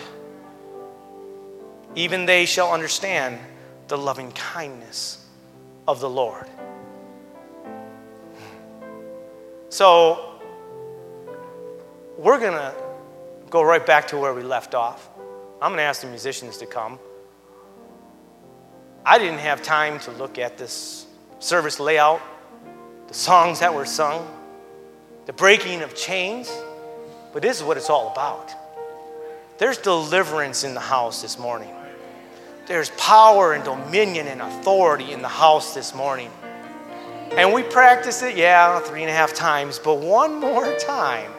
Even 1.96 2.26
they 2.26 2.46
shall 2.46 2.72
understand 2.72 3.40
the 3.88 3.98
loving 3.98 4.32
kindness 4.32 5.26
of 5.88 6.00
the 6.00 6.10
Lord 6.10 6.48
So 9.74 10.40
we're 12.20 12.38
going 12.40 12.54
to 12.54 12.76
go 13.50 13.64
right 13.64 13.84
back 13.84 14.10
to 14.10 14.20
where 14.20 14.32
we 14.32 14.44
left 14.44 14.76
off. 14.76 15.10
I'm 15.60 15.70
going 15.70 15.80
to 15.80 15.84
ask 15.84 16.02
the 16.02 16.08
musicians 16.10 16.60
to 16.60 16.68
come. 16.68 17.00
I 19.04 19.18
didn't 19.18 19.40
have 19.40 19.64
time 19.64 19.98
to 20.02 20.12
look 20.12 20.38
at 20.38 20.60
this 20.60 21.08
service 21.40 21.80
layout, 21.80 22.22
the 23.08 23.16
songs 23.16 23.62
that 23.62 23.74
were 23.74 23.88
sung, 23.88 24.30
the 25.26 25.34
breaking 25.34 25.82
of 25.82 25.96
chains, 25.96 26.56
but 27.34 27.42
this 27.42 27.58
is 27.58 27.64
what 27.64 27.76
it's 27.76 27.90
all 27.90 28.12
about. 28.12 28.52
There's 29.58 29.80
deliverance 29.80 30.64
in 30.64 30.76
the 30.76 30.82
house 30.82 31.24
this 31.24 31.40
morning. 31.40 31.74
There's 32.66 32.92
power 32.92 33.54
and 33.54 33.64
dominion 33.64 34.28
and 34.28 34.42
authority 34.42 35.12
in 35.12 35.22
the 35.22 35.28
house 35.28 35.74
this 35.74 35.94
morning. 35.94 36.32
And 37.36 37.52
we 37.52 37.62
practice 37.62 38.22
it, 38.22 38.38
yeah, 38.38 38.80
three 38.80 39.02
and 39.02 39.10
a 39.10 39.14
half 39.14 39.34
times, 39.34 39.80
but 39.80 40.00
one 40.00 40.40
more 40.40 40.74
time. 40.78 41.30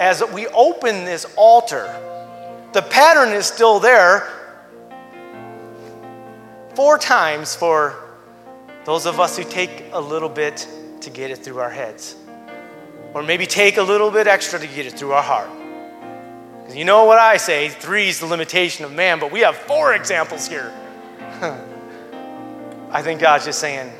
As 0.00 0.20
we 0.32 0.48
open 0.48 1.04
this 1.04 1.26
altar, 1.36 1.86
the 2.72 2.82
pattern 2.82 3.28
is 3.28 3.46
still 3.46 3.78
there. 3.78 4.28
Four 6.74 6.98
times 6.98 7.54
for 7.54 7.94
those 8.84 9.06
of 9.06 9.20
us 9.20 9.36
who 9.36 9.44
take 9.44 9.84
a 9.92 10.00
little 10.00 10.28
bit 10.28 10.66
to 11.02 11.10
get 11.10 11.30
it 11.30 11.38
through 11.38 11.60
our 11.60 11.70
heads, 11.70 12.16
or 13.14 13.22
maybe 13.22 13.46
take 13.46 13.76
a 13.76 13.82
little 13.82 14.10
bit 14.10 14.26
extra 14.26 14.58
to 14.58 14.66
get 14.66 14.86
it 14.86 14.98
through 14.98 15.12
our 15.12 15.22
heart. 15.22 15.50
Because 16.62 16.76
you 16.76 16.84
know 16.84 17.04
what 17.04 17.18
I 17.18 17.36
say 17.38 17.68
three 17.68 18.08
is 18.08 18.20
the 18.20 18.26
limitation 18.26 18.84
of 18.84 18.92
man, 18.92 19.18
but 19.18 19.32
we 19.32 19.40
have 19.40 19.56
four 19.56 19.94
examples 19.94 20.46
here. 20.46 20.72
I 22.90 23.02
think 23.02 23.20
God's 23.20 23.44
just 23.44 23.58
saying, 23.58 23.92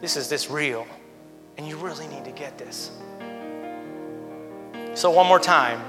this 0.00 0.16
is 0.16 0.28
this 0.28 0.48
real, 0.48 0.86
and 1.58 1.68
you 1.68 1.76
really 1.76 2.06
need 2.08 2.24
to 2.24 2.32
get 2.32 2.56
this. 2.56 2.90
So, 4.94 5.10
one 5.10 5.26
more 5.26 5.38
time, 5.38 5.80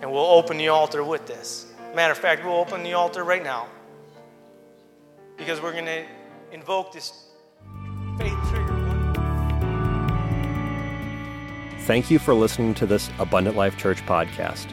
and 0.00 0.10
we'll 0.10 0.24
open 0.24 0.56
the 0.56 0.68
altar 0.68 1.04
with 1.04 1.26
this. 1.26 1.66
Matter 1.94 2.12
of 2.12 2.18
fact, 2.18 2.44
we'll 2.44 2.54
open 2.54 2.82
the 2.82 2.94
altar 2.94 3.22
right 3.22 3.42
now 3.42 3.66
because 5.36 5.60
we're 5.60 5.72
going 5.72 5.84
to 5.84 6.04
invoke 6.52 6.92
this 6.92 7.28
faith 8.18 8.38
trigger. 8.48 8.84
Thank 11.80 12.10
you 12.10 12.18
for 12.18 12.32
listening 12.32 12.72
to 12.74 12.86
this 12.86 13.10
Abundant 13.18 13.56
Life 13.56 13.76
Church 13.76 14.00
podcast. 14.06 14.72